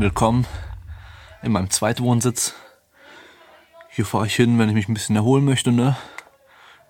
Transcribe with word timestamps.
Willkommen 0.00 0.46
in 1.42 1.50
meinem 1.50 1.70
zweiten 1.70 2.04
Wohnsitz. 2.04 2.54
Hier 3.90 4.06
fahre 4.06 4.28
ich 4.28 4.36
hin, 4.36 4.56
wenn 4.56 4.68
ich 4.68 4.74
mich 4.76 4.88
ein 4.88 4.94
bisschen 4.94 5.16
erholen 5.16 5.44
möchte, 5.44 5.72
ne? 5.72 5.96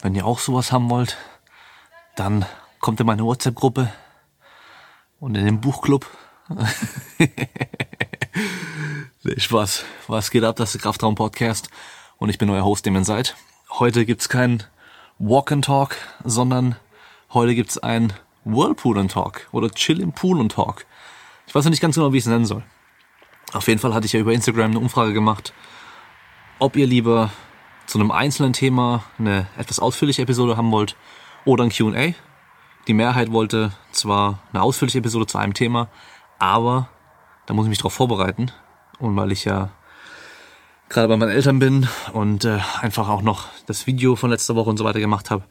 Wenn 0.03 0.15
ihr 0.15 0.27
auch 0.27 0.41
sowas 0.41 0.73
haben 0.73 0.91
wollt, 0.91 1.17
dann 2.17 2.45
kommt 2.81 3.01
in 3.01 3.07
meine 3.07 3.25
WhatsApp-Gruppe 3.25 3.91
und 5.21 5.37
in 5.37 5.47
den 5.47 5.59
Buchclub. 5.59 6.07
Spaß. 9.39 9.87
Was 10.07 10.31
geht 10.31 10.45
ab? 10.45 10.57
Das 10.57 10.69
ist 10.69 10.75
der 10.75 10.83
Kraftraum-Podcast 10.83 11.71
und 12.19 12.29
ich 12.29 12.37
bin 12.37 12.51
euer 12.51 12.67
Host, 12.67 12.85
dem 12.85 12.95
ihr 12.95 13.05
seid. 13.05 13.37
Heute 13.71 14.05
gibt's 14.05 14.29
kein 14.29 14.65
Walk 15.19 15.51
and 15.51 15.65
Talk, 15.65 15.97
sondern 16.25 16.77
heute 17.33 17.55
gibt's 17.55 17.79
ein 17.79 18.13
Whirlpool 18.45 18.99
and 18.99 19.11
Talk 19.11 19.49
oder 19.53 19.71
Chill 19.71 20.01
im 20.01 20.13
Pool 20.13 20.41
and 20.41 20.53
Talk. 20.53 20.85
Ich 21.47 21.55
weiß 21.55 21.65
noch 21.65 21.71
nicht 21.71 21.81
ganz 21.81 21.95
genau, 21.95 22.13
wie 22.13 22.19
ich 22.19 22.25
es 22.25 22.29
nennen 22.29 22.45
soll. 22.45 22.65
Auf 23.53 23.67
jeden 23.67 23.81
Fall 23.81 23.95
hatte 23.95 24.07
ich 24.07 24.13
ja 24.13 24.21
über 24.21 24.33
Instagram 24.33 24.73
eine 24.73 24.79
Umfrage 24.79 25.13
gemacht, 25.13 25.55
ob 26.59 26.77
ihr 26.77 26.87
lieber 26.87 27.31
zu 27.87 27.99
einem 27.99 28.11
einzelnen 28.11 28.53
Thema 28.53 29.05
eine 29.19 29.47
etwas 29.57 29.79
ausführliche 29.79 30.23
Episode 30.23 30.57
haben 30.57 30.71
wollt 30.71 30.97
oder 31.47 31.65
ein 31.65 31.71
Q&A. 31.71 32.13
Die 32.87 32.95
Mehrheit 32.95 33.33
wollte 33.33 33.73
zwar 33.91 34.41
eine 34.53 34.63
ausführliche 34.63 34.99
Episode 34.99 35.27
zu 35.27 35.39
einem 35.39 35.55
Thema, 35.55 35.89
aber 36.39 36.89
da 37.47 37.55
muss 37.55 37.65
ich 37.65 37.71
mich 37.71 37.79
darauf 37.79 37.95
vorbereiten. 37.95 38.53
Und 38.99 39.17
weil 39.17 39.33
ich 39.33 39.47
ja 39.47 39.71
gerade 40.91 41.09
bei 41.09 41.17
meinen 41.17 41.31
Eltern 41.31 41.59
bin 41.59 41.89
und 42.13 42.45
äh, 42.45 42.59
einfach 42.81 43.09
auch 43.09 43.23
noch 43.23 43.49
das 43.67 43.87
Video 43.87 44.17
von 44.17 44.31
letzter 44.31 44.57
Woche 44.57 44.69
und 44.69 44.77
so 44.77 44.85
weiter 44.85 45.01
gemacht 45.01 45.31
habe, 45.31 45.45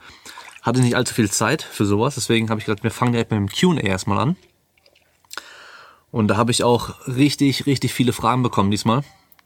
hatte 0.62 0.80
ich 0.80 0.86
nicht 0.86 0.96
allzu 0.96 1.16
viel 1.16 1.32
Zeit 1.32 1.64
für 1.64 1.86
sowas. 1.86 2.16
Deswegen 2.16 2.50
habe 2.50 2.60
ich 2.60 2.66
gedacht, 2.66 2.84
wir 2.84 2.92
fangen 2.92 3.14
direkt 3.14 3.32
mit 3.32 3.40
dem 3.40 3.50
Q&A 3.50 3.80
erstmal 3.82 4.20
an. 4.20 4.36
Und 6.18 6.30
da 6.30 6.38
habe 6.38 6.50
ich 6.50 6.64
auch 6.64 6.96
richtig, 7.06 7.68
richtig 7.68 7.94
viele 7.94 8.12
Fragen 8.12 8.42
bekommen 8.42 8.72
diesmal. 8.72 9.04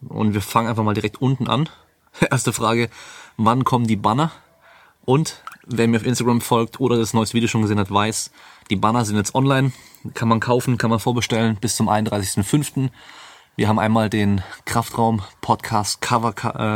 Und 0.07 0.33
wir 0.33 0.41
fangen 0.41 0.69
einfach 0.69 0.85
mal 0.85 0.93
direkt 0.93 1.21
unten 1.21 1.49
an. 1.49 1.67
Erste 2.31 2.53
Frage, 2.53 2.89
wann 3.35 3.65
kommen 3.65 3.87
die 3.87 3.97
Banner? 3.97 4.31
Und 5.03 5.43
wer 5.67 5.89
mir 5.89 5.97
auf 5.97 6.05
Instagram 6.05 6.39
folgt 6.39 6.79
oder 6.79 6.95
das 6.95 7.13
neueste 7.13 7.33
Video 7.33 7.49
schon 7.49 7.61
gesehen 7.61 7.77
hat, 7.77 7.91
weiß, 7.91 8.31
die 8.69 8.77
Banner 8.77 9.03
sind 9.03 9.17
jetzt 9.17 9.35
online. 9.35 9.73
Kann 10.13 10.29
man 10.29 10.39
kaufen, 10.39 10.77
kann 10.77 10.89
man 10.89 11.01
vorbestellen 11.01 11.57
bis 11.57 11.75
zum 11.75 11.89
31.05. 11.89 12.89
Wir 13.57 13.67
haben 13.67 13.77
einmal 13.77 14.09
den 14.09 14.41
Kraftraum 14.63 15.21
Podcast 15.41 15.99
Cover 15.99 16.29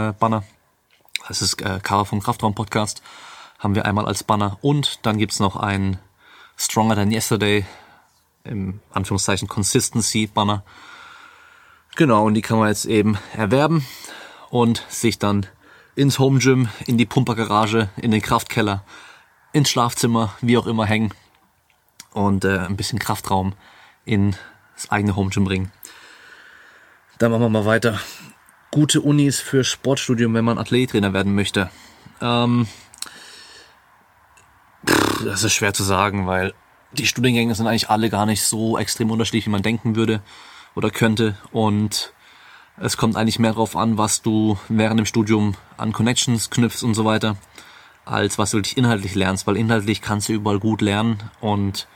äh, 0.10 0.12
Banner. 0.20 0.44
Das 1.30 1.42
ist 1.42 1.62
äh, 1.62 1.80
Cover 1.82 2.04
vom 2.04 2.20
Kraftraum 2.20 2.54
Podcast. 2.54 3.02
Haben 3.60 3.76
wir 3.76 3.86
einmal 3.86 4.08
als 4.08 4.26
Banner. 4.26 4.58
Und 4.60 5.06
dann 5.06 5.18
gibt's 5.18 5.40
noch 5.40 5.56
ein 5.56 6.00
Stronger 6.58 6.96
Than 6.96 7.12
Yesterday 7.12 7.66
im 8.46 8.80
Anführungszeichen 8.92 9.48
Consistency 9.48 10.28
Banner. 10.28 10.64
Genau, 11.96 12.26
und 12.26 12.34
die 12.34 12.42
kann 12.42 12.60
man 12.60 12.68
jetzt 12.68 12.86
eben 12.86 13.18
erwerben 13.36 13.86
und 14.50 14.84
sich 14.90 15.20
dann 15.20 15.46
ins 15.96 16.20
Home 16.20 16.40
Gym, 16.40 16.68
in 16.86 16.98
die 16.98 17.06
Pumpergarage, 17.06 17.90
in 17.96 18.12
den 18.12 18.22
Kraftkeller, 18.22 18.84
ins 19.54 19.70
Schlafzimmer, 19.70 20.34
wie 20.42 20.58
auch 20.58 20.68
immer 20.68 20.86
hängen 20.86 21.14
und 22.12 22.44
äh, 22.46 22.60
ein 22.60 22.76
bisschen 22.76 23.00
Kraftraum 23.00 23.54
in 24.04 24.36
das 24.76 24.92
eigene 24.92 25.16
Home 25.16 25.30
Gym 25.30 25.46
bringen. 25.46 25.72
Dann 27.18 27.32
machen 27.32 27.44
wir 27.44 27.50
mal 27.50 27.66
weiter. 27.66 28.00
Gute 28.72 29.00
Unis 29.00 29.40
für 29.40 29.64
Sportstudium, 29.64 30.34
wenn 30.34 30.44
man 30.44 30.58
Athletrainer 30.58 31.14
werden 31.14 31.34
möchte. 31.34 31.70
Ähm, 32.22 32.68
pff, 34.86 35.24
das 35.24 35.44
ist 35.44 35.54
schwer 35.54 35.74
zu 35.74 35.84
sagen, 35.84 36.28
weil 36.28 36.54
die 36.98 37.08
Studiengänge 37.08 37.56
sind 37.56 37.68
eigentlich 37.68 37.90
alle 37.90 38.10
gar 38.10 38.26
nicht 38.26 38.44
so 38.44 38.78
extrem 38.78 39.12
unterschiedlich, 39.12 39.46
wie 39.46 39.52
man 39.52 39.62
denken 39.62 39.96
würde 39.96 40.22
oder 40.76 40.90
könnte. 40.90 41.38
Und 41.52 42.14
es 42.78 42.98
kommt 42.98 43.16
eigentlich 43.16 43.40
mehr 43.40 43.52
darauf 43.52 43.76
an, 43.76 43.98
was 43.98 44.22
du 44.22 44.58
während 44.70 45.00
dem 45.00 45.06
Studium 45.06 45.56
an 45.78 45.94
Connections 45.94 46.50
knüpfst 46.50 46.84
und 46.84 46.94
so 46.94 47.06
weiter, 47.06 47.38
als 48.06 48.38
was 48.38 48.52
du 48.52 48.58
wirklich 48.58 48.78
inhaltlich 48.78 49.16
lernst, 49.16 49.48
weil 49.48 49.58
inhaltlich 49.58 50.02
kannst 50.02 50.30
du 50.30 50.34
überall 50.34 50.60
gut 50.60 50.82
lernen 50.82 51.20
und 51.40 51.88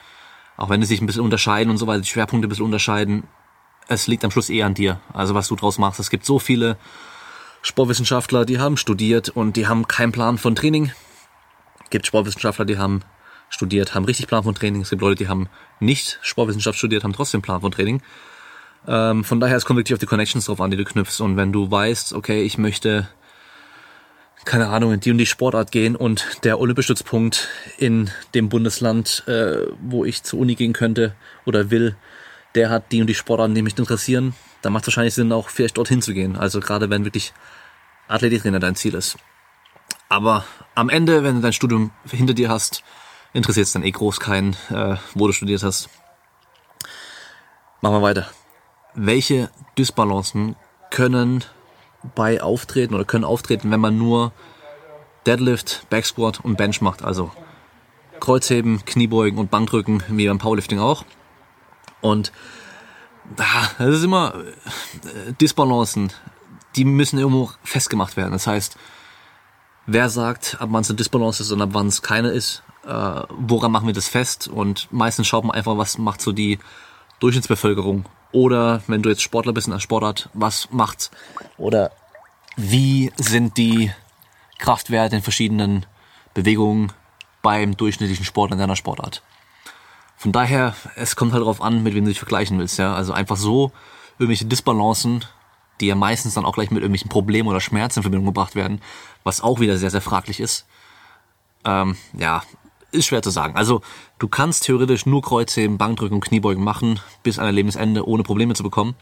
auch 0.58 0.70
wenn 0.70 0.82
sie 0.82 0.88
sich 0.88 1.02
ein 1.02 1.06
bisschen 1.06 1.24
unterscheiden 1.24 1.70
und 1.72 1.78
so 1.78 1.88
weiter, 1.88 2.02
die 2.02 2.08
Schwerpunkte 2.08 2.48
ein 2.48 2.50
bisschen 2.50 2.66
unterscheiden, 2.66 3.24
es 3.88 4.08
liegt 4.08 4.24
am 4.24 4.32
Schluss 4.32 4.50
eh 4.50 4.64
an 4.64 4.74
dir, 4.74 5.00
also 5.14 5.34
was 5.34 5.48
du 5.48 5.56
draus 5.56 5.78
machst. 5.78 6.00
Es 6.00 6.10
gibt 6.10 6.26
so 6.26 6.38
viele 6.38 6.78
Sportwissenschaftler, 7.62 8.46
die 8.46 8.60
haben 8.60 8.78
studiert 8.78 9.30
und 9.30 9.56
die 9.56 9.68
haben 9.68 9.88
keinen 9.88 10.12
Plan 10.12 10.38
von 10.38 10.56
Training. 10.56 10.92
Es 11.84 11.90
gibt 11.90 12.06
Sportwissenschaftler, 12.06 12.66
die 12.66 12.78
haben 12.78 13.02
studiert, 13.50 13.96
haben 13.96 14.06
richtig 14.06 14.28
Plan 14.28 14.44
von 14.44 14.56
Training. 14.56 14.82
Es 14.82 14.90
gibt 14.90 15.02
Leute, 15.02 15.16
die 15.16 15.28
haben 15.28 15.50
nicht 15.80 16.20
Sportwissenschaft 16.22 16.78
studiert, 16.78 17.04
haben 17.04 17.14
trotzdem 17.14 17.42
Plan 17.42 17.62
von 17.62 17.72
Training. 17.72 18.02
Ähm, 18.88 19.24
von 19.24 19.40
daher, 19.40 19.58
es 19.58 19.66
kommt 19.66 19.78
wirklich 19.78 19.94
auf 19.94 20.00
die 20.00 20.06
Connections 20.06 20.46
drauf 20.46 20.62
an, 20.62 20.72
die 20.72 20.78
du 20.78 20.86
knüpfst. 20.86 21.22
Und 21.22 21.38
wenn 21.38 21.52
du 21.52 21.70
weißt, 21.70 22.14
okay, 22.14 22.44
ich 22.44 22.58
möchte, 22.58 23.10
keine 24.46 24.68
Ahnung, 24.70 24.94
in 24.94 25.00
die 25.00 25.12
und 25.12 25.18
die 25.18 25.26
Sportart 25.26 25.72
gehen 25.72 25.96
und 25.96 26.26
der 26.44 26.60
Olympischstützpunkt 26.60 27.50
in 27.78 28.10
dem 28.34 28.50
Bundesland, 28.50 29.24
äh, 29.28 29.68
wo 29.82 30.06
ich 30.06 30.24
zur 30.24 30.40
Uni 30.40 30.56
gehen 30.56 30.74
könnte 30.74 31.16
oder 31.46 31.72
will, 31.72 31.96
der 32.56 32.70
hat 32.70 32.92
die 32.92 33.02
und 33.02 33.08
die 33.08 33.16
Sportarten, 33.16 33.54
die 33.54 33.62
mich 33.62 33.78
interessieren, 33.78 34.34
dann 34.62 34.74
macht 34.74 34.84
es 34.84 34.88
wahrscheinlich 34.88 35.14
Sinn, 35.14 35.32
auch 35.32 35.50
vielleicht 35.50 35.78
dorthin 35.78 36.02
zu 36.02 36.14
gehen. 36.14 36.36
Also 36.36 36.60
gerade 36.60 36.90
wenn 36.90 37.06
wirklich 37.06 37.34
Athletiktrainer 38.08 38.60
dein 38.60 38.76
Ziel 38.76 38.96
ist. 38.96 39.18
Aber 40.10 40.44
am 40.74 40.90
Ende, 40.90 41.24
wenn 41.24 41.36
du 41.36 41.42
dein 41.42 41.54
Studium 41.54 41.92
hinter 42.10 42.34
dir 42.34 42.50
hast, 42.50 42.84
interessiert 43.34 43.68
es 43.68 43.74
dann 43.74 43.84
eh 43.84 43.92
groß 43.92 44.20
keinen, 44.20 44.54
äh, 44.70 44.98
wo 45.14 45.28
du 45.28 45.34
studiert 45.34 45.64
hast. 45.64 45.90
Machen 47.82 47.96
wir 47.96 48.02
weiter. 48.02 48.30
Welche 48.94 49.50
Dysbalancen 49.78 50.56
können 50.90 51.44
bei 52.16 52.42
Auftreten 52.42 52.96
oder 52.96 53.06
können 53.06 53.24
auftreten, 53.24 53.72
wenn 53.72 53.80
man 53.80 53.98
nur 53.98 54.32
Deadlift, 55.26 55.86
Backsquat 55.90 56.40
und 56.40 56.58
Bench 56.58 56.82
macht, 56.82 57.04
also 57.04 57.32
Kreuzheben, 58.20 58.84
Kniebeugen 58.86 59.40
und 59.40 59.52
Bankdrücken, 59.52 60.04
wie 60.08 60.28
beim 60.28 60.40
Powerlifting 60.40 60.80
auch. 60.80 61.06
Und 62.02 62.32
das 63.36 63.80
ist 63.80 64.04
immer 64.04 64.34
äh, 64.36 65.34
Disbalancen, 65.40 66.12
die 66.76 66.86
müssen 66.86 67.20
irgendwo 67.20 67.52
festgemacht 67.64 68.18
werden. 68.18 68.32
Das 68.32 68.48
heißt, 68.48 68.78
wer 69.86 70.10
sagt, 70.10 70.58
ab 70.60 70.70
wann 70.72 70.82
es 70.82 70.90
eine 70.90 70.98
Disbalance 70.98 71.44
ist 71.44 71.52
und 71.52 71.62
ab 71.62 71.70
wann 71.74 71.88
es 71.88 72.02
keine 72.02 72.30
ist, 72.30 72.64
äh, 72.90 73.24
woran 73.30 73.72
machen 73.72 73.88
wir 73.88 73.94
das 73.94 74.08
fest? 74.08 74.48
Und 74.48 74.88
meistens 74.92 75.28
schaut 75.28 75.44
man 75.44 75.56
einfach, 75.56 75.78
was 75.78 75.98
macht 75.98 76.22
so 76.22 76.32
die 76.32 76.60
Durchschnittsbevölkerung. 77.20 78.06
Oder 78.32 78.82
wenn 78.88 79.02
du 79.02 79.10
jetzt 79.10 79.22
Sportler 79.22 79.54
bist 79.54 79.68
in 79.68 79.74
einer 79.74 79.80
Sportart, 79.80 80.30
was 80.34 80.72
macht's? 80.72 81.12
Oder 81.58 81.92
wie 82.56 83.12
sind 83.18 83.58
die 83.58 83.92
Kraftwerte 84.58 85.16
in 85.16 85.22
verschiedenen 85.22 85.86
Bewegungen 86.34 86.92
beim 87.42 87.78
durchschnittlichen 87.78 88.26
Sportler 88.26 88.56
in 88.56 88.60
deiner 88.60 88.76
Sportart? 88.76 89.22
Von 90.18 90.32
daher, 90.32 90.76
es 90.96 91.16
kommt 91.16 91.32
halt 91.32 91.42
darauf 91.42 91.62
an, 91.62 91.84
mit 91.84 91.94
wem 91.94 92.04
du 92.04 92.10
dich 92.10 92.20
vergleichen 92.20 92.60
willst. 92.60 92.78
Ja? 92.78 92.94
Also 92.94 93.14
einfach 93.14 93.38
so 93.38 93.72
irgendwelche 94.18 94.46
Disbalancen, 94.46 95.26
die 95.80 95.88
ja 95.88 95.96
meistens 95.96 96.34
dann 96.34 96.46
auch 96.46 96.54
gleich 96.54 96.72
mit 96.72 96.82
irgendwelchen 96.82 97.10
Problemen 97.10 97.48
oder 97.48 97.62
Schmerzen 97.62 98.00
in 98.00 98.04
Verbindung 98.04 98.26
gebracht 98.26 98.56
werden, 98.56 98.82
was 99.24 99.42
auch 99.42 99.60
wieder 99.60 99.78
sehr, 99.78 99.92
sehr 99.92 100.02
fraglich 100.02 100.40
ist. 100.40 100.66
Ähm, 101.66 101.98
ja, 102.14 102.44
ist 102.92 103.06
schwer 103.06 103.22
zu 103.22 103.30
sagen. 103.30 103.56
Also 103.56 103.82
du 104.18 104.28
kannst 104.28 104.64
theoretisch 104.64 105.06
nur 105.06 105.22
Kreuzheben, 105.22 105.78
Bankdrücken 105.78 106.22
Kniebeugen 106.22 106.64
machen, 106.64 107.00
bis 107.24 107.40
an 107.40 107.46
dein 107.46 107.56
Lebensende, 107.56 108.08
ohne 108.08 108.24
Probleme 108.24 108.54
zu 108.56 108.64
bekommen. 108.64 108.96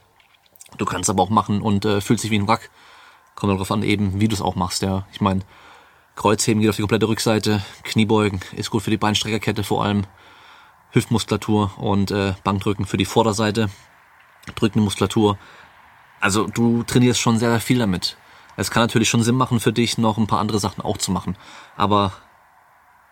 Du 0.77 0.85
kannst 0.85 1.09
aber 1.09 1.23
auch 1.23 1.29
machen 1.29 1.61
und 1.61 1.85
äh, 1.85 2.01
fühlst 2.01 2.23
dich 2.23 2.31
wie 2.31 2.39
ein 2.39 2.47
Wrack. 2.47 2.69
Kommt 3.35 3.53
darauf 3.53 3.71
an, 3.71 3.83
eben, 3.83 4.19
wie 4.19 4.27
du 4.27 4.35
es 4.35 4.41
auch 4.41 4.55
machst. 4.55 4.81
Ja, 4.81 5.07
Ich 5.11 5.21
meine, 5.21 5.41
Kreuzheben 6.15 6.61
geht 6.61 6.69
auf 6.69 6.75
die 6.75 6.81
komplette 6.81 7.07
Rückseite, 7.07 7.63
Kniebeugen 7.83 8.41
ist 8.55 8.71
gut 8.71 8.81
für 8.81 8.89
die 8.89 8.97
Beinstreckerkette 8.97 9.63
vor 9.63 9.83
allem, 9.85 10.05
Hüftmuskulatur 10.91 11.71
und 11.77 12.09
äh, 12.09 12.33
Bankdrücken 12.43 12.85
für 12.85 12.97
die 12.97 13.05
Vorderseite, 13.05 13.69
drückende 14.55 14.83
Muskulatur. 14.83 15.37
Also 16.19 16.47
du 16.47 16.81
trainierst 16.83 17.19
schon 17.19 17.37
sehr, 17.37 17.51
sehr 17.51 17.59
viel 17.59 17.77
damit. 17.77 18.17
Es 18.55 18.71
kann 18.71 18.81
natürlich 18.81 19.09
schon 19.09 19.21
Sinn 19.21 19.35
machen 19.35 19.59
für 19.59 19.71
dich, 19.71 19.99
noch 19.99 20.17
ein 20.17 20.25
paar 20.25 20.39
andere 20.39 20.59
Sachen 20.59 20.81
auch 20.81 20.97
zu 20.97 21.11
machen. 21.11 21.37
Aber 21.75 22.13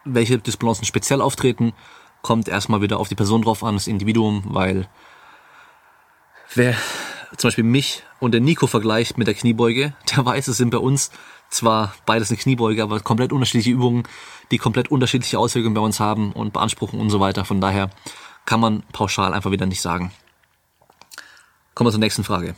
welche 0.05 0.37
Dysbalancen 0.37 0.85
speziell 0.85 1.21
auftreten, 1.21 1.73
kommt 2.21 2.47
erstmal 2.47 2.81
wieder 2.81 2.99
auf 2.99 3.09
die 3.09 3.15
Person 3.15 3.41
drauf 3.41 3.63
an, 3.63 3.75
das 3.75 3.87
Individuum, 3.87 4.43
weil 4.45 4.87
wer 6.53 6.75
zum 7.37 7.49
Beispiel 7.49 7.63
mich 7.63 8.03
und 8.19 8.31
der 8.31 8.41
Nico 8.41 8.67
vergleicht 8.67 9.17
mit 9.17 9.27
der 9.27 9.33
Kniebeuge, 9.33 9.93
der 10.15 10.25
weiß, 10.25 10.47
es 10.47 10.57
sind 10.57 10.69
bei 10.69 10.77
uns 10.77 11.11
zwar 11.49 11.93
beides 12.05 12.29
eine 12.29 12.37
Kniebeuge, 12.37 12.81
aber 12.81 12.99
komplett 12.99 13.31
unterschiedliche 13.31 13.71
Übungen, 13.71 14.03
die 14.51 14.57
komplett 14.57 14.89
unterschiedliche 14.89 15.39
Auswirkungen 15.39 15.75
bei 15.75 15.81
uns 15.81 15.99
haben 15.99 16.31
und 16.31 16.53
beanspruchen 16.53 16.99
und 16.99 17.09
so 17.09 17.19
weiter. 17.19 17.45
Von 17.45 17.61
daher 17.61 17.89
kann 18.45 18.59
man 18.59 18.83
pauschal 18.91 19.33
einfach 19.33 19.51
wieder 19.51 19.65
nicht 19.65 19.81
sagen. 19.81 20.11
Kommen 21.73 21.87
wir 21.87 21.91
zur 21.91 21.99
nächsten 21.99 22.23
Frage. 22.23 22.55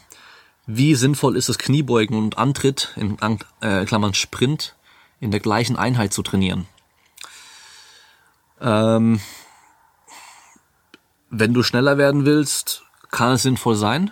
Wie 0.66 0.96
sinnvoll 0.96 1.38
ist 1.38 1.50
es, 1.50 1.58
Kniebeugen 1.58 2.18
und 2.18 2.38
Antritt, 2.38 2.94
in 2.98 3.18
äh, 3.62 3.86
Klammern 3.86 4.14
Sprint, 4.14 4.76
in 5.20 5.32
der 5.32 5.40
gleichen 5.40 5.76
Einheit 5.76 6.14
zu 6.14 6.24
trainieren? 6.24 6.68
Ähm, 8.62 9.20
wenn 11.30 11.54
du 11.54 11.64
schneller 11.64 11.98
werden 11.98 12.26
willst, 12.26 12.84
kann 13.12 13.34
es 13.34 13.44
sinnvoll 13.44 13.76
sein. 13.76 14.12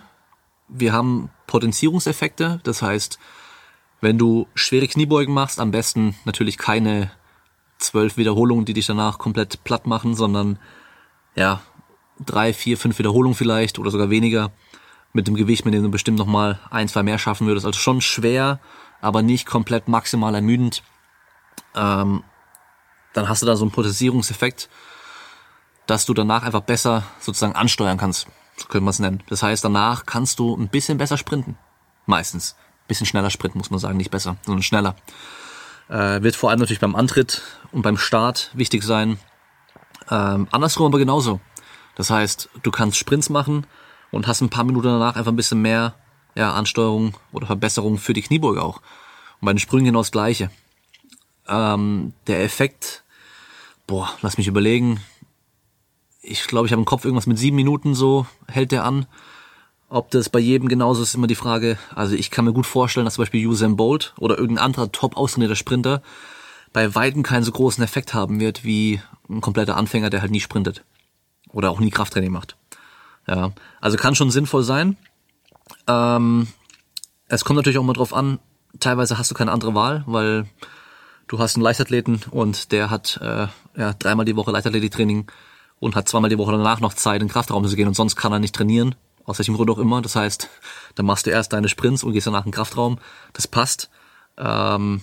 wir 0.68 0.92
haben 0.92 1.30
Potenzierungseffekte. 1.46 2.60
Das 2.64 2.82
heißt, 2.82 3.18
wenn 4.00 4.18
du 4.18 4.48
schwere 4.54 4.88
Kniebeugen 4.88 5.32
machst, 5.32 5.60
am 5.60 5.70
besten 5.70 6.16
natürlich 6.24 6.58
keine 6.58 7.10
zwölf 7.78 8.16
Wiederholungen, 8.16 8.64
die 8.64 8.72
dich 8.72 8.86
danach 8.86 9.18
komplett 9.18 9.62
platt 9.64 9.86
machen, 9.86 10.14
sondern 10.14 10.58
ja, 11.34 11.60
drei, 12.24 12.52
vier, 12.52 12.78
fünf 12.78 12.98
Wiederholungen 12.98 13.36
vielleicht 13.36 13.78
oder 13.78 13.90
sogar 13.90 14.10
weniger 14.10 14.50
mit 15.12 15.26
dem 15.26 15.34
Gewicht, 15.34 15.64
mit 15.64 15.74
dem 15.74 15.82
du 15.82 15.90
bestimmt 15.90 16.18
nochmal 16.18 16.58
ein, 16.70 16.88
zwei 16.88 17.02
mehr 17.02 17.18
schaffen 17.18 17.46
würdest. 17.46 17.66
Also 17.66 17.78
schon 17.78 18.00
schwer, 18.00 18.60
aber 19.00 19.22
nicht 19.22 19.46
komplett 19.46 19.88
maximal 19.88 20.34
ermüdend. 20.34 20.82
Ähm, 21.74 22.22
dann 23.16 23.28
hast 23.28 23.42
du 23.42 23.46
da 23.46 23.56
so 23.56 23.64
einen 23.64 23.72
Potenzierungseffekt, 23.72 24.68
dass 25.86 26.04
du 26.04 26.14
danach 26.14 26.42
einfach 26.42 26.62
besser 26.62 27.04
sozusagen 27.20 27.54
ansteuern 27.54 27.98
kannst. 27.98 28.26
So 28.56 28.66
könnte 28.66 28.84
man 28.84 28.90
es 28.90 28.98
nennen. 28.98 29.22
Das 29.28 29.42
heißt, 29.42 29.64
danach 29.64 30.06
kannst 30.06 30.38
du 30.38 30.54
ein 30.56 30.68
bisschen 30.68 30.98
besser 30.98 31.16
sprinten. 31.16 31.56
Meistens. 32.06 32.56
Ein 32.58 32.88
bisschen 32.88 33.06
schneller 33.06 33.30
sprinten, 33.30 33.58
muss 33.58 33.70
man 33.70 33.80
sagen. 33.80 33.96
Nicht 33.96 34.10
besser, 34.10 34.36
sondern 34.42 34.62
schneller. 34.62 34.96
Äh, 35.88 36.22
wird 36.22 36.36
vor 36.36 36.50
allem 36.50 36.60
natürlich 36.60 36.80
beim 36.80 36.96
Antritt 36.96 37.42
und 37.72 37.82
beim 37.82 37.96
Start 37.96 38.50
wichtig 38.54 38.82
sein. 38.82 39.18
Ähm, 40.10 40.48
andersrum 40.50 40.86
aber 40.86 40.98
genauso. 40.98 41.40
Das 41.94 42.10
heißt, 42.10 42.50
du 42.62 42.70
kannst 42.70 42.98
Sprints 42.98 43.30
machen 43.30 43.66
und 44.10 44.26
hast 44.26 44.40
ein 44.40 44.50
paar 44.50 44.64
Minuten 44.64 44.88
danach 44.88 45.16
einfach 45.16 45.32
ein 45.32 45.36
bisschen 45.36 45.62
mehr 45.62 45.94
ja, 46.34 46.52
Ansteuerung 46.52 47.16
oder 47.32 47.46
Verbesserung 47.46 47.98
für 47.98 48.12
die 48.12 48.22
Kniebeuge 48.22 48.62
auch. 48.62 48.82
Und 49.40 49.46
bei 49.46 49.52
den 49.52 49.58
Sprüngen 49.58 49.86
genau 49.86 50.00
das 50.00 50.12
Gleiche. 50.12 50.50
Ähm, 51.48 52.12
der 52.26 52.42
Effekt, 52.42 53.04
boah, 53.86 54.10
lass 54.22 54.38
mich 54.38 54.48
überlegen. 54.48 55.00
Ich 56.22 56.46
glaube, 56.46 56.66
ich 56.66 56.72
habe 56.72 56.80
im 56.80 56.86
Kopf 56.86 57.04
irgendwas 57.04 57.26
mit 57.26 57.38
sieben 57.38 57.56
Minuten 57.56 57.94
so 57.94 58.26
hält 58.48 58.72
der 58.72 58.84
an. 58.84 59.06
Ob 59.88 60.10
das 60.10 60.28
bei 60.28 60.40
jedem 60.40 60.68
genauso 60.68 61.02
ist, 61.02 61.10
ist 61.10 61.14
immer 61.14 61.28
die 61.28 61.36
Frage. 61.36 61.78
Also 61.94 62.16
ich 62.16 62.30
kann 62.30 62.44
mir 62.44 62.52
gut 62.52 62.66
vorstellen, 62.66 63.04
dass 63.04 63.14
zum 63.14 63.22
Beispiel 63.22 63.46
Usain 63.46 63.76
Bolt 63.76 64.14
oder 64.18 64.36
irgendein 64.36 64.64
anderer 64.64 64.90
top 64.90 65.16
austrainierter 65.16 65.54
Sprinter 65.54 66.02
bei 66.72 66.94
Weitem 66.94 67.22
keinen 67.22 67.44
so 67.44 67.52
großen 67.52 67.82
Effekt 67.84 68.12
haben 68.12 68.40
wird 68.40 68.64
wie 68.64 69.00
ein 69.30 69.40
kompletter 69.40 69.76
Anfänger, 69.76 70.10
der 70.10 70.20
halt 70.20 70.32
nie 70.32 70.40
sprintet. 70.40 70.84
Oder 71.52 71.70
auch 71.70 71.78
nie 71.78 71.90
Krafttraining 71.90 72.32
macht. 72.32 72.56
Ja, 73.28 73.52
also 73.80 73.96
kann 73.96 74.14
schon 74.14 74.30
sinnvoll 74.30 74.64
sein. 74.64 74.96
Ähm, 75.86 76.48
es 77.28 77.44
kommt 77.44 77.56
natürlich 77.56 77.78
auch 77.78 77.84
mal 77.84 77.92
drauf 77.92 78.12
an, 78.12 78.40
teilweise 78.80 79.18
hast 79.18 79.30
du 79.30 79.34
keine 79.34 79.52
andere 79.52 79.74
Wahl, 79.74 80.04
weil 80.06 80.46
du 81.28 81.38
hast 81.38 81.56
einen 81.56 81.62
Leichtathleten 81.62 82.22
und 82.30 82.72
der 82.72 82.90
hat 82.90 83.18
äh, 83.22 83.48
ja, 83.76 83.92
dreimal 83.94 84.24
die 84.24 84.36
Woche 84.36 84.50
Leichtathletiktraining 84.50 85.30
und 85.78 85.94
hat 85.94 86.08
zweimal 86.08 86.30
die 86.30 86.38
Woche 86.38 86.52
danach 86.52 86.80
noch 86.80 86.94
Zeit, 86.94 87.20
in 87.20 87.28
den 87.28 87.32
Kraftraum 87.32 87.66
zu 87.66 87.76
gehen 87.76 87.88
und 87.88 87.94
sonst 87.94 88.16
kann 88.16 88.32
er 88.32 88.38
nicht 88.38 88.54
trainieren, 88.54 88.94
aus 89.24 89.38
welchem 89.38 89.54
Grund 89.54 89.70
auch 89.70 89.78
immer. 89.78 90.02
Das 90.02 90.16
heißt, 90.16 90.48
dann 90.94 91.06
machst 91.06 91.26
du 91.26 91.30
erst 91.30 91.52
deine 91.52 91.68
Sprints 91.68 92.02
und 92.02 92.12
gehst 92.12 92.26
danach 92.26 92.44
in 92.44 92.50
den 92.50 92.54
Kraftraum. 92.54 92.98
Das 93.32 93.46
passt. 93.46 93.90
Ähm, 94.38 95.02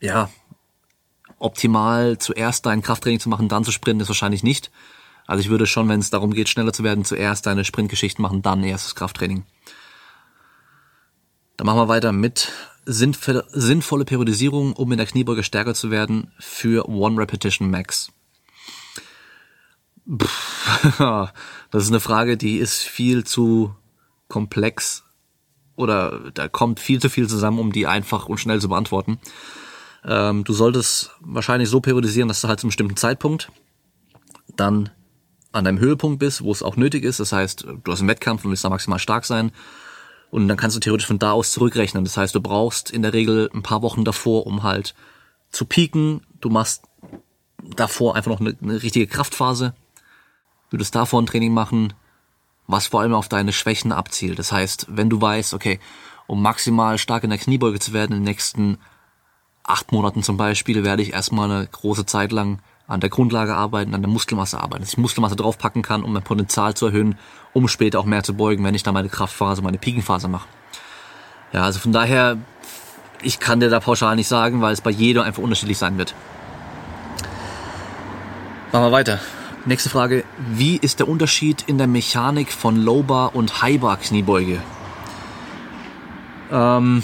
ja, 0.00 0.30
optimal 1.38 2.18
zuerst 2.18 2.66
dein 2.66 2.82
Krafttraining 2.82 3.20
zu 3.20 3.28
machen, 3.28 3.48
dann 3.48 3.64
zu 3.64 3.72
sprinten, 3.72 4.00
ist 4.00 4.08
wahrscheinlich 4.08 4.42
nicht. 4.42 4.70
Also 5.26 5.40
ich 5.40 5.48
würde 5.48 5.66
schon, 5.66 5.88
wenn 5.88 6.00
es 6.00 6.10
darum 6.10 6.32
geht, 6.32 6.48
schneller 6.48 6.72
zu 6.72 6.82
werden, 6.82 7.04
zuerst 7.04 7.46
deine 7.46 7.64
Sprintgeschichten 7.64 8.22
machen, 8.22 8.42
dann 8.42 8.62
erst 8.64 8.86
das 8.86 8.94
Krafttraining. 8.94 9.44
Dann 11.56 11.66
machen 11.66 11.78
wir 11.78 11.88
weiter 11.88 12.12
mit 12.12 12.50
sinnvolle 12.84 14.04
Periodisierung, 14.04 14.72
um 14.72 14.92
in 14.92 14.98
der 14.98 15.06
Kniebeuge 15.06 15.42
stärker 15.42 15.74
zu 15.74 15.90
werden 15.90 16.32
für 16.38 16.88
One 16.88 17.20
Repetition 17.20 17.70
Max. 17.70 18.10
das 20.06 21.82
ist 21.84 21.90
eine 21.90 22.00
Frage, 22.00 22.36
die 22.36 22.58
ist 22.58 22.82
viel 22.82 23.24
zu 23.24 23.74
komplex 24.28 25.04
oder 25.76 26.30
da 26.34 26.48
kommt 26.48 26.80
viel 26.80 27.00
zu 27.00 27.08
viel 27.08 27.28
zusammen, 27.28 27.58
um 27.58 27.72
die 27.72 27.86
einfach 27.86 28.26
und 28.26 28.38
schnell 28.38 28.60
zu 28.60 28.68
beantworten. 28.68 29.18
Ähm, 30.04 30.44
du 30.44 30.52
solltest 30.52 31.12
wahrscheinlich 31.20 31.68
so 31.68 31.80
periodisieren, 31.80 32.28
dass 32.28 32.40
du 32.40 32.48
halt 32.48 32.60
zum 32.60 32.68
bestimmten 32.68 32.96
Zeitpunkt 32.96 33.52
dann 34.56 34.90
an 35.52 35.64
deinem 35.64 35.78
Höhepunkt 35.78 36.18
bist, 36.18 36.42
wo 36.42 36.50
es 36.50 36.62
auch 36.62 36.76
nötig 36.76 37.04
ist. 37.04 37.20
Das 37.20 37.32
heißt, 37.32 37.66
du 37.84 37.92
hast 37.92 38.00
einen 38.00 38.08
Wettkampf 38.08 38.44
und 38.44 38.50
willst 38.50 38.64
da 38.64 38.70
maximal 38.70 38.98
stark 38.98 39.24
sein. 39.24 39.52
Und 40.32 40.48
dann 40.48 40.56
kannst 40.56 40.74
du 40.74 40.80
theoretisch 40.80 41.06
von 41.06 41.18
da 41.18 41.32
aus 41.32 41.52
zurückrechnen. 41.52 42.04
Das 42.04 42.16
heißt, 42.16 42.34
du 42.34 42.40
brauchst 42.40 42.90
in 42.90 43.02
der 43.02 43.12
Regel 43.12 43.50
ein 43.52 43.62
paar 43.62 43.82
Wochen 43.82 44.02
davor, 44.02 44.46
um 44.46 44.62
halt 44.62 44.94
zu 45.50 45.66
pieken. 45.66 46.22
Du 46.40 46.48
machst 46.48 46.84
davor 47.76 48.16
einfach 48.16 48.30
noch 48.30 48.40
eine, 48.40 48.56
eine 48.62 48.82
richtige 48.82 49.06
Kraftphase. 49.06 49.74
Würdest 50.70 50.94
davor 50.94 51.20
ein 51.20 51.26
Training 51.26 51.52
machen, 51.52 51.92
was 52.66 52.86
vor 52.86 53.02
allem 53.02 53.12
auf 53.12 53.28
deine 53.28 53.52
Schwächen 53.52 53.92
abzielt. 53.92 54.38
Das 54.38 54.52
heißt, 54.52 54.86
wenn 54.88 55.10
du 55.10 55.20
weißt, 55.20 55.52
okay, 55.52 55.78
um 56.26 56.40
maximal 56.40 56.96
stark 56.96 57.24
in 57.24 57.30
der 57.30 57.38
Kniebeuge 57.38 57.78
zu 57.78 57.92
werden 57.92 58.12
in 58.12 58.20
den 58.20 58.30
nächsten 58.30 58.78
acht 59.64 59.92
Monaten 59.92 60.22
zum 60.22 60.38
Beispiel, 60.38 60.82
werde 60.82 61.02
ich 61.02 61.12
erstmal 61.12 61.50
eine 61.50 61.66
große 61.66 62.06
Zeit 62.06 62.32
lang 62.32 62.62
an 62.86 63.00
der 63.00 63.10
Grundlage 63.10 63.54
arbeiten, 63.54 63.94
an 63.94 64.02
der 64.02 64.10
Muskelmasse 64.10 64.60
arbeiten, 64.60 64.82
dass 64.82 64.92
ich 64.92 64.98
Muskelmasse 64.98 65.36
draufpacken 65.36 65.82
kann, 65.82 66.02
um 66.02 66.12
mein 66.12 66.22
Potenzial 66.22 66.74
zu 66.74 66.86
erhöhen, 66.86 67.16
um 67.52 67.68
später 67.68 68.00
auch 68.00 68.04
mehr 68.04 68.22
zu 68.22 68.34
beugen, 68.34 68.64
wenn 68.64 68.74
ich 68.74 68.82
dann 68.82 68.94
meine 68.94 69.08
Kraftphase, 69.08 69.62
meine 69.62 69.78
Peakenphase 69.78 70.28
mache. 70.28 70.48
Ja, 71.52 71.64
also 71.64 71.78
von 71.78 71.92
daher, 71.92 72.38
ich 73.22 73.38
kann 73.38 73.60
dir 73.60 73.70
da 73.70 73.80
pauschal 73.80 74.16
nicht 74.16 74.28
sagen, 74.28 74.60
weil 74.62 74.72
es 74.72 74.80
bei 74.80 74.90
jedem 74.90 75.22
einfach 75.22 75.42
unterschiedlich 75.42 75.78
sein 75.78 75.98
wird. 75.98 76.14
Machen 78.72 78.84
wir 78.86 78.92
weiter. 78.92 79.20
Nächste 79.64 79.90
Frage. 79.90 80.24
Wie 80.38 80.76
ist 80.76 80.98
der 80.98 81.08
Unterschied 81.08 81.62
in 81.68 81.78
der 81.78 81.86
Mechanik 81.86 82.50
von 82.52 82.76
Low 82.76 83.02
Bar 83.02 83.36
und 83.36 83.62
High 83.62 83.80
Bar 83.80 83.98
Kniebeuge? 83.98 84.60
Ähm, 86.50 87.02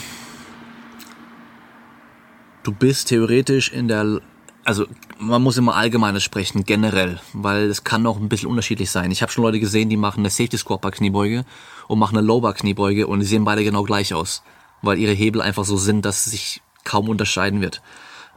du 2.65 2.73
bist 2.73 3.09
theoretisch 3.09 3.71
in 3.73 3.87
der 3.87 4.21
also 4.69 4.85
man 5.19 5.41
muss 5.41 5.57
immer 5.57 5.77
allgemeines 5.77 6.23
sprechen, 6.23 6.63
generell, 6.63 7.19
weil 7.33 7.71
es 7.71 7.85
kann 7.85 8.07
auch 8.07 8.19
ein 8.19 8.29
bisschen 8.29 8.51
unterschiedlich 8.51 8.91
sein. 8.91 9.11
Ich 9.11 9.23
habe 9.23 9.33
schon 9.33 9.43
Leute 9.43 9.61
gesehen, 9.61 9.89
die 9.89 9.97
machen 9.97 10.21
eine 10.21 10.29
Safety 10.29 10.59
Squat 10.59 10.83
bei 10.83 10.91
Kniebeuge 10.91 11.47
und 11.87 11.99
machen 11.99 12.19
eine 12.19 12.27
Low 12.27 12.43
Bar 12.43 12.53
Kniebeuge 12.53 13.07
und 13.07 13.21
die 13.21 13.25
sehen 13.25 13.47
beide 13.47 13.65
genau 13.65 13.83
gleich 13.83 14.13
aus, 14.13 14.43
weil 14.83 14.99
ihre 14.99 15.13
Hebel 15.13 15.41
einfach 15.41 15.65
so 15.65 15.79
sind, 15.79 16.05
dass 16.05 16.27
es 16.27 16.33
sich 16.33 16.63
kaum 16.85 17.09
unterscheiden 17.09 17.63
wird. 17.63 17.81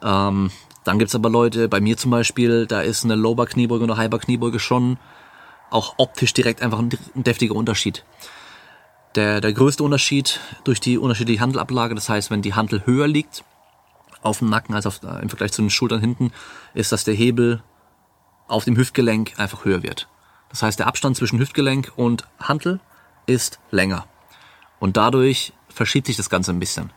Ähm, 0.02 0.52
dann 0.86 1.00
gibt's 1.00 1.16
aber 1.16 1.30
Leute, 1.30 1.68
bei 1.68 1.82
mir 1.82 1.98
zum 1.98 2.12
Beispiel, 2.12 2.66
da 2.66 2.80
ist 2.80 3.04
eine 3.04 3.16
Low 3.16 3.36
Bar 3.36 3.48
Kniebeuge 3.48 3.84
und 3.84 3.92
eine 3.92 4.08
Bar 4.08 4.22
Kniebeuge 4.22 4.62
schon 4.62 4.98
auch 5.70 5.96
optisch 5.98 6.32
direkt 6.32 6.62
einfach 6.62 6.80
ein, 6.80 6.92
ein 7.14 7.26
deftiger 7.26 7.56
Unterschied. 7.56 8.06
Der, 9.16 9.42
der 9.42 9.52
größte 9.52 9.84
Unterschied 9.84 10.40
durch 10.64 10.80
die 10.80 10.98
unterschiedliche 10.98 11.42
Handelablage, 11.42 11.94
das 11.94 12.08
heißt, 12.08 12.32
wenn 12.32 12.42
die 12.42 12.54
Handel 12.54 12.86
höher 12.86 13.10
liegt, 13.10 13.44
auf 14.22 14.40
dem 14.40 14.50
Nacken 14.50 14.76
als 14.76 14.86
auf, 14.86 15.02
äh, 15.04 15.22
im 15.22 15.30
Vergleich 15.30 15.52
zu 15.52 15.62
den 15.62 15.70
Schultern 15.70 16.00
hinten, 16.00 16.32
ist, 16.74 16.92
dass 16.92 17.04
der 17.04 17.14
Hebel 17.14 17.64
auf 18.48 18.66
dem 18.66 18.78
Hüftgelenk 18.78 19.34
einfach 19.38 19.66
höher 19.66 19.84
wird. 19.84 20.08
Das 20.50 20.62
heißt, 20.64 20.80
der 20.80 20.88
Abstand 20.88 21.16
zwischen 21.16 21.40
Hüftgelenk 21.40 21.94
und 21.96 22.28
Hantel 22.40 22.80
ist 23.26 23.60
länger. 23.72 24.06
Und 24.80 24.98
dadurch 24.98 25.54
verschiebt 25.70 26.08
sich 26.08 26.18
das 26.18 26.30
Ganze 26.30 26.52
ein 26.52 26.60
bisschen. 26.60 26.92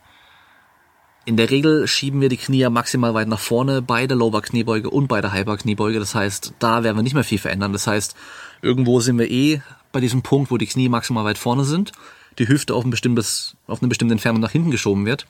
In 1.27 1.37
der 1.37 1.49
Regel 1.49 1.87
schieben 1.87 2.21
wir 2.21 2.29
die 2.29 2.37
Knie 2.37 2.69
maximal 2.69 3.15
weit 3.15 3.27
nach 3.27 3.39
vorne 3.39 3.81
bei 3.81 4.05
der 4.05 4.15
Lower 4.15 4.43
Kniebeuge 4.43 4.91
und 4.91 5.07
bei 5.07 5.21
der 5.21 5.33
Hyper 5.33 5.57
Kniebeuge. 5.57 5.97
Das 5.97 6.13
heißt, 6.13 6.53
da 6.59 6.83
werden 6.83 6.97
wir 6.97 7.03
nicht 7.03 7.15
mehr 7.15 7.23
viel 7.23 7.39
verändern. 7.39 7.73
Das 7.73 7.87
heißt, 7.87 8.15
irgendwo 8.61 8.99
sind 8.99 9.17
wir 9.17 9.31
eh 9.31 9.61
bei 9.91 10.01
diesem 10.01 10.21
Punkt, 10.21 10.51
wo 10.51 10.57
die 10.57 10.67
Knie 10.67 10.87
maximal 10.87 11.25
weit 11.25 11.39
vorne 11.39 11.63
sind, 11.63 11.93
die 12.37 12.47
Hüfte 12.47 12.75
auf 12.75 12.83
ein 12.83 12.91
bestimmtes, 12.91 13.55
auf 13.65 13.81
eine 13.81 13.87
bestimmte 13.87 14.13
Entfernung 14.13 14.41
nach 14.41 14.51
hinten 14.51 14.69
geschoben 14.69 15.05
wird. 15.05 15.25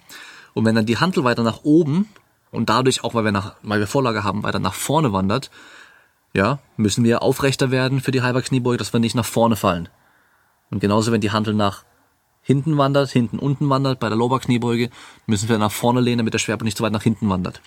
Und 0.55 0.65
wenn 0.65 0.74
dann 0.74 0.85
die 0.85 0.97
Hantel 0.97 1.24
weiter 1.25 1.43
nach 1.43 1.63
oben 1.63 2.09
und 2.50 2.69
dadurch 2.69 3.03
auch, 3.03 3.13
weil 3.13 3.25
wir 3.25 3.33
nach, 3.33 3.55
weil 3.62 3.79
wir 3.79 3.88
Vorlage 3.88 4.24
haben, 4.24 4.41
weiter 4.41 4.59
nach 4.59 4.74
vorne 4.74 5.12
wandert, 5.13 5.51
ja, 6.33 6.59
müssen 6.77 7.03
wir 7.03 7.21
aufrechter 7.21 7.71
werden 7.71 8.01
für 8.01 8.12
die 8.12 8.21
halber 8.21 8.41
Kniebeuge, 8.41 8.77
dass 8.77 8.93
wir 8.93 9.00
nicht 9.01 9.15
nach 9.15 9.25
vorne 9.25 9.57
fallen. 9.57 9.89
Und 10.71 10.79
genauso, 10.79 11.12
wenn 11.12 11.21
die 11.21 11.31
Hantel 11.31 11.53
nach 11.53 11.83
hinten 12.41 12.77
wandert, 12.77 13.09
hinten 13.09 13.38
unten 13.38 13.69
wandert, 13.69 14.00
bei 14.00 14.07
der 14.07 14.17
Lower 14.17 14.39
Kniebeuge, 14.39 14.89
müssen 15.25 15.50
wir 15.50 15.57
nach 15.57 15.71
vorne 15.71 16.00
lehnen, 16.00 16.19
damit 16.19 16.33
der 16.33 16.39
Schwerpunkt 16.39 16.65
nicht 16.65 16.77
so 16.77 16.83
weit 16.85 16.93
nach 16.93 17.03
hinten 17.03 17.29
wandert. 17.29 17.62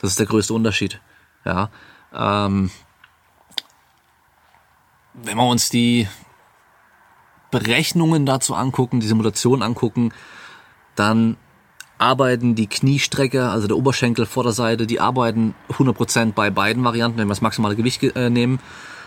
Das 0.00 0.10
ist 0.10 0.18
der 0.18 0.26
größte 0.26 0.52
Unterschied. 0.52 1.00
Ja, 1.46 1.70
ähm, 2.12 2.70
wenn 5.14 5.36
wir 5.36 5.46
uns 5.46 5.70
die 5.70 6.08
Berechnungen 7.50 8.26
dazu 8.26 8.54
angucken, 8.54 9.00
die 9.00 9.06
Simulation 9.06 9.62
angucken, 9.62 10.12
dann 10.94 11.36
arbeiten 11.98 12.54
die 12.54 12.66
Kniestrecke, 12.66 13.48
also 13.48 13.66
der 13.66 13.76
Oberschenkel, 13.76 14.26
Vorderseite, 14.26 14.86
die 14.86 15.00
arbeiten 15.00 15.54
100% 15.70 16.32
bei 16.32 16.50
beiden 16.50 16.84
Varianten, 16.84 17.18
wenn 17.18 17.28
wir 17.28 17.32
das 17.32 17.40
maximale 17.40 17.76
Gewicht 17.76 18.02
äh, 18.02 18.30
nehmen. 18.30 18.60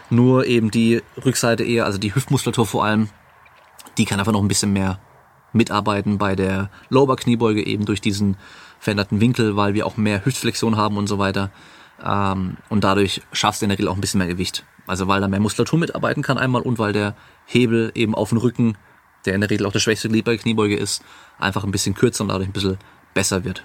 Nur 0.10 0.46
eben 0.46 0.72
die 0.72 1.01
Rückseite 1.24 1.63
eher, 1.63 1.86
also 1.86 1.98
die 1.98 2.15
Hüftmuskulatur 2.15 2.65
vor 2.65 2.86
allem, 2.86 3.10
die 3.98 4.06
kann 4.06 4.20
einfach 4.20 4.32
noch 4.32 4.41
ein 4.41 4.48
bisschen 4.48 4.72
mehr 4.72 5.00
mitarbeiten 5.53 6.17
bei 6.17 6.36
der 6.36 6.70
Lower 6.89 7.15
Kniebeuge 7.15 7.65
eben 7.65 7.86
durch 7.86 8.00
diesen 8.00 8.38
veränderten 8.79 9.20
Winkel, 9.20 9.56
weil 9.56 9.74
wir 9.74 9.86
auch 9.86 9.98
mehr 9.98 10.24
Hüftflexion 10.24 10.77
haben 10.77 10.98
und 10.98 11.08
so 11.08 11.20
weiter. 11.20 11.51
Ähm, 12.03 12.58
und 12.70 12.84
dadurch 12.84 13.22
schaffst 13.32 13.62
du 13.62 13.65
in 13.65 13.70
der 13.70 13.77
Regel 13.77 13.89
auch 13.89 13.96
ein 13.96 14.01
bisschen 14.01 14.20
mehr 14.20 14.27
Gewicht. 14.27 14.63
Also 14.86 15.08
weil 15.08 15.20
da 15.20 15.27
mehr 15.27 15.39
Muskulatur 15.41 15.79
mitarbeiten 15.79 16.24
kann 16.24 16.38
einmal 16.38 16.62
und 16.62 16.79
weil 16.79 16.94
der 16.94 17.15
Hebel 17.46 17.91
eben 17.94 18.15
auf 18.15 18.29
den 18.29 18.38
Rücken 18.38 18.77
der 19.28 19.36
in 19.36 19.42
der 19.42 19.50
Regel 19.50 19.68
auch 19.68 19.72
das 19.72 19.84
schwächste 19.84 20.10
Glied 20.10 20.26
bei 20.26 20.32
der 20.32 20.42
Kniebeuge 20.42 20.76
ist, 20.76 21.04
einfach 21.38 21.64
ein 21.64 21.72
bisschen 21.72 21.94
kürzer 21.94 22.24
und 22.24 22.30
dadurch 22.30 22.50
ein 22.50 22.54
bisschen 22.54 22.78
besser 23.14 23.44
wird. 23.44 23.64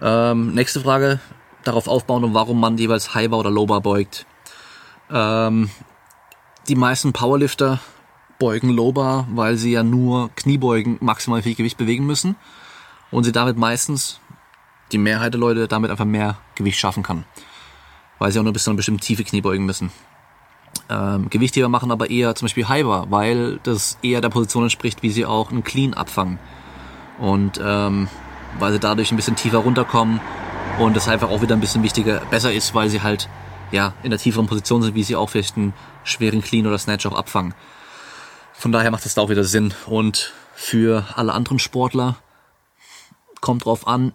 Ähm, 0.00 0.54
nächste 0.54 0.80
Frage, 0.80 1.20
darauf 1.64 1.88
aufbauen, 1.88 2.24
um 2.24 2.32
warum 2.32 2.58
man 2.58 2.78
jeweils 2.78 3.14
High 3.14 3.28
Bar 3.28 3.40
oder 3.40 3.50
Low 3.50 3.66
Bar 3.66 3.80
beugt. 3.80 4.26
Ähm, 5.10 5.70
die 6.68 6.76
meisten 6.76 7.12
Powerlifter 7.12 7.80
beugen 8.38 8.70
Low 8.70 8.92
Bar, 8.92 9.26
weil 9.32 9.56
sie 9.56 9.72
ja 9.72 9.82
nur 9.82 10.30
Kniebeugen 10.36 10.98
maximal 11.00 11.42
viel 11.42 11.54
Gewicht 11.54 11.76
bewegen 11.76 12.06
müssen 12.06 12.36
und 13.10 13.24
sie 13.24 13.32
damit 13.32 13.56
meistens, 13.56 14.20
die 14.92 14.98
Mehrheit 14.98 15.34
der 15.34 15.40
Leute, 15.40 15.68
damit 15.68 15.90
einfach 15.90 16.04
mehr 16.04 16.38
Gewicht 16.54 16.78
schaffen 16.78 17.02
kann. 17.02 17.24
Weil 18.18 18.32
sie 18.32 18.38
auch 18.38 18.44
nur 18.44 18.52
bis 18.52 18.64
zu 18.64 18.70
einer 18.70 18.76
bestimmten 18.76 19.00
Tiefe 19.00 19.24
Kniebeugen 19.24 19.64
müssen. 19.64 19.92
Ähm, 20.88 21.30
Gewichtheber 21.30 21.68
machen 21.68 21.92
aber 21.92 22.10
eher 22.10 22.34
zum 22.34 22.46
Beispiel 22.46 22.64
Bar, 22.64 23.10
weil 23.10 23.60
das 23.62 23.98
eher 24.02 24.20
der 24.20 24.28
Position 24.28 24.64
entspricht, 24.64 25.02
wie 25.02 25.10
sie 25.10 25.24
auch 25.24 25.50
einen 25.50 25.62
Clean 25.62 25.94
abfangen. 25.94 26.38
Und 27.18 27.60
ähm, 27.62 28.08
weil 28.58 28.72
sie 28.72 28.80
dadurch 28.80 29.12
ein 29.12 29.16
bisschen 29.16 29.36
tiefer 29.36 29.58
runterkommen 29.58 30.20
und 30.78 30.96
das 30.96 31.08
einfach 31.08 31.30
auch 31.30 31.42
wieder 31.42 31.54
ein 31.54 31.60
bisschen 31.60 31.82
wichtiger, 31.82 32.20
besser 32.30 32.52
ist, 32.52 32.74
weil 32.74 32.88
sie 32.88 33.02
halt 33.02 33.28
ja 33.70 33.94
in 34.02 34.10
der 34.10 34.18
tieferen 34.18 34.46
Position 34.46 34.82
sind, 34.82 34.94
wie 34.94 35.04
sie 35.04 35.14
auch 35.14 35.30
vielleicht 35.30 35.56
einen 35.56 35.74
schweren 36.02 36.42
Clean 36.42 36.66
oder 36.66 36.78
Snatch 36.78 37.06
auch 37.06 37.16
abfangen. 37.16 37.54
Von 38.52 38.72
daher 38.72 38.90
macht 38.90 39.04
das 39.04 39.14
da 39.14 39.22
auch 39.22 39.30
wieder 39.30 39.44
Sinn. 39.44 39.72
Und 39.86 40.32
für 40.54 41.06
alle 41.14 41.32
anderen 41.32 41.58
Sportler 41.58 42.16
kommt 43.40 43.64
drauf 43.64 43.86
an, 43.86 44.12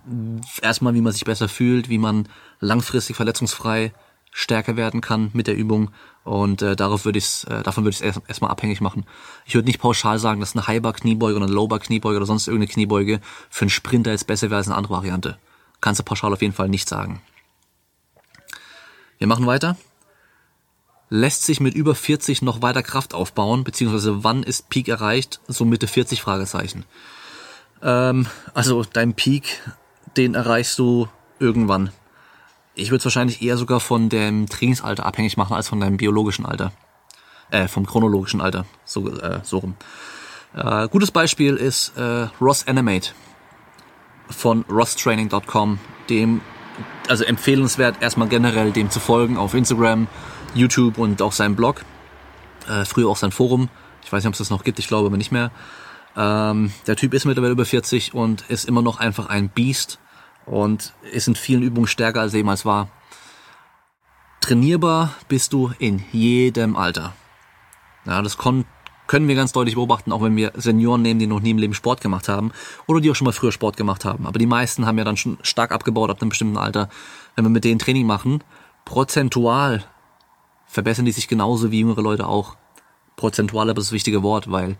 erstmal 0.61 0.93
wie 0.93 1.01
man 1.01 1.13
sich 1.13 1.25
besser 1.25 1.47
fühlt, 1.49 1.89
wie 1.89 1.97
man 1.97 2.27
langfristig 2.59 3.15
verletzungsfrei 3.15 3.93
stärker 4.37 4.75
werden 4.75 4.99
kann 4.99 5.29
mit 5.31 5.47
der 5.47 5.55
Übung 5.55 5.91
und 6.25 6.61
äh, 6.61 6.75
darauf 6.75 7.05
würde 7.05 7.19
ich 7.19 7.45
äh, 7.49 7.63
davon 7.63 7.85
würde 7.85 7.91
ich 7.91 8.01
es 8.01 8.01
erst, 8.01 8.21
erstmal 8.27 8.51
abhängig 8.51 8.81
machen. 8.81 9.05
Ich 9.45 9.55
würde 9.55 9.65
nicht 9.65 9.79
pauschal 9.79 10.19
sagen, 10.19 10.41
dass 10.41 10.57
eine 10.57 10.67
Highbar 10.67 10.91
Kniebeuge 10.91 11.37
oder 11.37 11.45
eine 11.45 11.53
Lowbar 11.53 11.79
Kniebeuge 11.79 12.17
oder 12.17 12.25
sonst 12.25 12.49
irgendeine 12.49 12.73
Kniebeuge 12.73 13.21
für 13.49 13.61
einen 13.61 13.69
Sprinter 13.69 14.11
jetzt 14.11 14.27
besser 14.27 14.49
wäre 14.49 14.57
als 14.57 14.67
eine 14.67 14.75
andere 14.75 14.93
Variante. 14.93 15.37
Kannst 15.79 15.99
du 15.99 16.03
pauschal 16.03 16.33
auf 16.33 16.41
jeden 16.41 16.53
Fall 16.53 16.67
nicht 16.67 16.89
sagen. 16.89 17.21
Wir 19.19 19.27
machen 19.27 19.45
weiter. 19.45 19.77
Lässt 21.09 21.45
sich 21.45 21.61
mit 21.61 21.73
über 21.73 21.95
40 21.95 22.41
noch 22.41 22.61
weiter 22.61 22.83
Kraft 22.83 23.13
aufbauen, 23.13 23.63
beziehungsweise 23.63 24.25
wann 24.25 24.43
ist 24.43 24.67
Peak 24.67 24.89
erreicht? 24.89 25.39
So 25.47 25.63
Mitte 25.63 25.87
40 25.87 26.21
Fragezeichen. 26.21 26.83
Ähm, 27.81 28.27
also 28.53 28.83
dein 28.83 29.13
Peak, 29.13 29.61
den 30.17 30.35
erreichst 30.35 30.77
du 30.77 31.07
irgendwann. 31.39 31.91
Ich 32.75 32.91
würde 32.91 32.99
es 32.99 33.05
wahrscheinlich 33.05 33.41
eher 33.41 33.57
sogar 33.57 33.79
von 33.79 34.09
dem 34.09 34.47
Trainingsalter 34.47 35.05
abhängig 35.05 35.37
machen 35.37 35.55
als 35.55 35.69
von 35.69 35.79
deinem 35.79 35.97
biologischen 35.97 36.45
Alter. 36.45 36.73
Äh, 37.49 37.67
vom 37.67 37.85
chronologischen 37.85 38.41
Alter. 38.41 38.65
So, 38.83 39.09
äh, 39.09 39.39
so 39.43 39.59
rum. 39.59 39.75
Äh, 40.53 40.87
gutes 40.89 41.11
Beispiel 41.11 41.55
ist 41.55 41.97
äh, 41.97 42.27
Ross 42.41 42.67
Animate 42.67 43.11
von 44.29 44.65
rosstraining.com, 44.69 45.79
dem, 46.09 46.41
also 47.07 47.23
empfehlenswert 47.23 48.01
erstmal 48.01 48.27
generell 48.27 48.71
dem 48.71 48.89
zu 48.89 48.99
folgen 48.99 49.37
auf 49.37 49.53
Instagram, 49.53 50.07
YouTube 50.53 50.97
und 50.97 51.21
auch 51.21 51.31
seinem 51.31 51.55
Blog. 51.55 51.85
Äh, 52.67 52.83
früher 52.85 53.09
auch 53.09 53.17
sein 53.17 53.31
Forum. 53.31 53.69
Ich 54.03 54.11
weiß 54.11 54.23
nicht, 54.23 54.27
ob 54.27 54.33
es 54.33 54.39
das 54.39 54.49
noch 54.49 54.63
gibt, 54.63 54.79
ich 54.79 54.87
glaube 54.87 55.07
aber 55.07 55.17
nicht 55.17 55.31
mehr. 55.31 55.51
Ähm, 56.17 56.71
der 56.87 56.95
Typ 56.95 57.13
ist 57.13 57.25
mittlerweile 57.25 57.51
über 57.51 57.65
40 57.65 58.13
und 58.13 58.43
ist 58.49 58.65
immer 58.65 58.81
noch 58.81 58.99
einfach 58.99 59.27
ein 59.27 59.49
Biest 59.49 59.99
und 60.45 60.93
ist 61.11 61.27
in 61.27 61.35
vielen 61.35 61.63
Übungen 61.63 61.87
stärker 61.87 62.21
als 62.21 62.33
jemals 62.33 62.65
war. 62.65 62.89
Trainierbar 64.41 65.15
bist 65.27 65.53
du 65.53 65.71
in 65.79 66.03
jedem 66.11 66.75
Alter. 66.75 67.13
Ja, 68.05 68.21
das 68.21 68.37
können 68.37 68.65
wir 69.07 69.35
ganz 69.35 69.51
deutlich 69.53 69.75
beobachten, 69.75 70.11
auch 70.11 70.21
wenn 70.21 70.35
wir 70.35 70.51
Senioren 70.55 71.01
nehmen, 71.01 71.19
die 71.19 71.27
noch 71.27 71.39
nie 71.39 71.51
im 71.51 71.57
Leben 71.57 71.73
Sport 71.73 72.01
gemacht 72.01 72.29
haben 72.29 72.51
oder 72.85 73.01
die 73.01 73.09
auch 73.09 73.15
schon 73.15 73.25
mal 73.25 73.31
früher 73.31 73.51
Sport 73.51 73.77
gemacht 73.77 74.05
haben. 74.05 74.27
Aber 74.27 74.37
die 74.37 74.45
meisten 74.45 74.85
haben 74.85 74.97
ja 74.99 75.03
dann 75.03 75.17
schon 75.17 75.39
stark 75.41 75.71
abgebaut 75.71 76.11
ab 76.11 76.21
einem 76.21 76.29
bestimmten 76.29 76.57
Alter. 76.57 76.89
Wenn 77.35 77.45
wir 77.45 77.49
mit 77.49 77.63
denen 77.63 77.79
Training 77.79 78.05
machen, 78.05 78.43
prozentual 78.83 79.83
verbessern 80.67 81.05
die 81.05 81.11
sich 81.11 81.27
genauso 81.27 81.71
wie 81.71 81.79
jüngere 81.79 82.01
Leute 82.01 82.27
auch. 82.27 82.55
Prozentual 83.15 83.69
aber 83.69 83.79
das 83.79 83.91
wichtige 83.91 84.21
Wort, 84.21 84.51
weil 84.51 84.77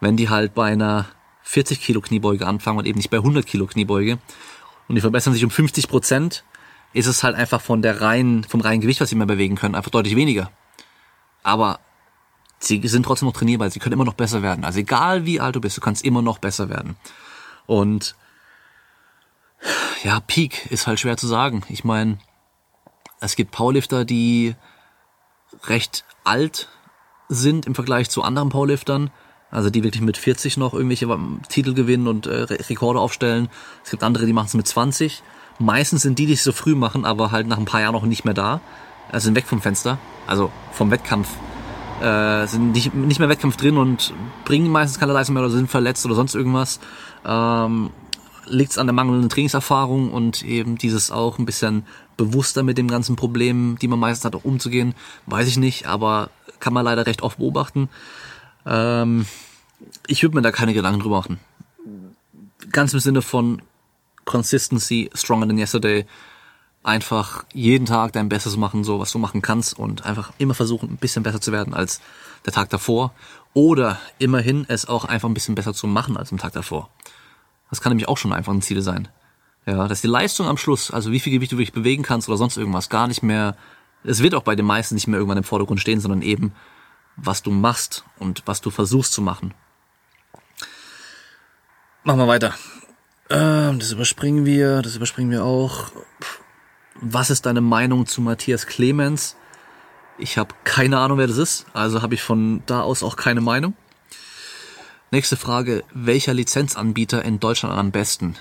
wenn 0.00 0.16
die 0.16 0.30
halt 0.30 0.54
bei 0.54 0.72
einer 0.72 1.06
40 1.42 1.80
Kilo 1.80 2.00
Kniebeuge 2.00 2.46
anfangen 2.46 2.78
und 2.78 2.86
eben 2.86 2.96
nicht 2.96 3.10
bei 3.10 3.18
100 3.18 3.46
Kilo 3.46 3.66
Kniebeuge, 3.66 4.18
und 4.90 4.96
die 4.96 5.02
verbessern 5.02 5.32
sich 5.32 5.44
um 5.44 5.52
50 5.52 5.86
Prozent, 5.86 6.42
ist 6.92 7.06
es 7.06 7.22
halt 7.22 7.36
einfach 7.36 7.60
von 7.60 7.80
der 7.80 8.00
reinen, 8.00 8.42
vom 8.42 8.60
reinen 8.60 8.80
Gewicht, 8.80 9.00
was 9.00 9.08
sie 9.08 9.14
mehr 9.14 9.24
bewegen 9.24 9.54
können, 9.54 9.76
einfach 9.76 9.92
deutlich 9.92 10.16
weniger. 10.16 10.50
Aber 11.44 11.78
sie 12.58 12.80
sind 12.88 13.04
trotzdem 13.04 13.26
noch 13.28 13.36
trainierbar, 13.36 13.70
sie 13.70 13.78
können 13.78 13.92
immer 13.92 14.04
noch 14.04 14.14
besser 14.14 14.42
werden. 14.42 14.64
Also 14.64 14.80
egal 14.80 15.26
wie 15.26 15.38
alt 15.38 15.54
du 15.54 15.60
bist, 15.60 15.76
du 15.76 15.80
kannst 15.80 16.04
immer 16.04 16.22
noch 16.22 16.38
besser 16.38 16.68
werden. 16.68 16.96
Und 17.66 18.16
ja, 20.02 20.18
Peak 20.18 20.66
ist 20.72 20.88
halt 20.88 20.98
schwer 20.98 21.16
zu 21.16 21.28
sagen. 21.28 21.62
Ich 21.68 21.84
meine, 21.84 22.18
es 23.20 23.36
gibt 23.36 23.52
Powerlifter, 23.52 24.04
die 24.04 24.56
recht 25.68 26.04
alt 26.24 26.66
sind 27.28 27.64
im 27.64 27.76
Vergleich 27.76 28.10
zu 28.10 28.24
anderen 28.24 28.48
Powerliftern 28.48 29.12
also 29.50 29.70
die 29.70 29.82
wirklich 29.82 30.02
mit 30.02 30.16
40 30.16 30.56
noch 30.56 30.74
irgendwelche 30.74 31.18
Titel 31.48 31.74
gewinnen 31.74 32.06
und 32.06 32.26
äh, 32.26 32.42
Rekorde 32.42 33.00
aufstellen. 33.00 33.48
Es 33.84 33.90
gibt 33.90 34.02
andere, 34.02 34.26
die 34.26 34.32
machen 34.32 34.46
es 34.46 34.54
mit 34.54 34.66
20. 34.66 35.22
Meistens 35.58 36.02
sind 36.02 36.18
die, 36.18 36.26
die 36.26 36.34
es 36.34 36.44
so 36.44 36.52
früh 36.52 36.74
machen, 36.74 37.04
aber 37.04 37.32
halt 37.32 37.46
nach 37.46 37.58
ein 37.58 37.64
paar 37.64 37.80
Jahren 37.80 37.92
noch 37.92 38.04
nicht 38.04 38.24
mehr 38.24 38.34
da. 38.34 38.60
Also 39.10 39.26
sind 39.26 39.34
weg 39.34 39.46
vom 39.46 39.60
Fenster, 39.60 39.98
also 40.26 40.50
vom 40.72 40.90
Wettkampf. 40.90 41.28
Äh, 42.00 42.46
sind 42.46 42.72
nicht, 42.72 42.94
nicht 42.94 43.18
mehr 43.18 43.28
Wettkampf 43.28 43.56
drin 43.56 43.76
und 43.76 44.14
bringen 44.44 44.70
meistens 44.70 44.98
keine 44.98 45.12
Leistung 45.12 45.34
mehr 45.34 45.42
oder 45.42 45.52
sind 45.52 45.70
verletzt 45.70 46.06
oder 46.06 46.14
sonst 46.14 46.34
irgendwas. 46.34 46.80
Ähm, 47.26 47.90
Liegt 48.46 48.72
es 48.72 48.78
an 48.78 48.86
der 48.86 48.94
mangelnden 48.94 49.28
Trainingserfahrung 49.28 50.10
und 50.10 50.42
eben 50.42 50.76
dieses 50.76 51.12
auch 51.12 51.38
ein 51.38 51.44
bisschen 51.44 51.84
bewusster 52.16 52.64
mit 52.64 52.78
dem 52.78 52.88
ganzen 52.88 53.14
Problem, 53.14 53.76
die 53.80 53.86
man 53.86 54.00
meistens 54.00 54.24
hat, 54.24 54.34
auch 54.34 54.44
umzugehen, 54.44 54.94
weiß 55.26 55.46
ich 55.46 55.56
nicht, 55.56 55.86
aber 55.86 56.30
kann 56.58 56.72
man 56.72 56.84
leider 56.84 57.06
recht 57.06 57.22
oft 57.22 57.38
beobachten. 57.38 57.88
Ähm, 58.66 59.26
ich 60.06 60.22
würde 60.22 60.36
mir 60.36 60.42
da 60.42 60.52
keine 60.52 60.74
Gedanken 60.74 61.00
drüber 61.00 61.18
machen. 61.18 61.38
Ganz 62.72 62.92
im 62.92 63.00
Sinne 63.00 63.22
von 63.22 63.62
Consistency, 64.24 65.10
stronger 65.14 65.46
than 65.46 65.58
yesterday. 65.58 66.06
Einfach 66.82 67.44
jeden 67.52 67.86
Tag 67.86 68.12
dein 68.12 68.28
Bestes 68.28 68.56
machen, 68.56 68.84
so 68.84 69.00
was 69.00 69.12
du 69.12 69.18
machen 69.18 69.42
kannst 69.42 69.78
und 69.78 70.06
einfach 70.06 70.32
immer 70.38 70.54
versuchen, 70.54 70.90
ein 70.90 70.96
bisschen 70.96 71.22
besser 71.22 71.40
zu 71.40 71.52
werden 71.52 71.74
als 71.74 72.00
der 72.46 72.52
Tag 72.52 72.70
davor. 72.70 73.12
Oder 73.52 73.98
immerhin 74.18 74.64
es 74.68 74.86
auch 74.86 75.04
einfach 75.04 75.28
ein 75.28 75.34
bisschen 75.34 75.54
besser 75.54 75.74
zu 75.74 75.86
machen 75.86 76.16
als 76.16 76.32
am 76.32 76.38
Tag 76.38 76.52
davor. 76.52 76.88
Das 77.68 77.80
kann 77.80 77.90
nämlich 77.90 78.08
auch 78.08 78.18
schon 78.18 78.32
einfach 78.32 78.52
ein 78.52 78.62
Ziel 78.62 78.82
sein. 78.82 79.08
Ja, 79.66 79.88
dass 79.88 80.00
die 80.00 80.06
Leistung 80.06 80.46
am 80.46 80.56
Schluss, 80.56 80.90
also 80.90 81.12
wie 81.12 81.20
viel 81.20 81.32
Gewicht 81.32 81.52
du 81.52 81.56
wirklich 81.56 81.72
bewegen 81.72 82.02
kannst 82.02 82.28
oder 82.28 82.38
sonst 82.38 82.56
irgendwas, 82.56 82.88
gar 82.88 83.08
nicht 83.08 83.22
mehr, 83.22 83.56
es 84.04 84.22
wird 84.22 84.34
auch 84.34 84.42
bei 84.42 84.56
den 84.56 84.64
meisten 84.64 84.94
nicht 84.94 85.06
mehr 85.06 85.18
irgendwann 85.18 85.38
im 85.38 85.44
Vordergrund 85.44 85.80
stehen, 85.80 86.00
sondern 86.00 86.22
eben 86.22 86.52
was 87.16 87.42
du 87.42 87.50
machst 87.50 88.04
und 88.18 88.42
was 88.46 88.60
du 88.60 88.70
versuchst 88.70 89.12
zu 89.12 89.22
machen. 89.22 89.54
Machen 92.02 92.18
wir 92.18 92.28
weiter. 92.28 92.54
Ähm, 93.28 93.78
das 93.78 93.92
überspringen 93.92 94.44
wir, 94.44 94.82
das 94.82 94.96
überspringen 94.96 95.30
wir 95.30 95.44
auch. 95.44 95.92
Was 96.94 97.30
ist 97.30 97.46
deine 97.46 97.60
Meinung 97.60 98.06
zu 98.06 98.20
Matthias 98.20 98.66
Clemens? 98.66 99.36
Ich 100.18 100.36
habe 100.36 100.54
keine 100.64 100.98
Ahnung, 100.98 101.18
wer 101.18 101.26
das 101.26 101.38
ist, 101.38 101.66
also 101.72 102.02
habe 102.02 102.14
ich 102.14 102.22
von 102.22 102.62
da 102.66 102.82
aus 102.82 103.02
auch 103.02 103.16
keine 103.16 103.40
Meinung. 103.40 103.74
Nächste 105.10 105.36
Frage, 105.36 105.82
welcher 105.92 106.34
Lizenzanbieter 106.34 107.24
in 107.24 107.40
Deutschland 107.40 107.74
am 107.74 107.90
besten? 107.90 108.36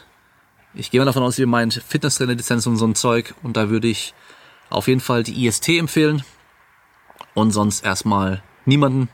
Ich 0.73 0.91
gehe 0.91 0.99
mal 0.99 1.05
davon 1.05 1.23
aus, 1.23 1.39
ihr 1.39 1.47
meint 1.47 1.73
Fitnesstrainer-Lizenz 1.73 2.67
und 2.67 2.77
so 2.77 2.85
ein 2.85 2.95
Zeug 2.95 3.33
und 3.43 3.57
da 3.57 3.69
würde 3.69 3.87
ich 3.87 4.13
auf 4.69 4.87
jeden 4.87 4.99
Fall 4.99 5.23
die 5.23 5.45
IST 5.45 5.69
empfehlen 5.69 6.23
und 7.33 7.51
sonst 7.51 7.83
erstmal 7.83 8.43
niemanden. 8.69 9.09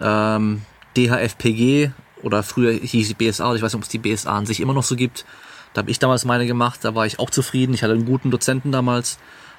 Ähm, 0.00 0.62
DHFPG 0.96 1.90
oder 2.22 2.42
früher 2.42 2.72
hieß 2.72 3.08
die 3.08 3.14
BSA, 3.14 3.54
ich 3.54 3.62
weiß 3.62 3.72
nicht, 3.72 3.78
ob 3.78 3.82
es 3.82 3.88
die 3.88 3.98
BSA 3.98 4.36
an 4.36 4.46
sich 4.46 4.60
immer 4.60 4.74
noch 4.74 4.82
so 4.82 4.96
gibt. 4.96 5.24
Da 5.72 5.80
habe 5.80 5.90
ich 5.90 5.98
damals 5.98 6.24
meine 6.24 6.46
gemacht, 6.46 6.80
da 6.82 6.94
war 6.94 7.06
ich 7.06 7.18
auch 7.18 7.30
zufrieden. 7.30 7.74
Ich 7.74 7.82
hatte 7.82 7.94
einen 7.94 8.06
guten 8.06 8.30
Dozenten 8.30 8.72
damals. 8.72 9.18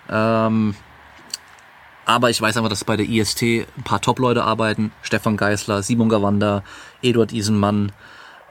Ähm, 0.10 0.76
aber 2.06 2.30
ich 2.30 2.42
weiß 2.42 2.58
einfach, 2.58 2.70
dass 2.70 2.84
bei 2.84 2.98
der 2.98 3.08
IST 3.08 3.44
ein 3.44 3.84
paar 3.84 4.02
Top-Leute 4.02 4.44
arbeiten. 4.44 4.92
Stefan 5.04 5.38
Geisler, 5.38 5.84
Simon 5.84 6.10
Gawanda, 6.10 6.64
Eduard 7.04 7.32
Isenmann 7.32 7.92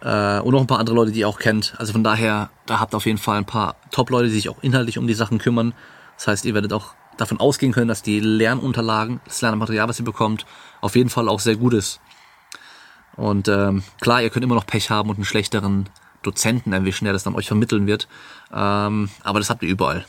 äh, 0.00 0.38
und 0.38 0.52
noch 0.52 0.60
ein 0.60 0.68
paar 0.68 0.78
andere 0.78 0.94
Leute, 0.94 1.10
die 1.10 1.20
ihr 1.20 1.28
auch 1.28 1.40
kennt. 1.40 1.74
Also 1.76 1.92
von 1.92 2.04
daher, 2.04 2.50
da 2.66 2.78
habt 2.78 2.94
ihr 2.94 2.98
auf 2.98 3.06
jeden 3.06 3.18
Fall 3.18 3.38
ein 3.38 3.46
paar 3.46 3.76
Top-Leute, 3.90 4.28
die 4.28 4.34
sich 4.34 4.48
auch 4.48 4.62
inhaltlich 4.62 4.96
um 4.96 5.08
die 5.08 5.14
Sachen 5.14 5.38
kümmern. 5.38 5.74
Das 6.16 6.28
heißt, 6.28 6.44
ihr 6.44 6.54
werdet 6.54 6.72
auch 6.72 6.94
davon 7.18 7.40
ausgehen 7.40 7.72
können, 7.72 7.88
dass 7.88 8.02
die 8.02 8.20
Lernunterlagen, 8.20 9.20
das 9.26 9.42
Lernmaterial, 9.42 9.88
was 9.88 9.98
ihr 9.98 10.04
bekommt, 10.04 10.46
auf 10.80 10.96
jeden 10.96 11.10
Fall 11.10 11.28
auch 11.28 11.40
sehr 11.40 11.56
gut 11.56 11.74
ist. 11.74 12.00
Und 13.16 13.48
ähm, 13.48 13.82
klar, 14.00 14.22
ihr 14.22 14.30
könnt 14.30 14.44
immer 14.44 14.54
noch 14.54 14.66
Pech 14.66 14.90
haben 14.90 15.10
und 15.10 15.16
einen 15.16 15.24
schlechteren 15.24 15.88
Dozenten 16.22 16.72
erwischen, 16.72 17.04
der 17.04 17.12
das 17.12 17.24
dann 17.24 17.34
euch 17.34 17.48
vermitteln 17.48 17.86
wird. 17.86 18.08
Ähm, 18.52 19.10
aber 19.22 19.40
das 19.40 19.50
habt 19.50 19.62
ihr 19.62 19.68
überall. 19.68 20.06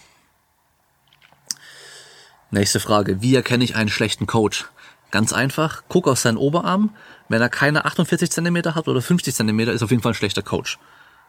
Nächste 2.52 2.80
Frage. 2.80 3.22
Wie 3.22 3.36
erkenne 3.36 3.64
ich 3.64 3.76
einen 3.76 3.90
schlechten 3.90 4.28
Coach? 4.28 4.66
Ganz 5.12 5.34
einfach, 5.34 5.84
guck 5.88 6.08
auf 6.08 6.20
seinen 6.20 6.38
Oberarm. 6.38 6.96
Wenn 7.30 7.42
er 7.42 7.50
keine 7.50 7.86
48 7.86 8.32
Zentimeter 8.32 8.76
hat 8.76 8.88
oder 8.88 9.02
50 9.02 9.34
Zentimeter, 9.34 9.72
ist 9.72 9.82
auf 9.82 9.92
jeden 9.92 10.04
Fall 10.04 10.12
ein 10.12 10.16
schlechter 10.16 10.44
Coach. 10.44 10.78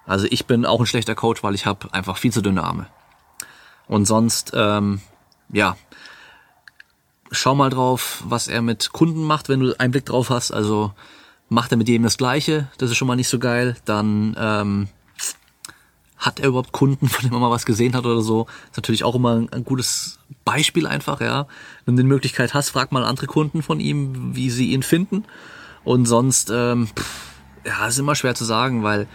Also 0.07 0.27
ich 0.31 0.47
bin 0.47 0.67
auch 0.67 0.81
ein 0.81 0.87
schlechter 0.87 1.15
Coach, 1.15 1.43
weil 1.43 1.55
ich 1.55 1.67
habe 1.67 1.93
einfach 1.93 2.19
viel 2.19 2.33
zu 2.33 2.43
dünne 2.43 2.63
Arme. 2.63 2.87
Und 3.87 4.07
sonst, 4.07 4.53
ähm, 4.55 5.01
ja, 5.53 5.77
schau 7.31 7.55
mal 7.55 7.71
drauf, 7.71 8.23
was 8.27 8.49
er 8.49 8.63
mit 8.63 8.93
Kunden 8.93 9.23
macht, 9.23 9.49
wenn 9.49 9.61
du 9.61 9.79
einen 9.79 9.93
Blick 9.93 10.07
drauf 10.07 10.31
hast. 10.31 10.51
Also 10.53 10.93
macht 11.49 11.73
er 11.73 11.79
mit 11.79 11.89
jedem 11.89 12.05
das 12.05 12.17
Gleiche, 12.17 12.69
das 12.79 12.91
ist 12.91 12.97
schon 12.97 13.09
mal 13.09 13.17
nicht 13.17 13.29
so 13.29 13.39
geil. 13.39 13.77
Dann 13.85 14.37
ähm, 14.39 14.89
hat 16.17 16.39
er 16.39 16.49
überhaupt 16.49 16.73
Kunden, 16.73 17.09
von 17.09 17.23
denen 17.23 17.33
man 17.33 17.41
mal 17.41 17.51
was 17.51 17.67
gesehen 17.67 17.95
hat 17.95 18.05
oder 18.05 18.21
so. 18.21 18.47
Ist 18.71 18.77
natürlich 18.77 19.05
auch 19.05 19.15
immer 19.15 19.47
ein, 19.51 19.65
gutes 19.65 20.19
Beispiel 20.45 20.87
einfach, 20.87 21.21
ja. 21.21 21.47
Wenn 21.85 21.97
du 21.97 22.03
die 22.03 22.09
Möglichkeit 22.09 22.55
hast, 22.55 22.71
frag 22.71 22.93
mal 22.93 23.05
andere 23.05 23.27
Kunden 23.27 23.63
von 23.63 23.81
ihm, 23.81 24.37
wie 24.37 24.51
sie 24.51 24.71
ihn 24.71 24.83
finden. 24.83 25.25
Und 25.85 26.07
sonst, 26.07 26.51
ähm, 26.51 26.89
ja, 27.65 27.87
ist 27.87 27.99
immer 27.99 28.15
schwer 28.15 28.35
zu 28.35 28.45
sagen, 28.45 28.83
weil 28.83 29.07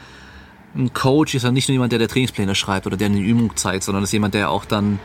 ein 0.76 0.94
Coach 0.94 1.36
ist 1.36 1.44
ja 1.44 1.52
nicht 1.52 1.70
nur 1.70 1.74
jemand, 1.74 1.92
der 1.92 2.00
der 2.00 2.10
Trainingspläne 2.10 2.56
schreibt 2.56 2.86
oder 2.86 2.98
der 2.98 3.08
eine 3.08 3.20
Übung 3.20 3.56
zeigt, 3.56 3.84
sondern 3.84 4.04
ist 4.04 4.12
jemand, 4.12 4.34
der 4.34 4.50
auch 4.50 4.66
dann 4.66 5.00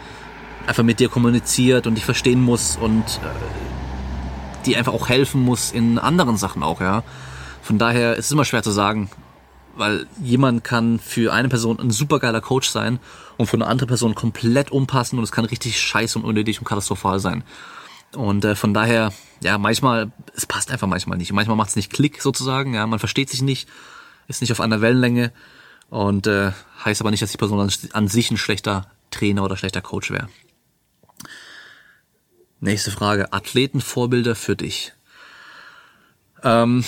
einfach 0.70 0.84
mit 0.84 1.00
dir 1.00 1.08
kommuniziert 1.08 1.88
und 1.88 1.96
dich 1.96 2.04
verstehen 2.04 2.40
muss 2.40 2.76
und 2.76 3.02
äh, 3.02 4.64
die 4.66 4.76
einfach 4.76 4.92
auch 4.92 5.08
helfen 5.08 5.42
muss 5.42 5.72
in 5.72 5.98
anderen 5.98 6.36
Sachen 6.36 6.62
auch, 6.62 6.80
ja. 6.80 7.02
Von 7.60 7.76
daher 7.76 8.14
ist 8.14 8.26
es 8.26 8.32
immer 8.32 8.44
schwer 8.44 8.62
zu 8.62 8.70
sagen, 8.70 9.10
weil 9.74 10.06
jemand 10.22 10.62
kann 10.62 11.00
für 11.00 11.32
eine 11.32 11.48
Person 11.48 11.80
ein 11.80 11.90
supergeiler 11.90 12.40
Coach 12.40 12.68
sein 12.68 13.00
und 13.36 13.46
für 13.46 13.56
eine 13.56 13.66
andere 13.66 13.88
Person 13.88 14.14
komplett 14.14 14.70
umpassen 14.70 15.18
und 15.18 15.24
es 15.24 15.32
kann 15.32 15.44
richtig 15.44 15.80
scheiße 15.80 16.16
und 16.16 16.24
unnötig 16.24 16.60
und 16.60 16.66
katastrophal 16.66 17.18
sein. 17.18 17.42
Und 18.14 18.44
äh, 18.44 18.54
von 18.54 18.72
daher, 18.72 19.12
ja, 19.42 19.58
manchmal, 19.58 20.12
es 20.36 20.46
passt 20.46 20.70
einfach 20.70 20.86
manchmal 20.86 21.18
nicht. 21.18 21.32
Manchmal 21.32 21.56
macht 21.56 21.70
es 21.70 21.76
nicht 21.76 21.92
Klick 21.92 22.22
sozusagen, 22.22 22.74
ja, 22.74 22.86
man 22.86 23.00
versteht 23.00 23.28
sich 23.28 23.42
nicht, 23.42 23.68
ist 24.28 24.40
nicht 24.40 24.52
auf 24.52 24.60
einer 24.60 24.80
Wellenlänge 24.80 25.32
und 25.88 26.28
äh, 26.28 26.52
heißt 26.84 27.00
aber 27.00 27.10
nicht, 27.10 27.24
dass 27.24 27.32
die 27.32 27.38
Person 27.38 27.58
an, 27.58 27.72
an 27.92 28.06
sich 28.06 28.30
ein 28.30 28.36
schlechter 28.36 28.86
Trainer 29.10 29.42
oder 29.42 29.56
schlechter 29.56 29.80
Coach 29.80 30.12
wäre. 30.12 30.28
Nächste 32.60 32.90
Frage. 32.90 33.32
Athletenvorbilder 33.32 34.34
für 34.34 34.54
dich. 34.54 34.92
Ähm, 36.42 36.84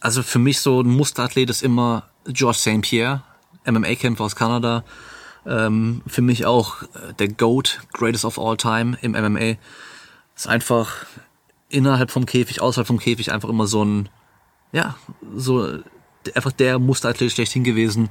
also 0.00 0.22
für 0.22 0.38
mich 0.38 0.60
so 0.60 0.80
ein 0.80 0.88
Musterathlet 0.88 1.50
ist 1.50 1.62
immer 1.62 2.08
George 2.26 2.56
St. 2.58 2.80
Pierre, 2.80 3.22
MMA-Kämpfer 3.66 4.24
aus 4.24 4.34
Kanada. 4.34 4.82
Ähm, 5.46 6.02
für 6.06 6.22
mich 6.22 6.46
auch 6.46 6.82
äh, 6.82 7.12
der 7.18 7.28
GOAT, 7.28 7.80
Greatest 7.92 8.24
of 8.24 8.38
All 8.38 8.56
Time 8.56 8.96
im 9.02 9.12
MMA. 9.12 9.56
Ist 10.34 10.48
einfach 10.48 11.04
innerhalb 11.68 12.10
vom 12.10 12.24
Käfig, 12.24 12.62
außerhalb 12.62 12.86
vom 12.86 12.98
Käfig 12.98 13.30
einfach 13.30 13.50
immer 13.50 13.66
so 13.66 13.84
ein, 13.84 14.08
ja, 14.72 14.96
so 15.34 15.80
einfach 16.34 16.52
der 16.52 16.78
Musterathlet 16.78 17.32
schlechthin 17.32 17.62
gewesen. 17.62 18.08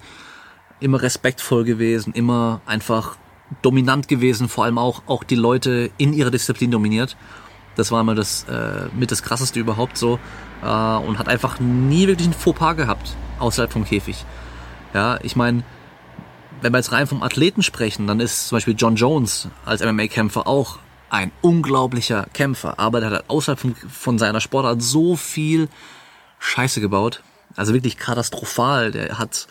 Immer 0.80 1.02
respektvoll 1.02 1.64
gewesen, 1.64 2.14
immer 2.14 2.62
einfach 2.68 3.18
dominant 3.62 4.08
gewesen, 4.08 4.50
vor 4.50 4.66
allem 4.66 4.78
auch, 4.78 5.04
auch 5.08 5.24
die 5.24 5.36
Leute 5.36 5.92
in 5.98 6.14
ihrer 6.14 6.32
Disziplin 6.32 6.72
dominiert. 6.72 7.16
Das 7.76 7.92
war 7.92 8.02
immer 8.02 8.16
das 8.16 8.44
äh, 8.50 8.88
mit 8.96 9.12
das 9.12 9.24
krasseste 9.24 9.60
überhaupt 9.60 9.98
so 9.98 10.20
äh, 10.64 10.66
und 10.66 11.20
hat 11.20 11.28
einfach 11.28 11.60
nie 11.60 12.08
wirklich 12.08 12.28
ein 12.28 12.34
Fauxpas 12.34 12.76
gehabt 12.76 13.16
außerhalb 13.40 13.72
vom 13.72 13.86
Käfig. 13.86 14.26
Ja, 14.94 15.20
ich 15.22 15.36
meine, 15.36 15.64
wenn 16.62 16.74
wir 16.74 16.80
jetzt 16.80 16.92
rein 16.92 17.08
vom 17.08 17.22
Athleten 17.22 17.62
sprechen, 17.62 18.08
dann 18.08 18.20
ist 18.20 18.48
zum 18.48 18.56
Beispiel 18.56 18.76
John 18.78 18.96
Jones 18.96 19.48
als 19.64 19.84
MMA-Kämpfer 19.84 20.48
auch 20.48 20.80
ein 21.10 21.32
unglaublicher 21.42 22.26
Kämpfer, 22.34 22.80
aber 22.80 23.00
der 23.00 23.12
hat 23.12 23.30
außerhalb 23.30 23.60
von, 23.60 23.76
von 23.76 24.18
seiner 24.18 24.42
Sportart 24.42 24.82
so 24.82 25.16
viel 25.16 25.70
Scheiße 26.40 26.82
gebaut, 26.82 27.22
also 27.56 27.74
wirklich 27.74 27.98
katastrophal. 27.98 28.92
Der 28.92 29.18
hat 29.20 29.48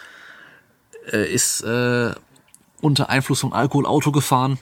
äh, 1.13 1.33
ist 1.33 1.63
äh, 1.63 2.13
unter 2.81 3.09
Einfluss 3.09 3.41
von 3.41 3.53
Alkohol 3.53 3.87
Auto 3.87 4.13
gefahren, 4.13 4.59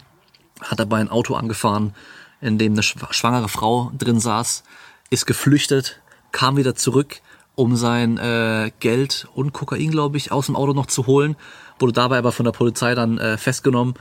hat 0.60 0.78
dabei 0.78 0.98
ein 0.98 1.10
Auto 1.10 1.34
angefahren, 1.34 1.94
in 2.40 2.58
dem 2.58 2.72
eine 2.72 2.82
schwangere 2.82 3.48
Frau 3.48 3.90
drin 3.96 4.20
saß, 4.20 4.64
ist 5.10 5.26
geflüchtet, 5.26 6.00
kam 6.32 6.56
wieder 6.56 6.74
zurück, 6.74 7.20
um 7.54 7.76
sein 7.76 8.18
äh, 8.18 8.72
Geld 8.80 9.28
und 9.34 9.52
Kokain, 9.52 9.90
glaube 9.90 10.16
ich, 10.16 10.32
aus 10.32 10.46
dem 10.46 10.56
Auto 10.56 10.72
noch 10.72 10.86
zu 10.86 11.06
holen, 11.06 11.36
wurde 11.78 11.92
dabei 11.92 12.18
aber 12.18 12.32
von 12.32 12.44
der 12.44 12.52
Polizei 12.52 12.94
dann 12.94 13.18
äh, 13.18 13.38
festgenommen, 13.38 13.94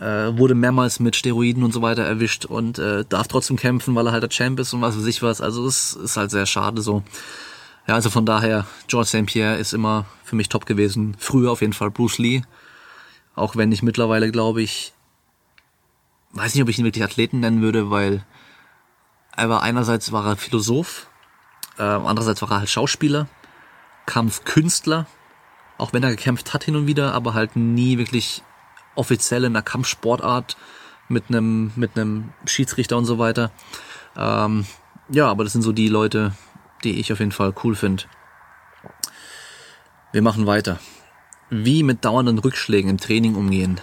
äh, 0.00 0.36
wurde 0.36 0.54
mehrmals 0.54 1.00
mit 1.00 1.16
Steroiden 1.16 1.62
und 1.62 1.72
so 1.72 1.82
weiter 1.82 2.02
erwischt 2.02 2.44
und 2.44 2.78
äh, 2.78 3.04
darf 3.08 3.28
trotzdem 3.28 3.56
kämpfen, 3.56 3.94
weil 3.94 4.06
er 4.06 4.12
halt 4.12 4.22
der 4.22 4.30
Champ 4.30 4.58
ist 4.60 4.72
und 4.72 4.82
was 4.82 4.96
weiß 4.96 5.06
ich 5.06 5.22
was. 5.22 5.40
Also 5.40 5.66
es 5.66 5.94
ist 5.94 6.16
halt 6.16 6.30
sehr 6.30 6.46
schade 6.46 6.82
so. 6.82 7.02
Ja, 7.86 7.94
also 7.94 8.10
von 8.10 8.26
daher, 8.26 8.66
George 8.86 9.08
St. 9.08 9.26
Pierre 9.26 9.56
ist 9.56 9.72
immer 9.72 10.04
für 10.22 10.36
mich 10.36 10.50
top 10.50 10.66
gewesen. 10.66 11.16
Früher 11.18 11.50
auf 11.50 11.62
jeden 11.62 11.72
Fall 11.72 11.90
Bruce 11.90 12.18
Lee. 12.18 12.42
Auch 13.38 13.54
wenn 13.54 13.70
ich 13.70 13.82
mittlerweile, 13.82 14.32
glaube 14.32 14.62
ich, 14.62 14.92
weiß 16.32 16.54
nicht, 16.54 16.62
ob 16.62 16.68
ich 16.68 16.78
ihn 16.78 16.84
wirklich 16.84 17.04
Athleten 17.04 17.38
nennen 17.38 17.62
würde, 17.62 17.88
weil 17.90 18.24
er 19.36 19.48
war 19.48 19.62
einerseits 19.62 20.10
war 20.10 20.26
er 20.26 20.36
Philosoph, 20.36 21.08
äh, 21.78 21.82
andererseits 21.82 22.42
war 22.42 22.50
er 22.50 22.58
halt 22.58 22.68
Schauspieler, 22.68 23.28
Kampfkünstler, 24.06 25.06
auch 25.78 25.92
wenn 25.92 26.02
er 26.02 26.10
gekämpft 26.10 26.52
hat 26.52 26.64
hin 26.64 26.74
und 26.74 26.88
wieder, 26.88 27.14
aber 27.14 27.34
halt 27.34 27.54
nie 27.54 27.96
wirklich 27.96 28.42
offiziell 28.96 29.44
in 29.44 29.54
einer 29.54 29.62
Kampfsportart 29.62 30.56
mit 31.08 31.28
einem 31.28 31.70
mit 31.76 31.92
Schiedsrichter 32.46 32.96
und 32.96 33.04
so 33.04 33.20
weiter. 33.20 33.52
Ähm, 34.16 34.66
ja, 35.10 35.28
aber 35.28 35.44
das 35.44 35.52
sind 35.52 35.62
so 35.62 35.70
die 35.70 35.88
Leute, 35.88 36.32
die 36.82 36.98
ich 36.98 37.12
auf 37.12 37.20
jeden 37.20 37.32
Fall 37.32 37.54
cool 37.62 37.76
finde. 37.76 38.02
Wir 40.10 40.22
machen 40.22 40.46
weiter. 40.46 40.80
Wie 41.50 41.82
mit 41.82 42.04
dauernden 42.04 42.38
Rückschlägen 42.38 42.90
im 42.90 42.98
Training 42.98 43.34
umgehen. 43.34 43.80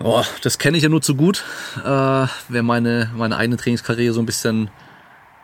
Oh, 0.00 0.24
das 0.42 0.58
kenne 0.58 0.76
ich 0.76 0.82
ja 0.82 0.88
nur 0.88 1.02
zu 1.02 1.14
gut. 1.14 1.44
Äh, 1.78 2.26
wer 2.48 2.62
meine, 2.62 3.10
meine 3.16 3.36
eigene 3.36 3.56
Trainingskarriere 3.56 4.12
so 4.12 4.20
ein 4.20 4.26
bisschen 4.26 4.70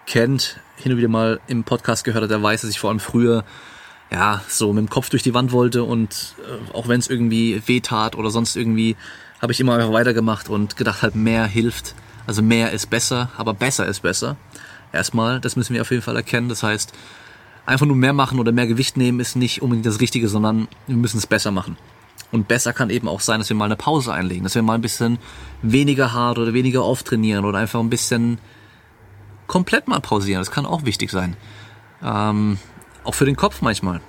kennt, 0.06 0.58
hin 0.76 0.92
und 0.92 0.98
wieder 0.98 1.08
mal 1.08 1.40
im 1.46 1.62
Podcast 1.62 2.04
gehört 2.04 2.24
hat, 2.24 2.30
der 2.30 2.42
weiß, 2.42 2.62
dass 2.62 2.70
ich 2.70 2.80
vor 2.80 2.90
allem 2.90 3.00
früher 3.00 3.44
ja 4.10 4.42
so 4.48 4.72
mit 4.72 4.86
dem 4.86 4.90
Kopf 4.90 5.08
durch 5.08 5.22
die 5.22 5.34
Wand 5.34 5.52
wollte 5.52 5.84
und 5.84 6.34
äh, 6.38 6.74
auch 6.74 6.88
wenn 6.88 6.98
es 6.98 7.08
irgendwie 7.08 7.62
weh 7.66 7.80
tat 7.80 8.16
oder 8.16 8.30
sonst 8.30 8.56
irgendwie, 8.56 8.96
habe 9.40 9.52
ich 9.52 9.60
immer 9.60 9.74
einfach 9.74 9.92
weitergemacht 9.92 10.48
und 10.48 10.76
gedacht 10.76 11.02
halt 11.02 11.14
mehr 11.14 11.46
hilft. 11.46 11.94
Also 12.26 12.42
mehr 12.42 12.72
ist 12.72 12.90
besser, 12.90 13.30
aber 13.36 13.54
besser 13.54 13.86
ist 13.86 14.00
besser. 14.00 14.36
Erstmal, 14.92 15.40
das 15.40 15.56
müssen 15.56 15.74
wir 15.74 15.82
auf 15.82 15.90
jeden 15.90 16.02
Fall 16.02 16.16
erkennen. 16.16 16.48
Das 16.48 16.62
heißt, 16.62 16.92
einfach 17.66 17.86
nur 17.86 17.96
mehr 17.96 18.12
machen 18.12 18.38
oder 18.38 18.52
mehr 18.52 18.66
Gewicht 18.66 18.96
nehmen 18.96 19.20
ist 19.20 19.36
nicht 19.36 19.62
unbedingt 19.62 19.86
das 19.86 20.00
Richtige, 20.00 20.28
sondern 20.28 20.68
wir 20.86 20.96
müssen 20.96 21.18
es 21.18 21.26
besser 21.26 21.50
machen. 21.50 21.76
Und 22.32 22.46
besser 22.48 22.72
kann 22.72 22.90
eben 22.90 23.08
auch 23.08 23.20
sein, 23.20 23.40
dass 23.40 23.48
wir 23.48 23.56
mal 23.56 23.64
eine 23.64 23.76
Pause 23.76 24.12
einlegen, 24.12 24.44
dass 24.44 24.54
wir 24.54 24.62
mal 24.62 24.74
ein 24.74 24.82
bisschen 24.82 25.18
weniger 25.62 26.12
hart 26.12 26.38
oder 26.38 26.52
weniger 26.54 26.84
oft 26.84 27.06
trainieren 27.06 27.44
oder 27.44 27.58
einfach 27.58 27.80
ein 27.80 27.90
bisschen 27.90 28.38
komplett 29.46 29.88
mal 29.88 30.00
pausieren. 30.00 30.40
Das 30.40 30.52
kann 30.52 30.64
auch 30.64 30.84
wichtig 30.84 31.10
sein. 31.10 31.36
Ähm, 32.02 32.58
auch 33.02 33.14
für 33.14 33.24
den 33.24 33.36
Kopf 33.36 33.62
manchmal. 33.62 34.00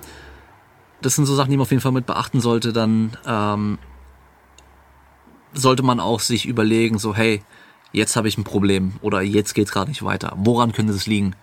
Das 1.01 1.15
sind 1.15 1.25
so 1.25 1.35
Sachen, 1.35 1.49
die 1.49 1.57
man 1.57 1.63
auf 1.63 1.71
jeden 1.71 1.81
Fall 1.81 1.91
mit 1.91 2.05
beachten 2.05 2.41
sollte. 2.41 2.73
Dann 2.73 3.17
ähm, 3.25 3.79
sollte 5.53 5.81
man 5.81 5.99
auch 5.99 6.19
sich 6.19 6.45
überlegen, 6.45 6.99
so 6.99 7.15
hey, 7.15 7.41
jetzt 7.91 8.15
habe 8.15 8.27
ich 8.27 8.37
ein 8.37 8.43
Problem 8.43 8.93
oder 9.01 9.21
jetzt 9.21 9.55
geht's 9.55 9.71
gerade 9.71 9.89
nicht 9.89 10.03
weiter. 10.03 10.33
Woran 10.37 10.73
könnte 10.73 10.93
es 10.93 11.07
liegen? 11.07 11.35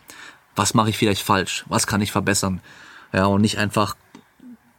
Was 0.58 0.74
mache 0.74 0.90
ich 0.90 0.98
vielleicht 0.98 1.22
falsch? 1.22 1.64
Was 1.68 1.86
kann 1.86 2.00
ich 2.00 2.12
verbessern? 2.12 2.60
Ja, 3.12 3.26
und 3.26 3.40
nicht 3.40 3.58
einfach 3.58 3.96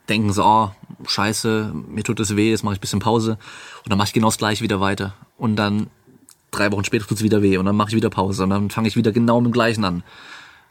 denken 0.09 0.33
so, 0.33 0.43
oh, 0.43 0.71
scheiße, 1.07 1.71
mir 1.73 2.03
tut 2.03 2.19
es 2.19 2.35
weh, 2.35 2.49
jetzt 2.49 2.63
mache 2.63 2.73
ich 2.73 2.79
ein 2.79 2.81
bisschen 2.81 2.99
Pause 2.99 3.37
und 3.83 3.89
dann 3.89 3.97
mache 3.97 4.07
ich 4.07 4.13
genau 4.13 4.27
das 4.27 4.37
gleiche 4.37 4.63
wieder 4.63 4.81
weiter. 4.81 5.13
Und 5.37 5.55
dann 5.55 5.87
drei 6.51 6.71
Wochen 6.71 6.83
später 6.83 7.07
tut 7.07 7.17
es 7.17 7.23
wieder 7.23 7.41
weh 7.41 7.57
und 7.57 7.65
dann 7.65 7.75
mache 7.75 7.89
ich 7.89 7.95
wieder 7.95 8.09
Pause 8.09 8.43
und 8.43 8.49
dann 8.49 8.69
fange 8.69 8.87
ich 8.87 8.95
wieder 8.95 9.11
genau 9.11 9.39
mit 9.39 9.51
dem 9.51 9.53
gleichen 9.53 9.85
an. 9.85 10.03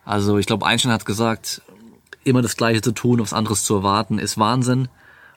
Also 0.04 0.38
ich 0.38 0.46
glaube, 0.46 0.66
Einstein 0.66 0.92
hat 0.92 1.06
gesagt, 1.06 1.62
immer 2.24 2.42
das 2.42 2.56
Gleiche 2.56 2.82
zu 2.82 2.92
tun, 2.92 3.20
was 3.20 3.32
anderes 3.32 3.64
zu 3.64 3.76
erwarten, 3.76 4.18
ist 4.18 4.38
Wahnsinn. 4.38 4.88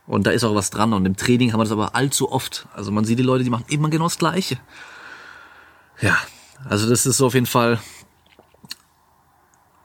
Und 0.07 0.27
da 0.27 0.31
ist 0.31 0.43
auch 0.43 0.55
was 0.55 0.69
dran. 0.69 0.93
Und 0.93 1.05
im 1.05 1.15
Training 1.15 1.53
haben 1.53 1.59
wir 1.59 1.63
das 1.63 1.71
aber 1.71 1.95
allzu 1.95 2.31
oft. 2.31 2.67
Also 2.73 2.91
man 2.91 3.05
sieht 3.05 3.19
die 3.19 3.23
Leute, 3.23 3.43
die 3.43 3.49
machen 3.49 3.65
immer 3.69 3.89
genau 3.89 4.05
das 4.05 4.17
Gleiche. 4.17 4.57
Ja, 6.01 6.17
also 6.67 6.89
das 6.89 7.05
ist 7.05 7.17
so 7.17 7.27
auf 7.27 7.33
jeden 7.33 7.45
Fall. 7.45 7.79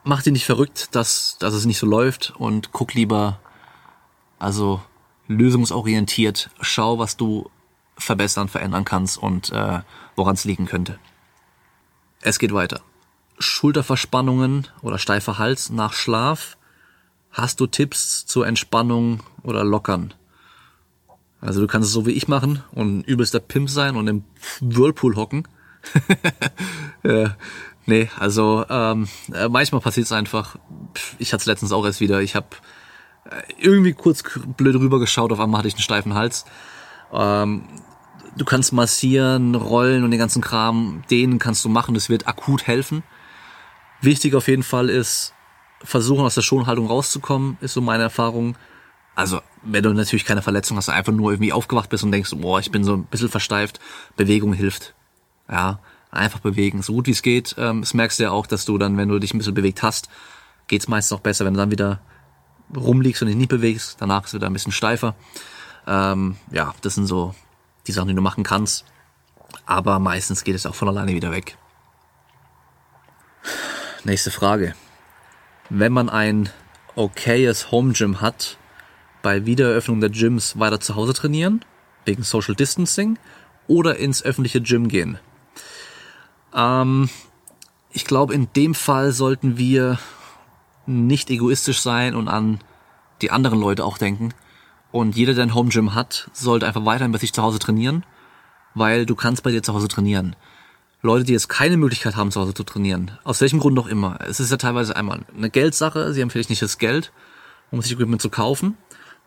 Mach 0.09 0.23
dich 0.23 0.33
nicht 0.33 0.47
verrückt, 0.47 0.95
dass, 0.95 1.37
dass 1.41 1.53
es 1.53 1.65
nicht 1.65 1.79
so 1.79 1.87
läuft 1.87 2.33
und 2.39 2.71
guck 2.71 2.95
lieber, 2.95 3.41
also 4.39 4.81
lösungsorientiert, 5.27 6.49
schau, 6.61 7.01
was 7.01 7.17
du 7.17 7.51
verbessern, 7.99 8.47
verändern 8.47 8.85
kannst 8.85 9.19
und 9.19 9.51
äh, 9.51 9.81
woran 10.15 10.35
es 10.35 10.45
liegen 10.45 10.67
könnte. 10.67 11.01
Es 12.21 12.39
geht 12.39 12.55
weiter. 12.55 12.83
Schulterverspannungen 13.41 14.69
oder 14.81 14.99
steifer 14.99 15.39
Hals 15.39 15.71
nach 15.71 15.93
Schlaf. 15.93 16.57
Hast 17.33 17.59
du 17.59 17.67
Tipps 17.67 18.27
zur 18.27 18.47
Entspannung 18.47 19.25
oder 19.43 19.65
Lockern? 19.65 20.15
Also 21.41 21.61
du 21.61 21.67
kannst 21.67 21.89
es 21.89 21.93
so 21.93 22.07
wie 22.07 22.13
ich 22.13 22.29
machen 22.29 22.63
und 22.71 23.03
übelster 23.03 23.41
Pimp 23.41 23.69
sein 23.69 23.97
und 23.97 24.07
im 24.07 24.23
Whirlpool 24.61 25.17
hocken. 25.17 25.49
ja, 27.03 27.37
nee, 27.87 28.09
also 28.19 28.65
ähm, 28.69 29.09
äh, 29.33 29.49
manchmal 29.49 29.81
passiert 29.81 30.07
es 30.07 30.13
einfach. 30.13 30.57
Ich 31.19 31.33
hatte 31.33 31.43
es 31.43 31.47
letztens 31.47 31.73
auch 31.73 31.85
erst 31.85 32.01
wieder. 32.01 32.21
Ich 32.21 32.35
habe 32.35 32.49
äh, 33.31 33.43
irgendwie 33.59 33.93
kurz 33.93 34.23
blöd 34.57 34.77
rübergeschaut, 34.77 35.33
auf 35.33 35.41
einmal 35.41 35.59
hatte 35.59 35.69
ich 35.69 35.75
einen 35.75 35.83
steifen 35.83 36.15
Hals. 36.15 36.45
Ähm, 37.13 37.65
du 38.37 38.45
kannst 38.45 38.73
massieren, 38.73 39.55
rollen 39.55 40.05
und 40.05 40.11
den 40.11 40.21
ganzen 40.21 40.43
Kram, 40.43 41.03
den 41.11 41.39
kannst 41.39 41.65
du 41.65 41.69
machen, 41.69 41.95
das 41.95 42.09
wird 42.09 42.27
akut 42.29 42.67
helfen. 42.67 43.03
Wichtig 44.01 44.35
auf 44.35 44.49
jeden 44.49 44.63
Fall 44.63 44.91
ist, 44.91 45.33
versuchen 45.83 46.25
aus 46.25 46.35
der 46.35 46.43
Schonhaltung 46.43 46.87
rauszukommen, 46.87 47.57
ist 47.61 47.73
so 47.73 47.81
meine 47.81 48.03
Erfahrung. 48.03 48.57
Also, 49.15 49.41
wenn 49.63 49.83
du 49.83 49.93
natürlich 49.95 50.27
keine 50.27 50.43
Verletzung 50.43 50.77
hast, 50.77 50.91
einfach 50.91 51.13
nur 51.13 51.33
irgendwie 51.33 51.53
aufgewacht 51.53 51.89
bist 51.89 52.05
und 52.05 52.13
denkst, 52.13 52.31
boah, 52.37 52.61
ich 52.61 52.71
bin 52.71 52.85
so 52.85 52.93
ein 52.95 53.05
bisschen 53.05 53.31
versteift, 53.31 53.81
Bewegung 54.17 54.53
hilft. 54.53 54.95
Ja, 55.51 55.81
einfach 56.17 56.41
bewegen, 56.41 56.83
so 56.83 56.93
gut 56.95 57.07
wie 57.07 57.13
es 57.13 57.23
geht. 57.23 57.55
Ähm, 57.59 57.81
das 57.83 57.95
merkst 57.95 58.19
du 58.19 58.25
ja 58.25 58.31
auch, 58.31 58.47
dass 58.47 58.65
du 58.65 58.79
dann, 58.79 58.97
wenn 58.97 59.09
du 59.09 59.19
dich 59.19 59.35
ein 59.35 59.39
bisschen 59.39 59.55
bewegt 59.55 59.83
hast, 59.83 60.09
geht's 60.69 60.89
meistens 60.89 61.17
auch 61.17 61.23
besser, 61.23 61.45
wenn 61.45 61.55
du 61.55 61.59
dann 61.59 61.71
wieder 61.71 62.01
rumliegst 62.75 63.23
und 63.23 63.29
dich 63.29 63.37
nicht 63.37 63.49
bewegst. 63.49 63.97
Danach 64.01 64.25
ist 64.25 64.29
es 64.29 64.35
wieder 64.35 64.47
ein 64.47 64.53
bisschen 64.53 64.73
steifer. 64.73 65.15
Ähm, 65.87 66.37
ja, 66.51 66.75
das 66.83 66.95
sind 66.95 67.07
so 67.07 67.35
die 67.87 67.93
Sachen, 67.93 68.09
die 68.09 68.15
du 68.15 68.23
machen 68.23 68.45
kannst. 68.45 68.85
Aber 69.65 69.99
meistens 69.99 70.45
geht 70.45 70.55
es 70.55 70.67
auch 70.67 70.75
von 70.75 70.89
alleine 70.89 71.15
wieder 71.15 71.31
weg. 71.31 71.57
Nächste 74.05 74.31
Frage. 74.31 74.75
Wenn 75.71 75.93
man 75.93 76.09
ein 76.09 76.49
okayes 76.95 77.71
Home 77.71 77.93
Gym 77.93 78.21
hat, 78.21 78.59
bei 79.23 79.47
Wiedereröffnung 79.47 80.01
der 80.01 80.11
Gyms 80.11 80.59
weiter 80.59 80.81
zu 80.81 80.95
Hause 80.95 81.13
trainieren, 81.13 81.65
wegen 82.05 82.23
Social 82.23 82.55
Distancing, 82.55 83.19
oder 83.67 83.97
ins 83.97 84.23
öffentliche 84.23 84.61
Gym 84.61 84.89
gehen? 84.89 85.19
Ähm, 86.57 87.09
ich 87.93 88.05
glaube, 88.05 88.35
in 88.35 88.49
dem 88.57 88.75
Fall 88.75 89.13
sollten 89.13 89.59
wir 89.59 89.99
nicht 90.87 91.31
egoistisch 91.31 91.81
sein 91.81 92.15
und 92.15 92.29
an 92.29 92.61
die 93.23 93.31
anderen 93.31 93.61
Leute 93.61 93.85
auch 93.85 93.99
denken. 93.99 94.35
Und 94.91 95.17
jeder, 95.17 95.35
der 95.35 95.45
ein 95.45 95.55
Home 95.55 95.71
Gym 95.71 95.95
hat, 95.95 96.31
sollte 96.33 96.67
einfach 96.67 96.85
weiterhin 96.85 97.13
bei 97.13 97.19
sich 97.19 97.33
zu 97.33 97.43
Hause 97.43 97.59
trainieren, 97.59 98.05
weil 98.75 99.07
du 99.07 99.15
kannst 99.15 99.43
bei 99.43 99.51
dir 99.51 99.63
zu 99.63 99.75
Hause 99.75 99.89
trainieren. 99.89 100.37
Leute, 101.03 101.25
die 101.25 101.33
jetzt 101.33 101.49
keine 101.49 101.77
Möglichkeit 101.77 102.17
haben, 102.17 102.31
zu 102.31 102.41
Hause 102.41 102.55
zu 102.55 102.65
trainieren, 102.65 103.13
aus 103.23 103.41
welchem 103.41 103.61
Grund 103.61 103.79
auch 103.79 103.87
immer. 103.87 104.19
Es 104.27 104.41
ist 104.41 104.51
ja 104.51 104.57
teilweise 104.57 104.97
einmal 104.97 105.21
eine 105.37 105.51
Geldsache, 105.51 106.13
sie 106.13 106.23
haben 106.23 106.31
vielleicht 106.31 106.51
nicht 106.51 106.63
das 106.63 106.79
Geld, 106.79 107.13
um 107.71 107.83
sich 107.83 107.93
Equipment 107.93 108.23
zu 108.23 108.31
kaufen. 108.31 108.77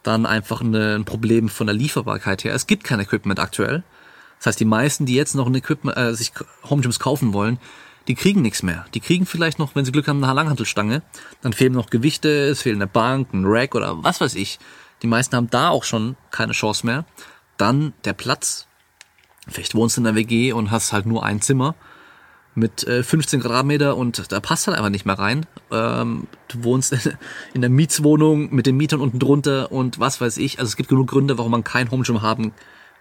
Dann 0.02 0.26
einfach 0.26 0.62
eine, 0.62 0.96
ein 0.96 1.06
Problem 1.06 1.50
von 1.50 1.68
der 1.68 1.76
Lieferbarkeit 1.76 2.44
her. 2.44 2.54
Es 2.54 2.68
gibt 2.68 2.84
kein 2.84 3.00
Equipment 3.00 3.40
aktuell. 3.40 3.84
Das 4.40 4.48
heißt, 4.48 4.60
die 4.60 4.66
meisten, 4.66 5.06
die 5.06 5.14
jetzt 5.14 5.36
noch 5.36 5.48
ein 5.48 5.56
Equipment, 5.56 5.98
äh, 5.98 6.14
sich 6.16 6.32
Home 6.70 6.82
Gyms 6.82 7.00
kaufen 7.00 7.34
wollen, 7.34 7.60
die 8.08 8.16
kriegen 8.16 8.42
nichts 8.42 8.64
mehr. 8.64 8.86
Die 8.94 9.02
kriegen 9.02 9.26
vielleicht 9.26 9.60
noch, 9.60 9.76
wenn 9.76 9.86
sie 9.86 9.92
Glück 9.92 10.08
haben, 10.08 10.24
eine 10.24 10.34
Langhantelstange. 10.34 11.04
Dann 11.42 11.54
fehlen 11.54 11.74
noch 11.74 11.90
Gewichte, 11.90 12.30
es 12.30 12.64
fehlt 12.64 12.76
eine 12.76 12.88
Bank, 12.88 13.34
ein 13.34 13.44
Rack 13.46 13.76
oder 13.76 14.04
was 14.04 14.20
weiß 14.20 14.36
ich. 14.36 14.60
Die 15.04 15.08
meisten 15.08 15.36
haben 15.36 15.50
da 15.50 15.70
auch 15.70 15.84
schon 15.84 16.16
keine 16.32 16.54
Chance 16.54 16.86
mehr. 16.86 17.06
Dann 17.58 17.94
der 18.06 18.14
Platz. 18.14 18.68
Vielleicht 19.48 19.76
wohnst 19.76 19.98
du 19.98 20.02
in 20.02 20.06
der 20.06 20.16
WG 20.16 20.54
und 20.54 20.72
hast 20.72 20.94
halt 20.94 21.06
nur 21.06 21.24
ein 21.24 21.42
Zimmer 21.42 21.76
mit 22.56 22.86
äh, 22.88 23.04
15 23.04 23.42
Quadratmeter 23.42 23.96
und 23.96 24.32
da 24.32 24.40
passt 24.40 24.68
halt 24.68 24.78
einfach 24.78 24.90
nicht 24.90 25.06
mehr 25.06 25.18
rein. 25.18 25.46
Ähm, 25.72 26.28
du 26.48 26.64
wohnst 26.64 26.94
in, 27.54 27.62
der 27.62 27.70
Mietswohnung 27.70 28.54
mit 28.54 28.66
den 28.66 28.78
Mietern 28.78 29.02
unten 29.02 29.20
drunter 29.20 29.72
und 29.72 30.00
was 30.00 30.20
weiß 30.20 30.38
ich. 30.38 30.60
Also 30.60 30.70
es 30.70 30.76
gibt 30.76 30.90
genug 30.90 31.08
Gründe, 31.08 31.38
warum 31.38 31.52
man 31.52 31.64
kein 31.64 31.92
Home 31.92 32.04
Gym 32.04 32.22
haben 32.22 32.54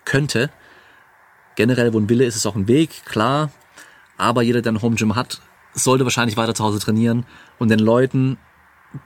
könnte. 0.05 0.51
Generell, 1.59 1.93
wo 1.93 1.99
ein 1.99 2.09
Wille 2.09 2.25
ist, 2.25 2.37
ist 2.37 2.47
auch 2.47 2.55
ein 2.55 2.69
Weg, 2.69 3.05
klar. 3.05 3.51
Aber 4.17 4.43
jeder, 4.43 4.63
der 4.63 4.71
ein 4.71 4.81
Home 4.81 4.95
Gym 4.95 5.17
hat, 5.17 5.41
sollte 5.75 6.05
wahrscheinlich 6.05 6.37
weiter 6.37 6.55
zu 6.55 6.63
Hause 6.63 6.79
trainieren 6.79 7.27
und 7.59 7.69
den 7.69 7.81
Leuten, 7.81 8.39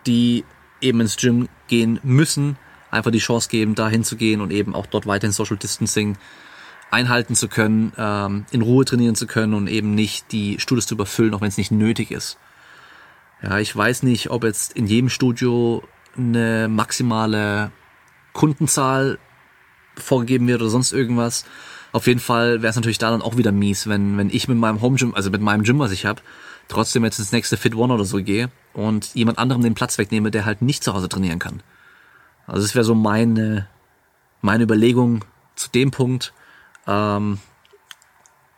die 0.06 0.44
eben 0.82 1.00
ins 1.00 1.16
Gym 1.16 1.48
gehen 1.68 1.98
müssen, 2.02 2.58
einfach 2.90 3.10
die 3.10 3.20
Chance 3.20 3.48
geben, 3.48 3.74
da 3.74 3.88
hinzugehen 3.88 4.42
und 4.42 4.52
eben 4.52 4.74
auch 4.74 4.84
dort 4.84 5.06
weiterhin 5.06 5.32
Social 5.32 5.56
Distancing 5.56 6.18
einhalten 6.90 7.34
zu 7.36 7.48
können, 7.48 7.94
ähm, 7.96 8.44
in 8.50 8.60
Ruhe 8.60 8.84
trainieren 8.84 9.14
zu 9.14 9.26
können 9.26 9.54
und 9.54 9.66
eben 9.66 9.94
nicht 9.94 10.30
die 10.30 10.60
Studios 10.60 10.86
zu 10.86 10.96
überfüllen, 10.96 11.32
auch 11.32 11.40
wenn 11.40 11.48
es 11.48 11.56
nicht 11.56 11.70
nötig 11.70 12.10
ist. 12.10 12.36
Ja, 13.42 13.60
ich 13.60 13.74
weiß 13.74 14.02
nicht, 14.02 14.28
ob 14.28 14.44
jetzt 14.44 14.74
in 14.74 14.86
jedem 14.86 15.08
Studio 15.08 15.82
eine 16.18 16.68
maximale 16.68 17.72
Kundenzahl 18.34 19.18
vorgegeben 19.96 20.46
wird 20.48 20.60
oder 20.60 20.70
sonst 20.70 20.92
irgendwas. 20.92 21.46
Auf 21.92 22.06
jeden 22.06 22.20
Fall 22.20 22.62
wäre 22.62 22.70
es 22.70 22.76
natürlich 22.76 22.98
da 22.98 23.10
dann 23.10 23.22
auch 23.22 23.36
wieder 23.36 23.52
mies, 23.52 23.86
wenn, 23.86 24.16
wenn 24.16 24.30
ich 24.30 24.48
mit 24.48 24.56
meinem 24.56 24.80
Home 24.80 24.96
Gym, 24.96 25.14
also 25.14 25.30
mit 25.30 25.42
meinem 25.42 25.62
Gym, 25.62 25.78
was 25.78 25.92
ich 25.92 26.06
habe, 26.06 26.22
trotzdem 26.68 27.04
jetzt 27.04 27.18
ins 27.18 27.32
nächste 27.32 27.58
Fit 27.58 27.74
One 27.74 27.92
oder 27.92 28.04
so 28.04 28.22
gehe 28.22 28.50
und 28.72 29.14
jemand 29.14 29.38
anderem 29.38 29.62
den 29.62 29.74
Platz 29.74 29.98
wegnehme, 29.98 30.30
der 30.30 30.46
halt 30.46 30.62
nicht 30.62 30.82
zu 30.82 30.94
Hause 30.94 31.08
trainieren 31.08 31.38
kann. 31.38 31.62
Also 32.46 32.62
das 32.62 32.74
wäre 32.74 32.84
so 32.84 32.94
meine, 32.94 33.68
meine 34.40 34.64
Überlegung 34.64 35.24
zu 35.54 35.70
dem 35.70 35.90
Punkt. 35.90 36.32
Ähm, 36.86 37.38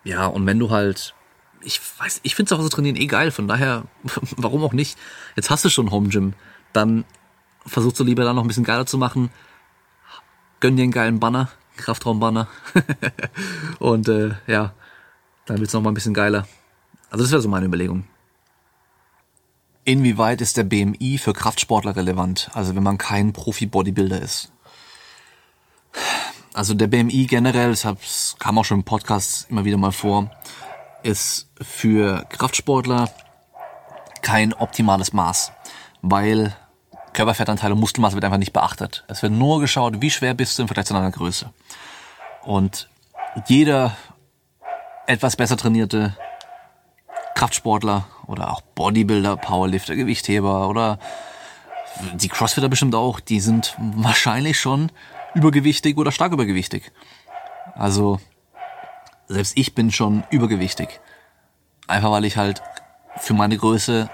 ja, 0.04 0.26
und 0.26 0.46
wenn 0.46 0.60
du 0.60 0.70
halt, 0.70 1.14
ich 1.60 1.80
weiß, 1.98 2.20
ich 2.22 2.36
finde 2.36 2.50
zu 2.50 2.58
Hause 2.58 2.68
trainieren 2.68 2.96
eh 2.96 3.06
geil, 3.06 3.32
von 3.32 3.48
daher, 3.48 3.84
warum 4.36 4.62
auch 4.62 4.72
nicht? 4.72 4.96
Jetzt 5.34 5.50
hast 5.50 5.64
du 5.64 5.70
schon 5.70 5.90
Home 5.90 6.08
Gym, 6.08 6.34
dann 6.72 7.04
versuchst 7.66 7.98
du 7.98 8.04
lieber 8.04 8.24
da 8.24 8.32
noch 8.32 8.44
ein 8.44 8.48
bisschen 8.48 8.64
geiler 8.64 8.86
zu 8.86 8.98
machen. 8.98 9.30
Gönn 10.60 10.76
dir 10.76 10.84
einen 10.84 10.92
geilen 10.92 11.20
Banner, 11.20 11.50
Kraftraumbanner. 11.76 12.48
und 13.78 14.08
äh, 14.08 14.32
ja, 14.46 14.72
dann 15.46 15.58
wird's 15.58 15.72
noch 15.72 15.82
mal 15.82 15.90
ein 15.90 15.94
bisschen 15.94 16.14
geiler. 16.14 16.46
Also 17.10 17.24
das 17.24 17.32
wäre 17.32 17.42
so 17.42 17.48
meine 17.48 17.66
Überlegung. 17.66 18.04
Inwieweit 19.84 20.40
ist 20.40 20.56
der 20.56 20.64
BMI 20.64 21.18
für 21.18 21.34
Kraftsportler 21.34 21.94
relevant, 21.94 22.50
also 22.54 22.74
wenn 22.74 22.82
man 22.82 22.96
kein 22.96 23.34
Profi-Bodybuilder 23.34 24.20
ist? 24.20 24.50
Also 26.54 26.72
der 26.72 26.86
BMI 26.86 27.26
generell, 27.26 27.70
das 27.70 28.36
kam 28.38 28.58
auch 28.58 28.64
schon 28.64 28.78
im 28.78 28.84
Podcast 28.84 29.50
immer 29.50 29.64
wieder 29.64 29.76
mal 29.76 29.92
vor, 29.92 30.30
ist 31.02 31.50
für 31.60 32.24
Kraftsportler 32.30 33.10
kein 34.22 34.54
optimales 34.54 35.12
Maß, 35.12 35.52
weil 36.00 36.56
Körperfettanteil 37.14 37.72
und 37.72 37.80
Muskelmasse 37.80 38.14
wird 38.14 38.24
einfach 38.24 38.38
nicht 38.38 38.52
beachtet. 38.52 39.04
Es 39.08 39.22
wird 39.22 39.32
nur 39.32 39.60
geschaut, 39.60 40.00
wie 40.02 40.10
schwer 40.10 40.34
bist 40.34 40.58
du 40.58 40.62
im 40.62 40.68
Vergleich 40.68 40.86
zu 40.86 40.94
deiner 40.94 41.10
Größe. 41.10 41.50
Und 42.42 42.88
jeder 43.46 43.96
etwas 45.06 45.36
besser 45.36 45.56
trainierte 45.56 46.16
Kraftsportler 47.34 48.06
oder 48.26 48.52
auch 48.52 48.60
Bodybuilder, 48.60 49.36
Powerlifter, 49.36 49.96
Gewichtheber 49.96 50.68
oder 50.68 50.98
die 52.14 52.28
Crossfitter 52.28 52.68
bestimmt 52.68 52.94
auch, 52.94 53.20
die 53.20 53.40
sind 53.40 53.76
wahrscheinlich 53.78 54.58
schon 54.58 54.90
übergewichtig 55.34 55.96
oder 55.96 56.12
stark 56.12 56.32
übergewichtig. 56.32 56.92
Also 57.74 58.20
selbst 59.28 59.56
ich 59.56 59.74
bin 59.74 59.90
schon 59.90 60.24
übergewichtig. 60.30 61.00
Einfach 61.86 62.10
weil 62.10 62.24
ich 62.24 62.36
halt 62.36 62.62
für 63.18 63.34
meine 63.34 63.56
Größe 63.56 64.10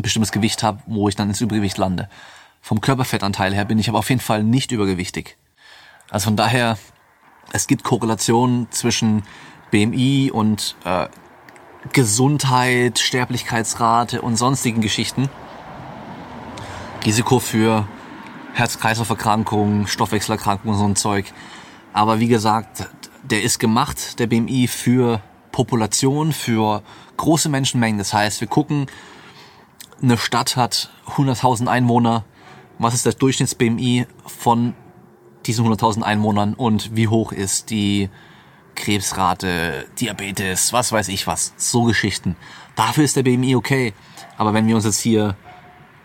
ein 0.00 0.02
bestimmtes 0.02 0.32
Gewicht 0.32 0.62
habe, 0.62 0.82
wo 0.86 1.08
ich 1.08 1.16
dann 1.16 1.28
ins 1.28 1.40
Übergewicht 1.40 1.78
lande. 1.78 2.08
Vom 2.60 2.80
Körperfettanteil 2.80 3.54
her 3.54 3.64
bin 3.64 3.78
ich 3.78 3.88
aber 3.88 3.98
auf 3.98 4.08
jeden 4.08 4.20
Fall 4.20 4.42
nicht 4.42 4.72
übergewichtig. 4.72 5.36
Also 6.10 6.24
von 6.24 6.36
daher, 6.36 6.78
es 7.52 7.66
gibt 7.66 7.84
Korrelationen 7.84 8.70
zwischen 8.70 9.22
BMI 9.70 10.30
und 10.32 10.76
äh, 10.84 11.06
Gesundheit, 11.92 12.98
Sterblichkeitsrate 12.98 14.20
und 14.20 14.36
sonstigen 14.36 14.80
Geschichten. 14.80 15.30
Risiko 17.04 17.38
für 17.38 17.88
Herz-Kreislauf-Erkrankungen, 18.54 19.86
Stoffwechselerkrankungen 19.86 20.74
und 20.74 20.78
so 20.78 20.88
ein 20.88 20.96
Zeug. 20.96 21.32
Aber 21.92 22.20
wie 22.20 22.28
gesagt, 22.28 22.88
der 23.22 23.42
ist 23.42 23.58
gemacht, 23.58 24.18
der 24.18 24.26
BMI, 24.26 24.66
für 24.66 25.22
Population, 25.52 26.32
für 26.32 26.82
große 27.16 27.48
Menschenmengen. 27.48 27.98
Das 27.98 28.12
heißt, 28.12 28.40
wir 28.40 28.48
gucken, 28.48 28.86
eine 30.02 30.18
Stadt 30.18 30.56
hat 30.56 30.90
100.000 31.16 31.66
Einwohner. 31.66 32.24
Was 32.78 32.94
ist 32.94 33.06
das 33.06 33.16
Durchschnitts-BMI 33.18 34.06
von 34.26 34.74
diesen 35.46 35.66
100.000 35.66 36.02
Einwohnern 36.02 36.54
und 36.54 36.96
wie 36.96 37.08
hoch 37.08 37.32
ist 37.32 37.70
die 37.70 38.08
Krebsrate, 38.74 39.86
Diabetes, 40.00 40.72
was 40.72 40.92
weiß 40.92 41.08
ich 41.08 41.26
was. 41.26 41.52
So 41.56 41.84
Geschichten. 41.84 42.36
Dafür 42.76 43.04
ist 43.04 43.16
der 43.16 43.22
BMI 43.22 43.56
okay. 43.56 43.92
Aber 44.38 44.54
wenn 44.54 44.66
wir 44.66 44.76
uns 44.76 44.84
jetzt 44.84 45.00
hier 45.00 45.36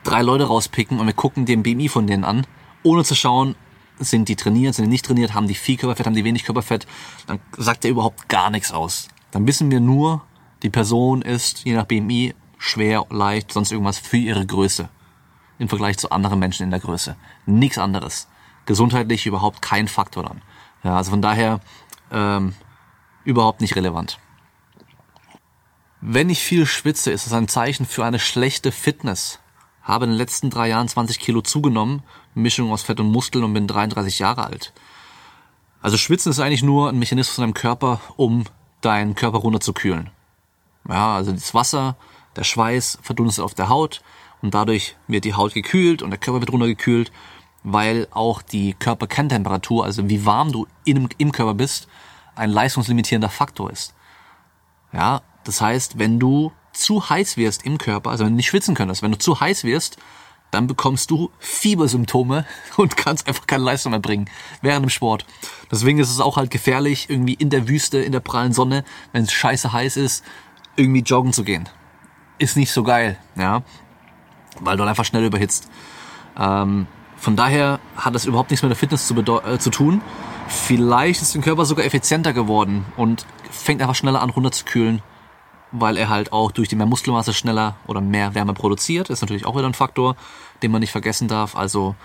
drei 0.03 0.21
Leute 0.21 0.45
rauspicken 0.45 0.99
und 0.99 1.05
wir 1.05 1.13
gucken 1.13 1.45
den 1.45 1.63
BMI 1.63 1.87
von 1.87 2.07
denen 2.07 2.25
an, 2.25 2.45
ohne 2.83 3.03
zu 3.03 3.15
schauen, 3.15 3.55
sind 3.97 4.27
die 4.27 4.35
trainiert, 4.35 4.75
sind 4.75 4.85
die 4.85 4.91
nicht 4.91 5.05
trainiert, 5.05 5.33
haben 5.33 5.47
die 5.47 5.55
viel 5.55 5.77
Körperfett, 5.77 6.05
haben 6.05 6.15
die 6.15 6.25
wenig 6.25 6.43
Körperfett, 6.43 6.85
dann 7.27 7.39
sagt 7.57 7.85
der 7.85 7.91
überhaupt 7.91 8.27
gar 8.27 8.49
nichts 8.49 8.73
aus. 8.73 9.07
Dann 9.31 9.47
wissen 9.47 9.71
wir 9.71 9.79
nur, 9.79 10.23
die 10.63 10.69
Person 10.69 11.21
ist 11.21 11.63
je 11.63 11.73
nach 11.73 11.85
BMI 11.85 12.35
schwer, 12.57 13.05
leicht, 13.09 13.51
sonst 13.51 13.71
irgendwas 13.71 13.99
für 13.99 14.17
ihre 14.17 14.45
Größe. 14.45 14.89
Im 15.57 15.69
Vergleich 15.69 15.97
zu 15.97 16.11
anderen 16.11 16.39
Menschen 16.39 16.63
in 16.63 16.71
der 16.71 16.79
Größe. 16.79 17.15
Nichts 17.45 17.77
anderes. 17.77 18.27
Gesundheitlich 18.65 19.25
überhaupt 19.25 19.61
kein 19.61 19.87
Faktor 19.87 20.23
dann. 20.23 20.41
Ja, 20.83 20.97
also 20.97 21.11
von 21.11 21.21
daher 21.21 21.61
ähm, 22.11 22.53
überhaupt 23.23 23.61
nicht 23.61 23.75
relevant. 23.75 24.19
Wenn 26.01 26.29
ich 26.29 26.43
viel 26.43 26.65
schwitze, 26.65 27.11
ist 27.11 27.25
es 27.25 27.33
ein 27.33 27.47
Zeichen 27.47 27.85
für 27.85 28.05
eine 28.05 28.19
schlechte 28.19 28.71
Fitness. 28.71 29.39
Habe 29.81 30.05
in 30.05 30.11
den 30.11 30.17
letzten 30.17 30.49
drei 30.49 30.69
Jahren 30.69 30.87
20 30.87 31.19
Kilo 31.19 31.41
zugenommen, 31.41 32.03
Mischung 32.33 32.71
aus 32.71 32.83
Fett 32.83 32.99
und 32.99 33.11
Muskeln 33.11 33.43
und 33.43 33.53
bin 33.53 33.67
33 33.67 34.19
Jahre 34.19 34.45
alt. 34.45 34.73
Also 35.81 35.97
Schwitzen 35.97 36.31
ist 36.31 36.39
eigentlich 36.39 36.63
nur 36.63 36.89
ein 36.89 36.99
Mechanismus 36.99 37.37
in 37.37 37.43
deinem 37.43 37.53
Körper, 37.53 38.01
um 38.17 38.43
deinen 38.81 39.15
Körper 39.15 39.39
runterzukühlen. 39.39 40.09
Ja, 40.87 41.15
also 41.15 41.31
das 41.31 41.53
Wasser, 41.53 41.95
der 42.35 42.43
Schweiß 42.43 42.99
verdunstet 43.01 43.43
auf 43.43 43.53
der 43.53 43.69
Haut 43.69 44.01
und 44.41 44.53
dadurch 44.53 44.95
wird 45.07 45.25
die 45.25 45.33
Haut 45.33 45.53
gekühlt 45.53 46.01
und 46.01 46.11
der 46.11 46.19
Körper 46.19 46.41
wird 46.41 46.51
runtergekühlt, 46.51 47.11
weil 47.63 48.07
auch 48.11 48.41
die 48.41 48.73
Körperkerntemperatur, 48.73 49.83
also 49.83 50.07
wie 50.09 50.25
warm 50.25 50.51
du 50.51 50.67
im, 50.83 51.09
im 51.17 51.31
Körper 51.31 51.55
bist, 51.55 51.87
ein 52.35 52.49
leistungslimitierender 52.49 53.29
Faktor 53.29 53.71
ist. 53.71 53.93
Ja, 54.93 55.21
das 55.43 55.61
heißt, 55.61 55.97
wenn 55.97 56.19
du 56.19 56.51
zu 56.73 57.09
heiß 57.09 57.37
wirst 57.37 57.65
im 57.65 57.77
Körper, 57.77 58.11
also 58.11 58.25
wenn 58.25 58.33
du 58.33 58.37
nicht 58.37 58.47
schwitzen 58.47 58.75
könntest, 58.75 59.01
wenn 59.01 59.11
du 59.11 59.17
zu 59.17 59.39
heiß 59.39 59.63
wirst, 59.63 59.97
dann 60.51 60.67
bekommst 60.67 61.11
du 61.11 61.31
Fiebersymptome 61.39 62.45
und 62.77 62.97
kannst 62.97 63.27
einfach 63.27 63.47
keine 63.47 63.63
Leistung 63.63 63.91
mehr 63.91 63.99
bringen 63.99 64.29
während 64.61 64.85
dem 64.85 64.89
Sport. 64.89 65.25
Deswegen 65.71 65.99
ist 65.99 66.11
es 66.11 66.19
auch 66.19 66.37
halt 66.37 66.51
gefährlich, 66.51 67.09
irgendwie 67.09 67.33
in 67.33 67.49
der 67.49 67.67
Wüste, 67.67 67.99
in 67.99 68.11
der 68.11 68.19
prallen 68.19 68.53
Sonne, 68.53 68.85
wenn 69.11 69.23
es 69.23 69.33
scheiße 69.33 69.73
heiß 69.73 69.97
ist, 69.97 70.23
irgendwie 70.75 71.01
joggen 71.01 71.33
zu 71.33 71.43
gehen. 71.43 71.67
Ist 72.37 72.57
nicht 72.57 72.71
so 72.71 72.83
geil, 72.83 73.17
ja, 73.35 73.61
weil 74.59 74.75
du 74.75 74.81
dann 74.81 74.89
einfach 74.89 75.05
schnell 75.05 75.23
überhitzt. 75.25 75.69
Ähm, 76.37 76.87
von 77.17 77.35
daher 77.35 77.79
hat 77.95 78.13
das 78.13 78.25
überhaupt 78.25 78.51
nichts 78.51 78.61
mit 78.61 78.69
der 78.69 78.75
Fitness 78.75 79.07
zu, 79.07 79.15
äh, 79.15 79.57
zu 79.57 79.69
tun. 79.69 80.01
Vielleicht 80.47 81.21
ist 81.21 81.33
dein 81.33 81.41
Körper 81.41 81.65
sogar 81.65 81.85
effizienter 81.85 82.33
geworden 82.33 82.85
und 82.97 83.25
fängt 83.49 83.81
einfach 83.81 83.95
schneller 83.95 84.21
an 84.21 84.29
runterzukühlen, 84.29 85.01
weil 85.71 85.97
er 85.97 86.09
halt 86.09 86.33
auch 86.33 86.51
durch 86.51 86.67
die 86.67 86.75
mehr 86.75 86.85
Muskelmasse 86.85 87.33
schneller 87.33 87.75
oder 87.87 88.01
mehr 88.01 88.35
Wärme 88.35 88.53
produziert. 88.53 89.09
Ist 89.09 89.21
natürlich 89.21 89.45
auch 89.45 89.55
wieder 89.55 89.65
ein 89.65 89.73
Faktor, 89.73 90.15
den 90.61 90.71
man 90.71 90.81
nicht 90.81 90.91
vergessen 90.91 91.27
darf. 91.27 91.55
Also 91.55 91.95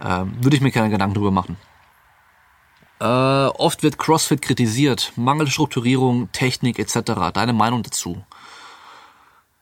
äh, 0.00 0.24
würde 0.40 0.56
ich 0.56 0.62
mir 0.62 0.72
keine 0.72 0.90
Gedanken 0.90 1.14
drüber 1.14 1.30
machen. 1.30 1.56
Äh, 3.00 3.04
oft 3.04 3.82
wird 3.82 3.98
CrossFit 3.98 4.42
kritisiert. 4.42 5.12
Mangel 5.16 5.46
Strukturierung, 5.48 6.32
Technik 6.32 6.78
etc. 6.78 7.30
Deine 7.32 7.52
Meinung 7.52 7.82
dazu? 7.82 8.24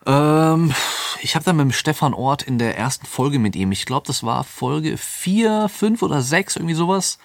Ähm, 0.07 0.75
ich 1.21 1.35
habe 1.35 1.45
da 1.45 1.53
mit 1.53 1.65
dem 1.65 1.73
Stefan 1.73 2.15
Ort 2.15 2.43
in 2.43 2.59
der 2.59 2.77
ersten 2.77 3.07
Folge 3.07 3.38
mit 3.38 3.57
ihm, 3.57 3.73
ich 3.73 3.87
glaube, 3.87 4.07
das 4.07 4.25
war 4.25 4.45
Folge 4.45 4.97
4, 4.97 5.69
5 5.69 6.03
oder 6.03 6.23
6, 6.23 6.57
irgendwie 6.57 6.75
sowas. 6.75 7.19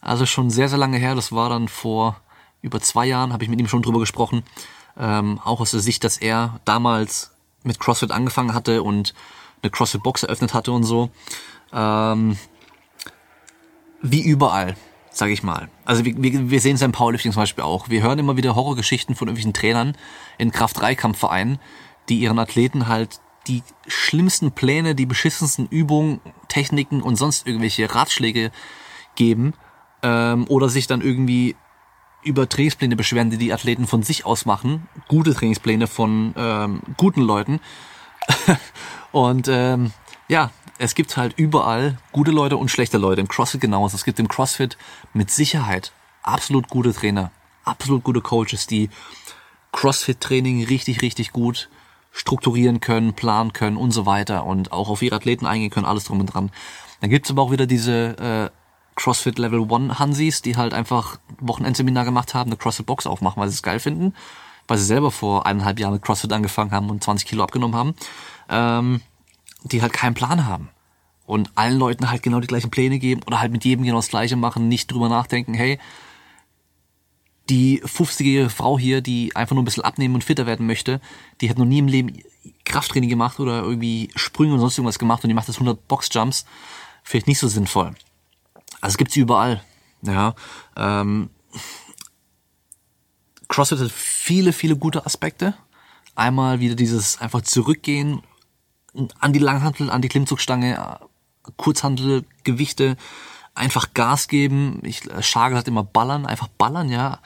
Also 0.00 0.26
schon 0.26 0.50
sehr, 0.50 0.68
sehr 0.68 0.78
lange 0.78 0.98
her. 0.98 1.14
Das 1.14 1.32
war 1.32 1.48
dann 1.48 1.68
vor 1.68 2.20
über 2.60 2.80
zwei 2.80 3.06
Jahren, 3.06 3.32
habe 3.32 3.44
ich 3.44 3.50
mit 3.50 3.60
ihm 3.60 3.68
schon 3.68 3.82
drüber 3.82 4.00
gesprochen. 4.00 4.42
Ähm, 4.98 5.40
auch 5.44 5.60
aus 5.60 5.70
der 5.70 5.80
Sicht, 5.80 6.04
dass 6.04 6.16
er 6.18 6.60
damals 6.64 7.30
mit 7.62 7.78
CrossFit 7.78 8.10
angefangen 8.10 8.54
hatte 8.54 8.82
und 8.82 9.14
eine 9.62 9.70
CrossFit-Box 9.70 10.24
eröffnet 10.24 10.54
hatte 10.54 10.72
und 10.72 10.84
so. 10.84 11.10
Ähm, 11.72 12.36
wie 14.02 14.22
überall 14.22 14.76
sage 15.12 15.32
ich 15.32 15.42
mal. 15.42 15.68
Also 15.84 16.04
wir, 16.04 16.14
wir, 16.22 16.50
wir 16.50 16.60
sehen 16.60 16.76
es 16.76 16.82
im 16.82 16.92
Powerlifting 16.92 17.32
zum 17.32 17.42
Beispiel 17.42 17.64
auch. 17.64 17.88
Wir 17.88 18.02
hören 18.02 18.18
immer 18.18 18.36
wieder 18.36 18.54
Horrorgeschichten 18.54 19.14
von 19.14 19.28
irgendwelchen 19.28 19.52
Trainern 19.52 19.96
in 20.38 20.50
Kraft-3-Kampfvereinen, 20.50 21.58
die 22.08 22.18
ihren 22.18 22.38
Athleten 22.38 22.88
halt 22.88 23.20
die 23.46 23.62
schlimmsten 23.86 24.52
Pläne, 24.52 24.94
die 24.94 25.06
beschissensten 25.06 25.66
Übungen, 25.66 26.20
Techniken 26.48 27.02
und 27.02 27.16
sonst 27.16 27.46
irgendwelche 27.46 27.92
Ratschläge 27.92 28.52
geben 29.14 29.54
ähm, 30.02 30.46
oder 30.48 30.68
sich 30.68 30.86
dann 30.86 31.00
irgendwie 31.00 31.56
über 32.22 32.48
Trainingspläne 32.48 32.94
beschweren, 32.94 33.30
die 33.30 33.36
die 33.36 33.52
Athleten 33.52 33.86
von 33.86 34.02
sich 34.02 34.24
aus 34.24 34.46
machen. 34.46 34.88
Gute 35.08 35.34
Trainingspläne 35.34 35.88
von 35.88 36.34
ähm, 36.36 36.82
guten 36.96 37.22
Leuten. 37.22 37.60
und 39.12 39.48
ähm, 39.48 39.92
ja, 40.28 40.52
es 40.78 40.94
gibt 40.94 41.16
halt 41.16 41.34
überall 41.36 41.98
gute 42.12 42.30
Leute 42.30 42.56
und 42.56 42.70
schlechte 42.70 42.98
Leute. 42.98 43.20
Im 43.20 43.28
CrossFit 43.28 43.60
genauso. 43.60 43.96
Es 43.96 44.04
gibt 44.04 44.20
im 44.20 44.28
CrossFit 44.28 44.78
mit 45.12 45.30
Sicherheit 45.30 45.92
absolut 46.22 46.68
gute 46.68 46.94
Trainer, 46.94 47.32
absolut 47.64 48.04
gute 48.04 48.20
Coaches, 48.20 48.68
die 48.68 48.88
CrossFit-Training 49.72 50.64
richtig, 50.64 51.02
richtig 51.02 51.32
gut 51.32 51.68
strukturieren 52.12 52.80
können, 52.80 53.14
planen 53.14 53.52
können 53.52 53.76
und 53.76 53.90
so 53.90 54.06
weiter 54.06 54.44
und 54.44 54.70
auch 54.70 54.88
auf 54.88 55.02
ihre 55.02 55.16
Athleten 55.16 55.46
eingehen 55.46 55.70
können, 55.70 55.86
alles 55.86 56.04
drum 56.04 56.20
und 56.20 56.26
dran. 56.26 56.50
Dann 57.00 57.10
gibt's 57.10 57.30
aber 57.30 57.42
auch 57.42 57.50
wieder 57.50 57.66
diese 57.66 58.18
äh, 58.18 58.50
CrossFit 58.94 59.38
Level 59.38 59.66
1 59.72 59.98
Hansis, 59.98 60.42
die 60.42 60.56
halt 60.56 60.74
einfach 60.74 61.18
Wochenendseminar 61.40 62.04
gemacht 62.04 62.34
haben, 62.34 62.50
eine 62.50 62.58
CrossFit 62.58 62.86
Box 62.86 63.06
aufmachen, 63.06 63.40
weil 63.40 63.48
sie 63.48 63.54
es 63.54 63.62
geil 63.62 63.80
finden, 63.80 64.14
weil 64.68 64.78
sie 64.78 64.84
selber 64.84 65.10
vor 65.10 65.46
eineinhalb 65.46 65.80
Jahren 65.80 65.94
mit 65.94 66.02
CrossFit 66.02 66.32
angefangen 66.32 66.70
haben 66.70 66.90
und 66.90 67.02
20 67.02 67.26
Kilo 67.26 67.42
abgenommen 67.42 67.74
haben. 67.74 67.94
Ähm, 68.48 69.00
die 69.64 69.82
halt 69.82 69.92
keinen 69.92 70.14
Plan 70.14 70.46
haben. 70.46 70.68
Und 71.26 71.50
allen 71.54 71.78
Leuten 71.78 72.10
halt 72.10 72.22
genau 72.22 72.40
die 72.40 72.46
gleichen 72.46 72.70
Pläne 72.70 72.98
geben 72.98 73.22
oder 73.26 73.40
halt 73.40 73.52
mit 73.52 73.64
jedem 73.64 73.84
genau 73.84 73.96
das 73.96 74.08
gleiche 74.08 74.36
machen, 74.36 74.68
nicht 74.68 74.90
drüber 74.90 75.08
nachdenken, 75.08 75.54
hey, 75.54 75.78
die 77.48 77.82
50-jährige 77.82 78.50
Frau 78.50 78.78
hier, 78.78 79.00
die 79.00 79.34
einfach 79.34 79.54
nur 79.54 79.62
ein 79.62 79.64
bisschen 79.64 79.84
abnehmen 79.84 80.14
und 80.14 80.24
fitter 80.24 80.46
werden 80.46 80.66
möchte, 80.66 81.00
die 81.40 81.50
hat 81.50 81.58
noch 81.58 81.64
nie 81.64 81.78
im 81.78 81.88
Leben 81.88 82.22
Krafttraining 82.64 83.10
gemacht 83.10 83.40
oder 83.40 83.62
irgendwie 83.62 84.10
Sprünge 84.14 84.54
und 84.54 84.60
sonst 84.60 84.78
irgendwas 84.78 84.98
gemacht 84.98 85.24
und 85.24 85.28
die 85.28 85.34
macht 85.34 85.48
jetzt 85.48 85.56
100 85.56 85.88
Boxjumps. 85.88 86.44
Vielleicht 87.02 87.26
nicht 87.26 87.38
so 87.38 87.48
sinnvoll. 87.48 87.94
Also 88.80 88.96
gibt 88.96 89.10
sie 89.10 89.20
überall. 89.20 89.62
Ja, 90.02 90.34
ähm, 90.76 91.30
CrossFit 93.48 93.78
hat 93.78 93.92
viele, 93.92 94.52
viele 94.52 94.76
gute 94.76 95.06
Aspekte. 95.06 95.54
Einmal 96.14 96.60
wieder 96.60 96.74
dieses 96.74 97.20
einfach 97.20 97.42
zurückgehen 97.42 98.22
an 99.20 99.32
die 99.32 99.38
Langhantel, 99.38 99.90
an 99.90 100.02
die 100.02 100.08
Klimmzugstange, 100.08 100.98
Kurzhantel, 101.56 102.24
Gewichte, 102.44 102.96
einfach 103.54 103.94
Gas 103.94 104.28
geben. 104.28 104.80
Ich 104.82 105.10
äh, 105.10 105.22
Schagel 105.22 105.58
hat 105.58 105.68
immer 105.68 105.84
ballern, 105.84 106.26
einfach 106.26 106.48
ballern, 106.48 106.88
ja. 106.88 107.20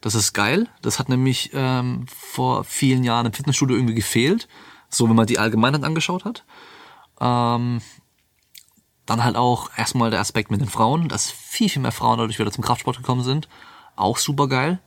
Das 0.00 0.14
ist 0.14 0.32
geil. 0.32 0.68
Das 0.80 0.98
hat 0.98 1.08
nämlich 1.08 1.50
ähm, 1.52 2.06
vor 2.08 2.64
vielen 2.64 3.04
Jahren 3.04 3.26
im 3.26 3.32
Fitnessstudio 3.32 3.76
irgendwie 3.76 3.94
gefehlt. 3.94 4.48
So, 4.88 5.08
wenn 5.08 5.16
man 5.16 5.26
die 5.26 5.38
Allgemeinheit 5.38 5.84
angeschaut 5.84 6.24
hat. 6.24 6.44
Ähm, 7.20 7.82
dann 9.04 9.24
halt 9.24 9.36
auch 9.36 9.70
erstmal 9.76 10.10
der 10.10 10.20
Aspekt 10.20 10.50
mit 10.50 10.60
den 10.60 10.68
Frauen, 10.68 11.08
dass 11.08 11.30
viel, 11.30 11.68
viel 11.68 11.82
mehr 11.82 11.92
Frauen 11.92 12.18
dadurch 12.18 12.38
wieder 12.38 12.50
zum 12.50 12.64
Kraftsport 12.64 12.96
gekommen 12.96 13.22
sind. 13.22 13.48
Auch 13.94 14.16
super 14.16 14.48
geil. 14.48 14.80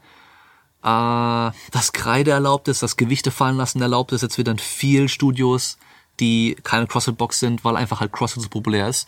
Äh, 0.82 1.52
das 1.72 1.94
Kreide 1.94 2.32
erlaubt 2.32 2.68
ist, 2.68 2.82
das 2.82 2.98
Gewichte 2.98 3.30
fallen 3.30 3.58
lassen 3.58 3.82
erlaubt 3.82 4.14
ist, 4.14 4.24
jetzt 4.24 4.38
wieder 4.38 4.52
in 4.52 4.60
vielen 4.60 5.10
Studios 5.10 5.78
die 6.20 6.56
keine 6.64 6.88
CrossFit-Box 6.88 7.40
sind, 7.40 7.64
weil 7.64 7.76
einfach 7.76 8.00
halt 8.00 8.12
CrossFit 8.12 8.44
so 8.44 8.50
populär 8.50 8.88
ist. 8.88 9.08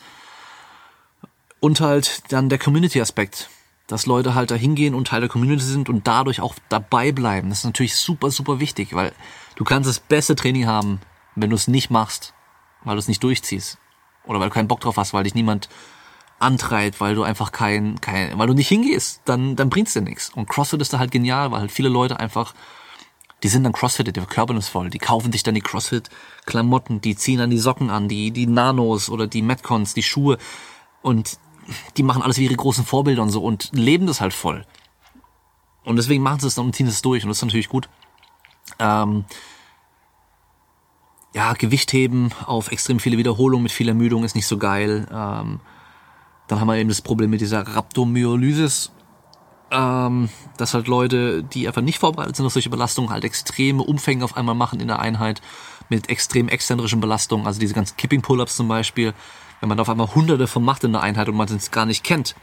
Und 1.66 1.82
halt 1.82 2.32
dann 2.32 2.48
der 2.48 2.60
Community-Aspekt, 2.60 3.50
dass 3.88 4.06
Leute 4.06 4.36
halt 4.36 4.52
da 4.52 4.56
hingehen 4.56 4.94
und 4.94 5.08
Teil 5.08 5.22
der 5.22 5.30
Community 5.32 5.64
sind 5.64 5.90
und 5.90 6.06
dadurch 6.06 6.40
auch 6.40 6.54
dabei 6.70 7.12
bleiben. 7.12 7.50
Das 7.50 7.58
ist 7.58 7.66
natürlich 7.66 7.96
super, 7.96 8.30
super 8.30 8.60
wichtig, 8.60 8.94
weil 8.94 9.14
du 9.56 9.64
kannst 9.64 9.90
das 9.90 10.00
beste 10.00 10.36
Training 10.36 10.68
haben, 10.68 11.00
wenn 11.34 11.50
du 11.50 11.56
es 11.56 11.68
nicht 11.68 11.90
machst, 11.90 12.36
weil 12.84 12.94
du 12.94 13.00
es 13.00 13.08
nicht 13.08 13.24
durchziehst. 13.24 13.80
Oder 14.26 14.40
weil 14.40 14.50
du 14.50 14.54
keinen 14.54 14.68
Bock 14.68 14.80
drauf 14.80 14.98
hast, 14.98 15.12
weil 15.16 15.24
dich 15.24 15.34
niemand 15.34 15.68
antreibt, 16.38 17.02
weil 17.02 17.16
du 17.16 17.24
einfach 17.24 17.52
kein, 17.52 18.00
kein, 18.00 18.38
weil 18.38 18.46
du 18.46 18.54
nicht 18.54 18.68
hingehst, 18.68 19.22
dann, 19.26 19.56
dann 19.56 19.72
bringt's 19.72 19.94
dir 19.94 20.02
nichts. 20.02 20.30
Und 20.30 20.48
CrossFit 20.48 20.82
ist 20.82 20.94
da 20.94 21.00
halt 21.00 21.10
genial, 21.10 21.50
weil 21.50 21.62
halt 21.62 21.72
viele 21.72 21.90
Leute 21.90 22.20
einfach 22.20 22.54
die 23.42 23.48
sind 23.48 23.64
dann 23.64 23.74
Crossfitted, 23.74 24.16
die 24.16 24.22
verkörpern 24.22 24.58
es 24.58 24.70
voll. 24.70 24.92
Die 24.92 25.00
kaufen 25.00 25.32
sich 25.32 25.42
dann 25.42 25.56
die 25.56 25.62
Crossfit-Klamotten, 25.62 27.02
die 27.02 27.16
ziehen 27.16 27.40
dann 27.40 27.50
die 27.50 27.58
Socken 27.58 27.90
an, 27.90 28.08
die, 28.08 28.30
die 28.30 28.46
Nanos 28.46 29.10
oder 29.10 29.26
die 29.26 29.42
Metcons, 29.42 29.96
die 29.96 30.04
Schuhe 30.04 30.38
und 31.02 31.38
die 31.98 32.04
machen 32.04 32.22
alles 32.22 32.38
wie 32.38 32.46
ihre 32.46 32.56
großen 32.56 32.86
Vorbilder 32.86 33.22
und 33.22 33.30
so 33.30 33.44
und 33.44 33.70
leben 33.74 34.08
das 34.08 34.22
halt 34.22 34.34
voll. 34.34 34.66
Und 35.84 35.98
deswegen 35.98 36.24
machen 36.24 36.40
sie 36.40 36.48
es 36.48 36.56
dann 36.56 36.66
und 36.66 36.76
ziehen 36.76 36.88
es 36.88 37.02
durch 37.02 37.24
und 37.24 37.30
das 37.30 37.38
ist 37.38 37.46
natürlich 37.46 37.70
gut. 37.70 37.90
Ähm, 38.80 39.26
ja, 41.34 41.54
Gewicht 41.54 41.92
heben 41.94 42.32
auf 42.46 42.72
extrem 42.72 43.00
viele 43.00 43.18
Wiederholungen 43.18 43.64
mit 43.64 43.72
viel 43.72 43.90
Ermüdung 43.90 44.24
ist 44.24 44.36
nicht 44.36 44.48
so 44.48 44.58
geil. 44.58 45.06
Ähm, 45.12 45.60
dann 46.48 46.60
haben 46.60 46.68
wir 46.68 46.78
eben 46.78 46.90
das 46.90 47.02
Problem 47.02 47.30
mit 47.30 47.42
dieser 47.42 47.68
Rhabdomyolysis, 47.68 48.92
ähm, 49.72 50.30
dass 50.58 50.74
halt 50.74 50.88
Leute, 50.88 51.44
die 51.44 51.68
einfach 51.68 51.82
nicht 51.82 52.00
vorbereitet 52.00 52.36
sind 52.36 52.46
auf 52.46 52.54
solche 52.54 52.70
Belastungen, 52.70 53.12
halt 53.12 53.26
extreme 53.26 53.84
Umfänge 53.84 54.24
auf 54.24 54.38
einmal 54.38 54.56
machen 54.56 54.80
in 54.80 54.88
der 54.88 55.00
Einheit 55.00 55.42
mit 55.90 56.10
extrem 56.10 56.48
exzentrischen 56.48 57.00
Belastungen, 57.00 57.46
also 57.46 57.60
diese 57.60 57.74
ganzen 57.74 57.98
Kipping-Pull-Ups 57.98 58.56
zum 58.56 58.68
Beispiel, 58.68 59.14
wenn 59.66 59.70
man 59.70 59.80
auf 59.80 59.90
einmal 59.90 60.14
hunderte 60.14 60.46
von 60.46 60.64
macht 60.64 60.84
in 60.84 60.92
der 60.92 61.02
Einheit 61.02 61.28
und 61.28 61.36
man 61.36 61.48
es 61.48 61.72
gar 61.72 61.88
nicht 61.88 62.04
kennt. 62.04 62.36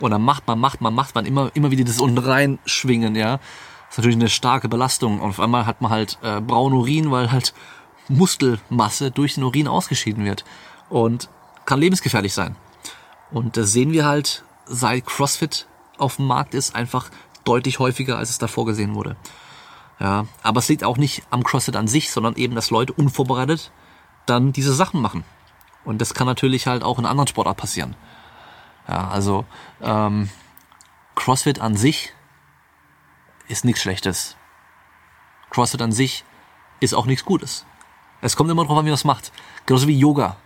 Und 0.00 0.10
dann 0.10 0.22
macht 0.22 0.48
man, 0.48 0.58
macht 0.58 0.80
man, 0.80 0.92
macht 0.92 1.14
man 1.14 1.24
immer, 1.24 1.52
immer 1.54 1.70
wieder 1.70 1.84
das 1.84 2.00
unten 2.00 2.18
reinschwingen, 2.18 3.14
ja. 3.14 3.36
Das 3.36 3.92
ist 3.92 3.98
natürlich 3.98 4.16
eine 4.16 4.28
starke 4.28 4.68
Belastung. 4.68 5.20
Und 5.20 5.30
auf 5.30 5.40
einmal 5.40 5.66
hat 5.66 5.80
man 5.80 5.92
halt 5.92 6.18
äh, 6.22 6.40
braunen 6.40 6.76
Urin, 6.76 7.12
weil 7.12 7.30
halt 7.30 7.54
Muskelmasse 8.08 9.12
durch 9.12 9.34
den 9.34 9.44
Urin 9.44 9.68
ausgeschieden 9.68 10.24
wird. 10.24 10.44
Und 10.88 11.28
kann 11.64 11.78
lebensgefährlich 11.78 12.34
sein. 12.34 12.56
Und 13.30 13.56
das 13.56 13.72
sehen 13.72 13.92
wir 13.92 14.04
halt 14.04 14.44
seit 14.66 15.06
CrossFit 15.06 15.68
auf 15.96 16.16
dem 16.16 16.26
Markt 16.26 16.54
ist, 16.54 16.74
einfach 16.74 17.08
deutlich 17.44 17.78
häufiger, 17.78 18.18
als 18.18 18.30
es 18.30 18.38
davor 18.38 18.66
gesehen 18.66 18.96
wurde. 18.96 19.16
Ja, 20.00 20.26
aber 20.42 20.58
es 20.58 20.68
liegt 20.68 20.82
auch 20.82 20.96
nicht 20.96 21.22
am 21.30 21.44
CrossFit 21.44 21.76
an 21.76 21.86
sich, 21.86 22.10
sondern 22.10 22.34
eben, 22.34 22.56
dass 22.56 22.70
Leute 22.70 22.92
unvorbereitet 22.92 23.70
dann 24.26 24.52
diese 24.52 24.74
Sachen 24.74 25.00
machen. 25.00 25.22
Und 25.84 26.00
das 26.00 26.14
kann 26.14 26.26
natürlich 26.26 26.66
halt 26.66 26.82
auch 26.82 26.98
in 26.98 27.06
anderen 27.06 27.26
Sportarten 27.26 27.60
passieren. 27.60 27.96
Ja, 28.88 29.08
also 29.08 29.44
ähm, 29.82 30.30
CrossFit 31.14 31.60
an 31.60 31.76
sich 31.76 32.12
ist 33.48 33.64
nichts 33.64 33.82
Schlechtes. 33.82 34.36
CrossFit 35.50 35.82
an 35.82 35.92
sich 35.92 36.24
ist 36.80 36.94
auch 36.94 37.06
nichts 37.06 37.24
Gutes. 37.24 37.66
Es 38.20 38.36
kommt 38.36 38.50
immer 38.50 38.62
darauf 38.62 38.78
an, 38.78 38.84
wie 38.84 38.90
man 38.90 38.94
es 38.94 39.04
macht. 39.04 39.32
Genauso 39.66 39.86
wie 39.86 39.98
Yoga. 39.98 40.36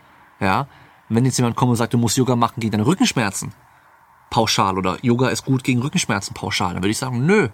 Ja, 0.40 0.66
wenn 1.08 1.24
jetzt 1.24 1.38
jemand 1.38 1.56
kommt 1.56 1.70
und 1.70 1.76
sagt, 1.76 1.94
du 1.94 1.98
musst 1.98 2.16
Yoga 2.16 2.36
machen 2.36 2.60
gegen 2.60 2.72
deine 2.72 2.86
Rückenschmerzen, 2.86 3.52
pauschal, 4.30 4.76
oder 4.76 4.98
Yoga 5.02 5.28
ist 5.28 5.44
gut 5.44 5.64
gegen 5.64 5.80
Rückenschmerzen, 5.80 6.34
pauschal, 6.34 6.74
dann 6.74 6.82
würde 6.82 6.90
ich 6.90 6.98
sagen, 6.98 7.24
nö. 7.24 7.48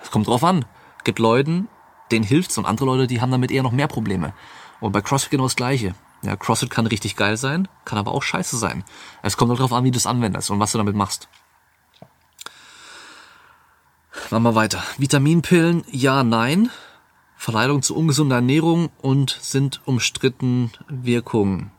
Es 0.00 0.10
kommt 0.10 0.26
drauf 0.26 0.42
an. 0.42 0.64
Es 0.98 1.04
gibt 1.04 1.18
Leuten, 1.18 1.68
denen 2.10 2.24
hilft's 2.24 2.58
und 2.58 2.66
andere 2.66 2.86
Leute, 2.86 3.06
die 3.06 3.20
haben 3.20 3.30
damit 3.30 3.50
eher 3.50 3.62
noch 3.62 3.72
mehr 3.72 3.88
Probleme. 3.88 4.32
Und 4.80 4.92
bei 4.92 5.00
CrossFit 5.00 5.30
genau 5.30 5.44
das 5.44 5.56
Gleiche. 5.56 5.94
Ja, 6.24 6.36
CrossFit 6.36 6.70
kann 6.70 6.86
richtig 6.86 7.16
geil 7.16 7.36
sein, 7.36 7.68
kann 7.84 7.98
aber 7.98 8.12
auch 8.12 8.22
scheiße 8.22 8.56
sein. 8.56 8.84
Es 9.22 9.36
kommt 9.36 9.52
darauf 9.52 9.72
an, 9.72 9.84
wie 9.84 9.90
du 9.90 9.98
es 9.98 10.06
anwendest 10.06 10.50
und 10.50 10.58
was 10.58 10.72
du 10.72 10.78
damit 10.78 10.96
machst. 10.96 11.28
Machen 14.30 14.42
wir 14.42 14.54
weiter. 14.54 14.82
Vitaminpillen, 14.96 15.84
ja, 15.90 16.24
nein. 16.24 16.70
Verleitung 17.36 17.82
zu 17.82 17.94
ungesunder 17.94 18.36
Ernährung 18.36 18.90
und 19.02 19.38
sind 19.42 19.82
umstritten 19.84 20.72
Wirkungen. 20.88 21.72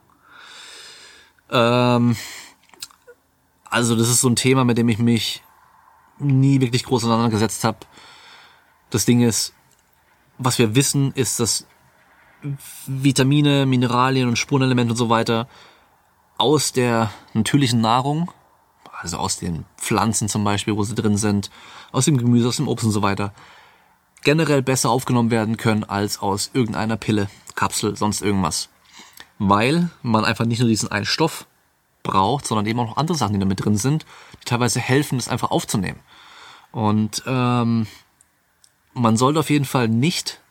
Ähm, 1.49 2.15
also 3.69 3.95
das 3.95 4.09
ist 4.09 4.21
so 4.21 4.29
ein 4.29 4.35
Thema, 4.35 4.63
mit 4.63 4.77
dem 4.77 4.89
ich 4.89 4.99
mich 4.99 5.43
nie 6.19 6.61
wirklich 6.61 6.83
groß 6.83 7.03
auseinandergesetzt 7.03 7.63
habe. 7.63 7.79
Das 8.91 9.05
Ding 9.05 9.21
ist, 9.21 9.53
was 10.37 10.59
wir 10.59 10.75
wissen, 10.75 11.13
ist, 11.13 11.39
dass 11.39 11.65
Vitamine, 12.87 13.65
Mineralien 13.65 14.27
und 14.27 14.37
Spurenelemente 14.37 14.91
und 14.93 14.97
so 14.97 15.09
weiter 15.09 15.47
aus 16.37 16.71
der 16.71 17.11
natürlichen 17.33 17.81
Nahrung, 17.81 18.31
also 18.99 19.17
aus 19.17 19.37
den 19.37 19.65
Pflanzen 19.77 20.29
zum 20.29 20.43
Beispiel, 20.43 20.75
wo 20.75 20.83
sie 20.83 20.95
drin 20.95 21.17
sind, 21.17 21.49
aus 21.91 22.05
dem 22.05 22.17
Gemüse, 22.17 22.47
aus 22.47 22.57
dem 22.57 22.67
Obst 22.67 22.85
und 22.85 22.91
so 22.91 23.01
weiter, 23.01 23.33
generell 24.23 24.61
besser 24.61 24.89
aufgenommen 24.89 25.31
werden 25.31 25.57
können 25.57 25.83
als 25.83 26.19
aus 26.19 26.51
irgendeiner 26.53 26.97
Pille, 26.97 27.29
Kapsel, 27.55 27.95
sonst 27.95 28.21
irgendwas. 28.21 28.69
Weil 29.37 29.89
man 30.01 30.25
einfach 30.25 30.45
nicht 30.45 30.59
nur 30.59 30.69
diesen 30.69 30.91
einen 30.91 31.05
Stoff 31.05 31.45
braucht, 32.03 32.45
sondern 32.45 32.65
eben 32.65 32.79
auch 32.79 32.87
noch 32.87 32.97
andere 32.97 33.17
Sachen, 33.17 33.33
die 33.33 33.39
da 33.39 33.45
mit 33.45 33.63
drin 33.63 33.77
sind, 33.77 34.05
die 34.41 34.45
teilweise 34.45 34.79
helfen, 34.79 35.17
das 35.17 35.27
einfach 35.27 35.51
aufzunehmen. 35.51 35.99
Und 36.71 37.23
ähm, 37.25 37.87
man 38.93 39.17
sollte 39.17 39.39
auf 39.39 39.49
jeden 39.49 39.65
Fall 39.65 39.87
nicht 39.87 40.41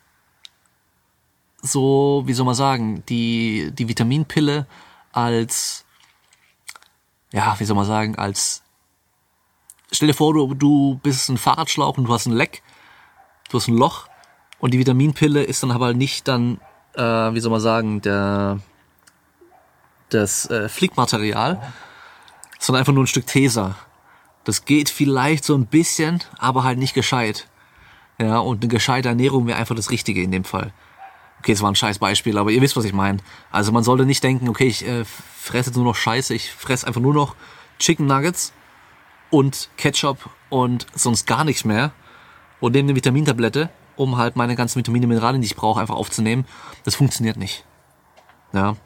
so, 1.65 2.23
wie 2.27 2.35
soll 2.35 2.45
man 2.45 2.55
sagen, 2.55 3.03
die, 3.09 3.71
die 3.73 3.89
Vitaminpille 3.89 4.67
als, 5.13 5.87
ja, 7.33 7.59
wie 7.59 7.65
soll 7.65 7.75
man 7.75 7.87
sagen, 7.87 8.17
als, 8.17 8.63
stell 9.91 10.09
dir 10.09 10.15
vor, 10.15 10.35
du, 10.35 10.53
du 10.55 11.01
bist 11.03 11.31
ein 11.31 11.39
Fahrradschlauch 11.39 11.97
und 11.97 12.05
du 12.05 12.13
hast 12.13 12.27
ein 12.27 12.35
Leck, 12.35 12.63
du 13.49 13.59
hast 13.59 13.69
ein 13.69 13.79
Loch 13.79 14.09
und 14.59 14.75
die 14.75 14.79
Vitaminpille 14.79 15.43
ist 15.43 15.63
dann 15.63 15.71
aber 15.71 15.95
nicht 15.95 16.29
dann, 16.29 16.61
äh, 16.97 17.03
wie 17.03 17.41
soll 17.41 17.51
man 17.51 17.61
sagen, 17.61 18.03
der, 18.03 18.61
das 20.11 20.51
äh, 20.51 20.69
Flickmaterial, 20.69 21.63
sondern 22.59 22.81
einfach 22.81 22.93
nur 22.93 23.05
ein 23.05 23.09
Stück 23.09 23.27
Tesa. 23.27 23.75
Das 24.45 24.67
geht 24.67 24.91
vielleicht 24.91 25.45
so 25.45 25.57
ein 25.57 25.65
bisschen, 25.65 26.23
aber 26.39 26.65
halt 26.65 26.79
nicht 26.79 26.93
gescheit. 26.93 27.49
Ja, 28.19 28.39
und 28.39 28.63
eine 28.63 28.69
gescheite 28.69 29.09
Ernährung 29.09 29.47
wäre 29.47 29.59
einfach 29.59 29.75
das 29.75 29.91
Richtige 29.91 30.23
in 30.23 30.31
dem 30.31 30.45
Fall. 30.45 30.75
Okay, 31.45 31.53
es 31.53 31.61
war 31.61 31.71
ein 31.71 31.75
scheiß 31.75 31.99
Beispiel, 31.99 32.39
aber 32.39 32.53
ihr 32.53 32.63
wisst, 32.63 32.75
was 32.75 32.87
ich 32.87 32.95
meine. 32.95 33.19
Also 33.51 33.71
man 33.71 33.85
sollte 33.85 34.07
nicht 34.07 34.25
denken, 34.25 34.49
okay, 34.49 34.65
ich 34.65 34.89
äh, 34.89 35.05
fresse 35.05 35.73
nur 35.73 35.85
noch 35.85 35.95
Scheiße, 35.95 36.33
ich 36.33 36.51
fresse 36.51 36.87
einfach 36.87 37.03
nur 37.03 37.13
noch 37.13 37.37
Chicken 37.79 38.07
Nuggets 38.07 38.55
und 39.29 39.69
Ketchup 39.77 40.31
und 40.49 40.87
sonst 40.95 41.27
gar 41.27 41.45
nichts 41.45 41.67
mehr 41.67 41.93
und 42.61 42.73
nehme 42.73 42.87
eine 42.87 42.97
Vitamintablette, 42.97 43.69
um 43.95 44.17
halt 44.17 44.37
meine 44.37 44.57
ganzen 44.57 44.79
Vitamine, 44.79 45.07
Mineralien, 45.07 45.43
die 45.43 45.47
ich 45.47 45.55
brauche, 45.55 45.83
einfach 45.83 45.97
aufzunehmen. 45.97 46.47
Das 46.85 46.95
funktioniert 46.95 47.37
nicht. 47.37 47.67
Ja. 48.55 48.77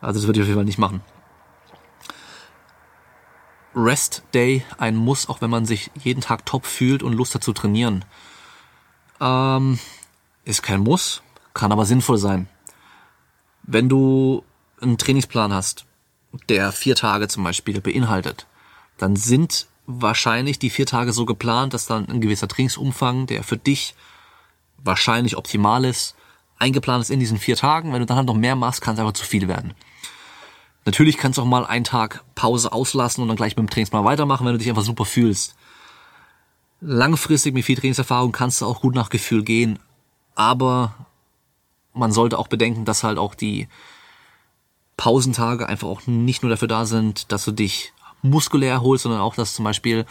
Also 0.00 0.18
das 0.18 0.26
würde 0.26 0.40
ich 0.40 0.42
auf 0.42 0.48
jeden 0.48 0.58
Fall 0.58 0.64
nicht 0.64 0.78
machen. 0.78 1.02
Rest 3.76 4.24
Day 4.34 4.64
ein 4.76 4.96
Muss, 4.96 5.28
auch 5.28 5.40
wenn 5.40 5.50
man 5.50 5.66
sich 5.66 5.92
jeden 5.94 6.20
Tag 6.20 6.44
top 6.46 6.66
fühlt 6.66 7.04
und 7.04 7.12
Lust 7.12 7.36
hat 7.36 7.44
zu 7.44 7.52
trainieren. 7.52 8.04
Ähm, 9.20 9.78
ist 10.44 10.64
kein 10.64 10.80
Muss, 10.80 11.22
kann 11.54 11.72
aber 11.72 11.86
sinnvoll 11.86 12.18
sein. 12.18 12.48
Wenn 13.62 13.88
du 13.88 14.44
einen 14.80 14.98
Trainingsplan 14.98 15.52
hast, 15.52 15.86
der 16.48 16.72
vier 16.72 16.94
Tage 16.94 17.28
zum 17.28 17.44
Beispiel 17.44 17.80
beinhaltet, 17.80 18.46
dann 18.98 19.16
sind 19.16 19.66
wahrscheinlich 19.86 20.58
die 20.58 20.70
vier 20.70 20.86
Tage 20.86 21.12
so 21.12 21.26
geplant, 21.26 21.74
dass 21.74 21.86
dann 21.86 22.08
ein 22.08 22.20
gewisser 22.20 22.48
Trainingsumfang, 22.48 23.26
der 23.26 23.42
für 23.42 23.56
dich 23.56 23.94
wahrscheinlich 24.78 25.36
optimal 25.36 25.84
ist, 25.84 26.14
eingeplant 26.58 27.02
ist 27.02 27.10
in 27.10 27.20
diesen 27.20 27.38
vier 27.38 27.56
Tagen. 27.56 27.92
Wenn 27.92 28.00
du 28.00 28.06
dann 28.06 28.16
halt 28.16 28.26
noch 28.26 28.34
mehr 28.34 28.56
machst, 28.56 28.80
kann 28.80 28.94
es 28.94 29.00
einfach 29.00 29.12
zu 29.12 29.24
viel 29.24 29.48
werden. 29.48 29.74
Natürlich 30.84 31.18
kannst 31.18 31.38
du 31.38 31.42
auch 31.42 31.46
mal 31.46 31.66
einen 31.66 31.84
Tag 31.84 32.24
Pause 32.34 32.72
auslassen 32.72 33.22
und 33.22 33.28
dann 33.28 33.36
gleich 33.36 33.56
mit 33.56 33.58
dem 33.58 33.70
Trainingsplan 33.70 34.04
weitermachen, 34.04 34.46
wenn 34.46 34.52
du 34.52 34.58
dich 34.58 34.68
einfach 34.68 34.84
super 34.84 35.04
fühlst. 35.04 35.56
Langfristig 36.80 37.52
mit 37.52 37.64
viel 37.64 37.76
Trainingserfahrung 37.76 38.32
kannst 38.32 38.60
du 38.60 38.66
auch 38.66 38.80
gut 38.80 38.94
nach 38.94 39.10
Gefühl 39.10 39.44
gehen, 39.44 39.78
aber 40.34 40.94
man 41.92 42.12
sollte 42.12 42.38
auch 42.38 42.48
bedenken, 42.48 42.84
dass 42.84 43.04
halt 43.04 43.18
auch 43.18 43.34
die 43.34 43.68
Pausentage 44.96 45.68
einfach 45.68 45.88
auch 45.88 46.06
nicht 46.06 46.42
nur 46.42 46.50
dafür 46.50 46.68
da 46.68 46.84
sind, 46.84 47.32
dass 47.32 47.44
du 47.44 47.52
dich 47.52 47.92
muskulär 48.22 48.72
erholst, 48.72 49.04
sondern 49.04 49.20
auch, 49.20 49.34
dass 49.34 49.54
zum 49.54 49.64
Beispiel 49.64 50.04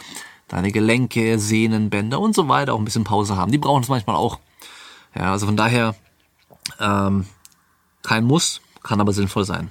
deine 0.48 0.72
Gelenke, 0.72 1.38
Sehnen, 1.38 1.90
Bänder 1.90 2.18
und 2.18 2.34
so 2.34 2.48
weiter 2.48 2.74
auch 2.74 2.78
ein 2.78 2.84
bisschen 2.84 3.04
Pause 3.04 3.36
haben. 3.36 3.52
Die 3.52 3.58
brauchen 3.58 3.82
es 3.82 3.88
manchmal 3.88 4.16
auch. 4.16 4.40
Ja, 5.14 5.32
also 5.32 5.46
von 5.46 5.56
daher 5.56 5.94
ähm, 6.80 7.26
kein 8.02 8.24
Muss, 8.24 8.60
kann 8.82 9.00
aber 9.00 9.12
sinnvoll 9.12 9.44
sein. 9.44 9.70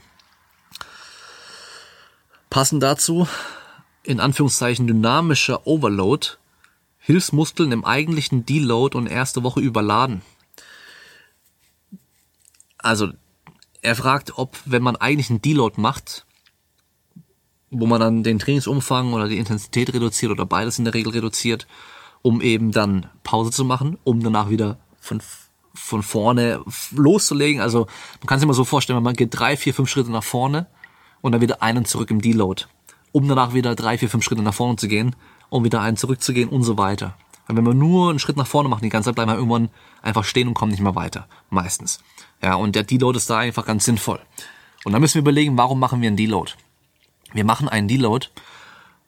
Passend 2.49 2.81
dazu, 2.81 3.27
in 4.03 4.19
Anführungszeichen 4.19 4.87
dynamischer 4.87 5.67
Overload, 5.67 6.27
Hilfsmuskeln 6.99 7.71
im 7.71 7.85
eigentlichen 7.85 8.45
Deload 8.45 8.97
und 8.97 9.07
erste 9.07 9.43
Woche 9.43 9.59
überladen 9.59 10.21
also 12.79 13.09
er 13.81 13.95
fragt, 13.95 14.37
ob 14.37 14.57
wenn 14.65 14.83
man 14.83 14.95
eigentlich 14.95 15.29
einen 15.29 15.41
Deload 15.41 15.79
macht, 15.79 16.25
wo 17.71 17.85
man 17.85 17.99
dann 17.99 18.23
den 18.23 18.39
Trainingsumfang 18.39 19.13
oder 19.13 19.27
die 19.27 19.37
Intensität 19.37 19.93
reduziert 19.93 20.31
oder 20.31 20.45
beides 20.45 20.79
in 20.79 20.85
der 20.85 20.93
Regel 20.93 21.13
reduziert, 21.13 21.67
um 22.21 22.41
eben 22.41 22.71
dann 22.71 23.07
Pause 23.23 23.51
zu 23.51 23.63
machen, 23.63 23.97
um 24.03 24.21
danach 24.21 24.49
wieder 24.49 24.79
von, 24.99 25.21
von 25.73 26.03
vorne 26.03 26.61
loszulegen. 26.91 27.61
Also 27.61 27.87
man 28.19 28.27
kann 28.27 28.39
sich 28.39 28.47
mal 28.47 28.53
so 28.53 28.65
vorstellen, 28.65 29.01
man 29.03 29.15
geht 29.15 29.37
drei, 29.37 29.55
vier, 29.55 29.73
fünf 29.73 29.89
Schritte 29.89 30.11
nach 30.11 30.23
vorne 30.23 30.67
und 31.21 31.31
dann 31.31 31.41
wieder 31.41 31.61
einen 31.61 31.85
zurück 31.85 32.11
im 32.11 32.21
Deload, 32.21 32.65
um 33.11 33.27
danach 33.27 33.53
wieder 33.53 33.75
drei, 33.75 33.97
vier, 33.97 34.09
fünf 34.09 34.23
Schritte 34.23 34.41
nach 34.41 34.53
vorne 34.53 34.77
zu 34.77 34.87
gehen, 34.87 35.15
um 35.49 35.63
wieder 35.63 35.81
einen 35.81 35.97
zurückzugehen 35.97 36.49
und 36.49 36.63
so 36.63 36.77
weiter. 36.77 37.15
Weil 37.47 37.57
wenn 37.57 37.65
wir 37.65 37.73
nur 37.73 38.09
einen 38.09 38.19
Schritt 38.19 38.37
nach 38.37 38.47
vorne 38.47 38.69
machen, 38.69 38.83
die 38.83 38.89
ganze 38.89 39.07
Zeit 39.07 39.15
bleiben 39.15 39.31
wir 39.31 39.35
irgendwann 39.35 39.69
einfach 40.01 40.23
stehen 40.23 40.47
und 40.47 40.53
kommen 40.53 40.71
nicht 40.71 40.81
mehr 40.81 40.95
weiter. 40.95 41.27
Meistens. 41.49 41.99
Ja, 42.41 42.55
und 42.55 42.75
der 42.75 42.83
Deload 42.83 43.17
ist 43.17 43.29
da 43.29 43.39
einfach 43.39 43.65
ganz 43.65 43.85
sinnvoll. 43.85 44.19
Und 44.85 44.93
dann 44.93 45.01
müssen 45.01 45.15
wir 45.15 45.21
überlegen, 45.21 45.57
warum 45.57 45.79
machen 45.79 46.01
wir 46.01 46.07
einen 46.07 46.17
Deload? 46.17 46.53
Wir 47.33 47.43
machen 47.43 47.67
einen 47.67 47.87
Deload, 47.87 48.27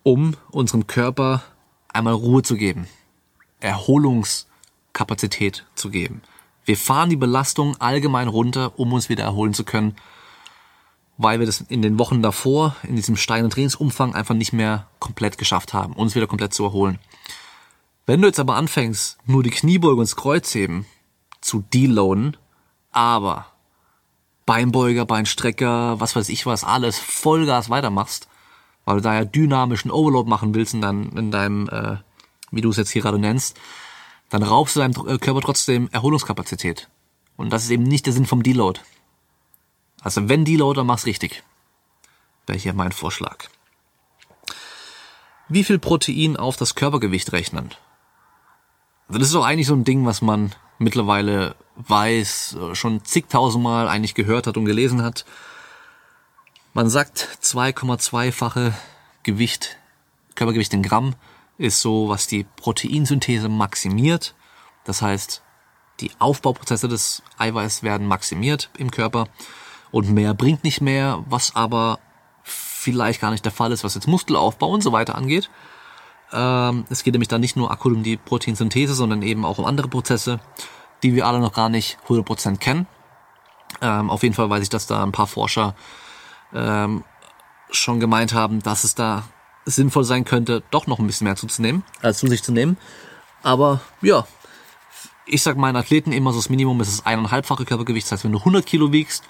um 0.03 0.35
unserem 0.51 0.87
Körper 0.87 1.43
einmal 1.93 2.13
Ruhe 2.13 2.43
zu 2.43 2.55
geben. 2.55 2.87
Erholungskapazität 3.59 5.65
zu 5.75 5.89
geben. 5.89 6.21
Wir 6.65 6.77
fahren 6.77 7.09
die 7.09 7.15
Belastung 7.15 7.79
allgemein 7.79 8.27
runter, 8.27 8.77
um 8.77 8.93
uns 8.93 9.09
wieder 9.09 9.23
erholen 9.23 9.53
zu 9.53 9.63
können, 9.63 9.95
weil 11.17 11.39
wir 11.39 11.45
das 11.45 11.61
in 11.61 11.81
den 11.81 11.99
Wochen 11.99 12.21
davor, 12.21 12.75
in 12.83 12.95
diesem 12.95 13.15
steilen 13.15 13.49
Trainingsumfang 13.49 14.13
einfach 14.13 14.35
nicht 14.35 14.53
mehr 14.53 14.87
komplett 14.99 15.37
geschafft 15.37 15.73
haben, 15.73 15.93
uns 15.93 16.15
wieder 16.15 16.27
komplett 16.27 16.53
zu 16.53 16.63
erholen. 16.63 16.99
Wenn 18.05 18.21
du 18.21 18.27
jetzt 18.27 18.39
aber 18.39 18.55
anfängst, 18.55 19.17
nur 19.25 19.43
die 19.43 19.51
Kniebeuge 19.51 19.95
und 19.95 20.09
das 20.09 20.15
Kreuzheben 20.15 20.85
zu 21.39 21.63
deloaden, 21.73 22.37
aber 22.91 23.47
Beinbeuger, 24.45 25.05
Beinstrecker, 25.05 25.99
was 25.99 26.15
weiß 26.15 26.29
ich 26.29 26.45
was, 26.45 26.63
alles 26.63 26.99
Vollgas 26.99 27.69
weitermachst, 27.69 28.27
weil 28.85 28.97
du 28.97 29.01
da 29.01 29.13
ja 29.13 29.25
dynamischen 29.25 29.91
Overload 29.91 30.29
machen 30.29 30.53
willst 30.53 30.73
in 30.73 30.81
deinem, 30.81 31.17
in 31.17 31.31
deinem 31.31 31.69
äh, 31.69 31.97
wie 32.51 32.61
du 32.61 32.69
es 32.69 32.77
jetzt 32.77 32.91
hier 32.91 33.01
gerade 33.01 33.19
nennst, 33.19 33.59
dann 34.29 34.43
raubst 34.43 34.75
du 34.75 34.79
deinem 34.79 35.07
äh, 35.07 35.17
Körper 35.17 35.41
trotzdem 35.41 35.89
Erholungskapazität. 35.91 36.89
Und 37.37 37.51
das 37.51 37.63
ist 37.63 37.69
eben 37.69 37.83
nicht 37.83 38.05
der 38.05 38.13
Sinn 38.13 38.25
vom 38.25 38.43
Deload. 38.43 38.81
Also 40.01 40.29
wenn 40.29 40.45
Deload, 40.45 40.77
dann 40.77 40.87
mach's 40.87 41.05
richtig. 41.05 41.43
Wäre 42.47 42.57
hier 42.57 42.73
mein 42.73 42.91
Vorschlag. 42.91 43.45
Wie 45.47 45.63
viel 45.63 45.79
Protein 45.79 46.37
auf 46.37 46.57
das 46.57 46.75
Körpergewicht 46.75 47.31
rechnen? 47.33 47.71
Also 49.07 49.19
das 49.19 49.27
ist 49.27 49.35
doch 49.35 49.45
eigentlich 49.45 49.67
so 49.67 49.75
ein 49.75 49.83
Ding, 49.83 50.05
was 50.05 50.21
man 50.21 50.55
mittlerweile 50.81 51.55
weiß, 51.75 52.57
äh, 52.59 52.75
schon 52.75 53.05
zigtausendmal 53.05 53.87
eigentlich 53.87 54.15
gehört 54.15 54.47
hat 54.47 54.57
und 54.57 54.65
gelesen 54.65 55.03
hat. 55.03 55.25
Man 56.73 56.89
sagt 56.89 57.37
2,2-fache 57.41 58.73
Gewicht, 59.23 59.77
Körpergewicht 60.35 60.73
in 60.73 60.83
Gramm 60.83 61.15
ist 61.57 61.81
so, 61.81 62.09
was 62.09 62.27
die 62.27 62.45
Proteinsynthese 62.55 63.49
maximiert. 63.49 64.33
Das 64.83 65.01
heißt, 65.01 65.43
die 65.99 66.11
Aufbauprozesse 66.17 66.87
des 66.87 67.21
Eiweiß 67.37 67.83
werden 67.83 68.07
maximiert 68.07 68.69
im 68.77 68.89
Körper 68.89 69.27
und 69.91 70.09
mehr 70.09 70.33
bringt 70.33 70.63
nicht 70.63 70.81
mehr, 70.81 71.23
was 71.27 71.55
aber 71.55 71.99
vielleicht 72.43 73.21
gar 73.21 73.31
nicht 73.31 73.45
der 73.45 73.51
Fall 73.51 73.71
ist, 73.71 73.83
was 73.83 73.95
jetzt 73.95 74.07
Muskelaufbau 74.07 74.69
und 74.69 74.81
so 74.81 74.91
weiter 74.91 75.15
angeht. 75.15 75.49
Ähm, 76.33 76.85
es 76.89 77.03
geht 77.03 77.13
nämlich 77.13 77.27
dann 77.27 77.41
nicht 77.41 77.55
nur 77.55 77.71
akut 77.71 77.93
um 77.93 78.03
die 78.03 78.17
Proteinsynthese, 78.17 78.93
sondern 78.93 79.21
eben 79.21 79.45
auch 79.45 79.57
um 79.57 79.65
andere 79.65 79.87
Prozesse, 79.87 80.39
die 81.03 81.15
wir 81.15 81.27
alle 81.27 81.39
noch 81.39 81.53
gar 81.53 81.69
nicht 81.69 81.97
100% 82.07 82.57
kennen. 82.57 82.87
Ähm, 83.81 84.09
auf 84.09 84.23
jeden 84.23 84.35
Fall 84.35 84.49
weiß 84.49 84.63
ich, 84.63 84.69
dass 84.69 84.87
da 84.87 85.03
ein 85.03 85.11
paar 85.11 85.27
Forscher 85.27 85.75
ähm, 86.53 87.03
schon 87.69 87.99
gemeint 87.99 88.33
haben, 88.33 88.61
dass 88.61 88.83
es 88.83 88.95
da 88.95 89.23
sinnvoll 89.65 90.03
sein 90.03 90.25
könnte, 90.25 90.63
doch 90.71 90.87
noch 90.87 90.99
ein 90.99 91.07
bisschen 91.07 91.25
mehr 91.25 91.35
zuzunehmen, 91.35 91.83
als 92.01 92.19
zu 92.19 92.27
sich 92.27 92.43
zu 92.43 92.51
nehmen. 92.51 92.77
Aber 93.43 93.81
ja, 94.01 94.25
ich 95.25 95.43
sag 95.43 95.57
meinen 95.57 95.75
Athleten 95.75 96.11
immer 96.11 96.31
so 96.31 96.39
das 96.39 96.49
Minimum 96.49 96.81
ist 96.81 96.91
das 96.91 97.05
eineinhalbfache 97.05 97.65
Körpergewicht. 97.65 98.07
Das 98.07 98.13
heißt, 98.13 98.23
wenn 98.25 98.31
du 98.31 98.39
100 98.39 98.65
Kilo 98.65 98.91
wiegst, 98.91 99.23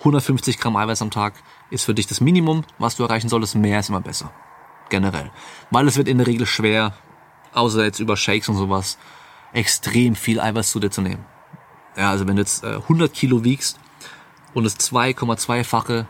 150 0.00 0.58
Gramm 0.58 0.76
Eiweiß 0.76 1.02
am 1.02 1.10
Tag 1.10 1.34
ist 1.70 1.84
für 1.84 1.94
dich 1.94 2.06
das 2.06 2.20
Minimum, 2.20 2.64
was 2.78 2.96
du 2.96 3.02
erreichen 3.02 3.28
solltest. 3.28 3.54
Mehr 3.54 3.80
ist 3.80 3.88
immer 3.88 4.00
besser. 4.00 4.30
Generell. 4.90 5.30
Weil 5.70 5.88
es 5.88 5.96
wird 5.96 6.08
in 6.08 6.18
der 6.18 6.26
Regel 6.26 6.46
schwer, 6.46 6.92
außer 7.54 7.84
jetzt 7.84 8.00
über 8.00 8.16
Shakes 8.16 8.48
und 8.48 8.56
sowas, 8.56 8.98
extrem 9.52 10.14
viel 10.14 10.40
Eiweiß 10.40 10.70
zu 10.70 10.80
dir 10.80 10.90
zu 10.90 11.00
nehmen. 11.00 11.24
Ja, 11.96 12.10
also 12.10 12.26
wenn 12.28 12.36
du 12.36 12.42
jetzt 12.42 12.62
äh, 12.62 12.76
100 12.76 13.12
Kilo 13.12 13.42
wiegst 13.44 13.80
und 14.54 14.64
das 14.64 14.78
2,2-fache, 14.78 16.06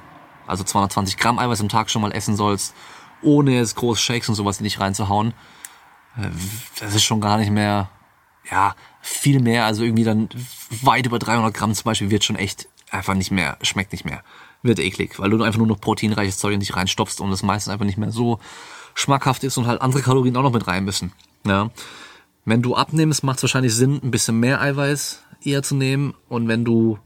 also 0.46 0.64
220 0.64 1.16
Gramm 1.16 1.38
Eiweiß 1.38 1.60
am 1.60 1.68
Tag 1.68 1.90
schon 1.90 2.02
mal 2.02 2.12
essen 2.12 2.36
sollst, 2.36 2.74
ohne 3.22 3.52
jetzt 3.52 3.76
groß 3.76 4.00
Shakes 4.00 4.28
und 4.28 4.34
sowas 4.34 4.58
in 4.58 4.64
dich 4.64 4.80
reinzuhauen, 4.80 5.32
äh, 6.16 6.28
das 6.80 6.94
ist 6.94 7.04
schon 7.04 7.20
gar 7.20 7.38
nicht 7.38 7.50
mehr, 7.50 7.88
ja, 8.50 8.74
viel 9.00 9.40
mehr, 9.40 9.64
also 9.64 9.84
irgendwie 9.84 10.04
dann 10.04 10.28
weit 10.82 11.06
über 11.06 11.18
300 11.18 11.54
Gramm 11.54 11.74
zum 11.74 11.84
Beispiel 11.84 12.10
wird 12.10 12.24
schon 12.24 12.36
echt 12.36 12.68
einfach 12.90 13.14
nicht 13.14 13.30
mehr, 13.30 13.56
schmeckt 13.62 13.92
nicht 13.92 14.04
mehr. 14.04 14.22
Wird 14.62 14.78
eklig, 14.78 15.18
weil 15.18 15.30
du 15.30 15.42
einfach 15.42 15.58
nur 15.58 15.66
noch 15.66 15.80
proteinreiches 15.80 16.38
Zeug 16.38 16.52
in 16.52 16.60
dich 16.60 16.76
reinstopfst 16.76 17.20
und 17.20 17.32
es 17.32 17.42
meistens 17.42 17.72
einfach 17.72 17.86
nicht 17.86 17.98
mehr 17.98 18.12
so 18.12 18.38
schmackhaft 18.94 19.44
ist 19.44 19.56
und 19.56 19.66
halt 19.66 19.80
andere 19.80 20.02
Kalorien 20.02 20.36
auch 20.36 20.42
noch 20.42 20.52
mit 20.52 20.66
rein 20.66 20.84
müssen. 20.84 21.12
Ja. 21.46 21.70
Wenn 22.44 22.62
du 22.62 22.74
abnimmst, 22.74 23.22
macht 23.22 23.38
es 23.38 23.44
wahrscheinlich 23.44 23.74
Sinn, 23.74 24.00
ein 24.02 24.10
bisschen 24.10 24.38
mehr 24.38 24.60
Eiweiß 24.60 25.22
eher 25.42 25.62
zu 25.62 25.74
nehmen. 25.74 26.14
Und 26.28 26.48
wenn 26.48 26.64
du 26.64 26.98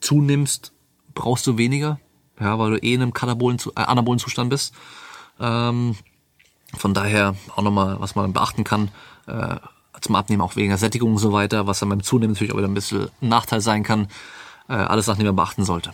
zunimmst, 0.00 0.72
brauchst 1.14 1.46
du 1.46 1.56
weniger. 1.58 1.98
Ja, 2.40 2.58
weil 2.58 2.72
du 2.72 2.76
eh 2.78 2.94
in 2.94 3.02
einem 3.02 3.12
katabolen, 3.12 3.58
äh, 3.76 3.80
anabolen 3.80 4.18
Zustand 4.18 4.50
bist. 4.50 4.74
Ähm, 5.40 5.96
von 6.76 6.94
daher 6.94 7.34
auch 7.56 7.62
nochmal, 7.62 8.00
was 8.00 8.14
man 8.14 8.32
beachten 8.32 8.64
kann, 8.64 8.90
äh, 9.26 9.56
zum 10.00 10.14
Abnehmen 10.14 10.42
auch 10.42 10.54
wegen 10.54 10.68
der 10.68 10.78
Sättigung 10.78 11.12
und 11.12 11.18
so 11.18 11.32
weiter, 11.32 11.66
was 11.66 11.80
dann 11.80 11.88
beim 11.88 12.02
Zunehmen 12.02 12.34
natürlich 12.34 12.52
auch 12.52 12.58
wieder 12.58 12.68
ein 12.68 12.74
bisschen 12.74 13.08
Nachteil 13.20 13.60
sein 13.60 13.82
kann. 13.82 14.08
Äh, 14.68 14.74
alles 14.74 15.06
die 15.06 15.24
man 15.24 15.34
beachten 15.34 15.64
sollte. 15.64 15.92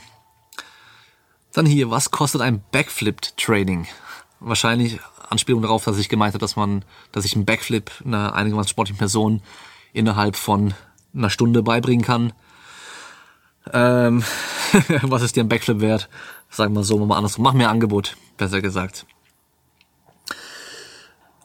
Dann 1.55 1.67
hier, 1.67 1.91
was 1.91 2.11
kostet 2.11 2.41
ein 2.41 2.63
Backflip-Training? 2.73 3.87
Wahrscheinlich 4.41 4.99
Anspielung 5.31 5.63
darauf, 5.63 5.85
dass 5.85 5.99
ich 5.99 6.09
gemeint 6.09 6.35
habe, 6.35 6.41
dass 6.41 6.57
man, 6.57 6.85
dass 7.13 7.25
ich 7.25 7.37
einen 7.37 7.45
Backflip 7.45 7.91
einer 8.05 8.35
einigermaßen 8.35 8.69
sportlichen 8.69 8.99
Person 8.99 9.41
innerhalb 9.93 10.35
von 10.35 10.75
einer 11.15 11.31
Stunde 11.31 11.63
beibringen 11.63 12.05
kann. 12.05 12.33
Ähm, 13.73 14.25
was 15.03 15.23
ist 15.23 15.37
dir 15.37 15.45
ein 15.45 15.49
Backflip 15.49 15.81
wert? 15.81 16.09
Sagen 16.51 16.75
wir 16.75 16.83
so, 16.83 16.99
mal 16.99 17.17
andersrum. 17.17 17.45
Mach 17.45 17.53
mir 17.53 17.69
ein 17.69 17.75
Angebot, 17.75 18.17
besser 18.37 18.61
gesagt. 18.61 19.07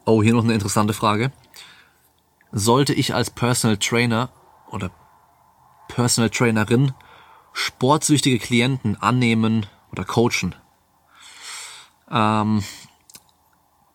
Oh, 0.06 0.24
hier 0.24 0.34
noch 0.34 0.44
eine 0.44 0.56
interessante 0.56 0.94
Frage. 0.94 1.32
Sollte 2.52 2.96
ich 2.96 3.14
als 3.14 3.30
Personal 3.30 3.78
Trainer 3.78 4.30
oder 4.72 4.90
Personal 5.88 6.32
Trainerin 6.32 6.94
sportsüchtige 7.54 8.40
Klienten 8.40 9.00
annehmen 9.00 9.68
oder 9.92 10.06
coachen? 10.06 10.56
Ähm, 12.12 12.64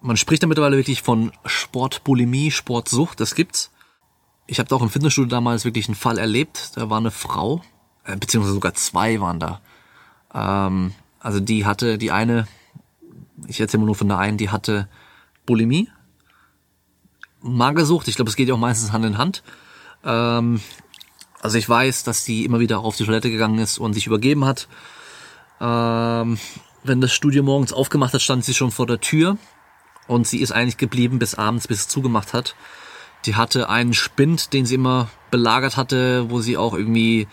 man 0.00 0.16
spricht 0.16 0.42
da 0.42 0.46
mittlerweile 0.46 0.76
wirklich 0.76 1.02
von 1.02 1.32
Sportbulimie, 1.44 2.50
Sportsucht, 2.50 3.20
das 3.20 3.34
gibt's. 3.34 3.70
Ich 4.46 4.58
habe 4.58 4.68
da 4.68 4.76
auch 4.76 4.82
im 4.82 4.90
Fitnessstudio 4.90 5.30
damals 5.30 5.64
wirklich 5.64 5.88
einen 5.88 5.94
Fall 5.94 6.18
erlebt. 6.18 6.72
Da 6.74 6.90
war 6.90 6.98
eine 6.98 7.10
Frau, 7.10 7.62
äh, 8.04 8.16
beziehungsweise 8.16 8.54
sogar 8.54 8.74
zwei 8.74 9.20
waren 9.20 9.40
da. 9.40 9.60
Ähm, 10.34 10.92
also 11.20 11.40
die 11.40 11.64
hatte, 11.64 11.96
die 11.96 12.10
eine, 12.10 12.46
ich 13.46 13.60
erzähle 13.60 13.80
mal 13.80 13.86
nur 13.86 13.94
von 13.94 14.08
der 14.08 14.18
einen, 14.18 14.36
die 14.36 14.50
hatte 14.50 14.88
Bulimie, 15.46 15.88
Magersucht. 17.40 18.08
Ich 18.08 18.16
glaube, 18.16 18.28
es 18.28 18.36
geht 18.36 18.48
ja 18.48 18.54
auch 18.54 18.58
meistens 18.58 18.92
Hand 18.92 19.04
in 19.06 19.18
Hand. 19.18 19.42
Ähm, 20.04 20.60
also 21.40 21.58
ich 21.58 21.68
weiß, 21.68 22.04
dass 22.04 22.24
sie 22.24 22.44
immer 22.44 22.60
wieder 22.60 22.80
auf 22.80 22.96
die 22.96 23.04
Toilette 23.04 23.30
gegangen 23.30 23.58
ist 23.58 23.78
und 23.78 23.94
sich 23.94 24.06
übergeben 24.06 24.44
hat. 24.44 24.68
Ähm, 25.60 26.38
wenn 26.82 27.00
das 27.00 27.12
Studio 27.12 27.42
morgens 27.42 27.72
aufgemacht 27.72 28.14
hat, 28.14 28.22
stand 28.22 28.44
sie 28.44 28.54
schon 28.54 28.70
vor 28.70 28.86
der 28.86 29.00
Tür 29.00 29.38
und 30.06 30.26
sie 30.26 30.40
ist 30.40 30.52
eigentlich 30.52 30.76
geblieben 30.76 31.18
bis 31.18 31.34
abends, 31.34 31.66
bis 31.66 31.80
es 31.80 31.88
zugemacht 31.88 32.32
hat. 32.32 32.54
Die 33.24 33.36
hatte 33.36 33.70
einen 33.70 33.94
Spind, 33.94 34.52
den 34.52 34.66
sie 34.66 34.74
immer 34.74 35.08
belagert 35.30 35.76
hatte, 35.76 36.30
wo 36.30 36.40
sie 36.40 36.58
auch 36.58 36.74
irgendwie, 36.74 37.26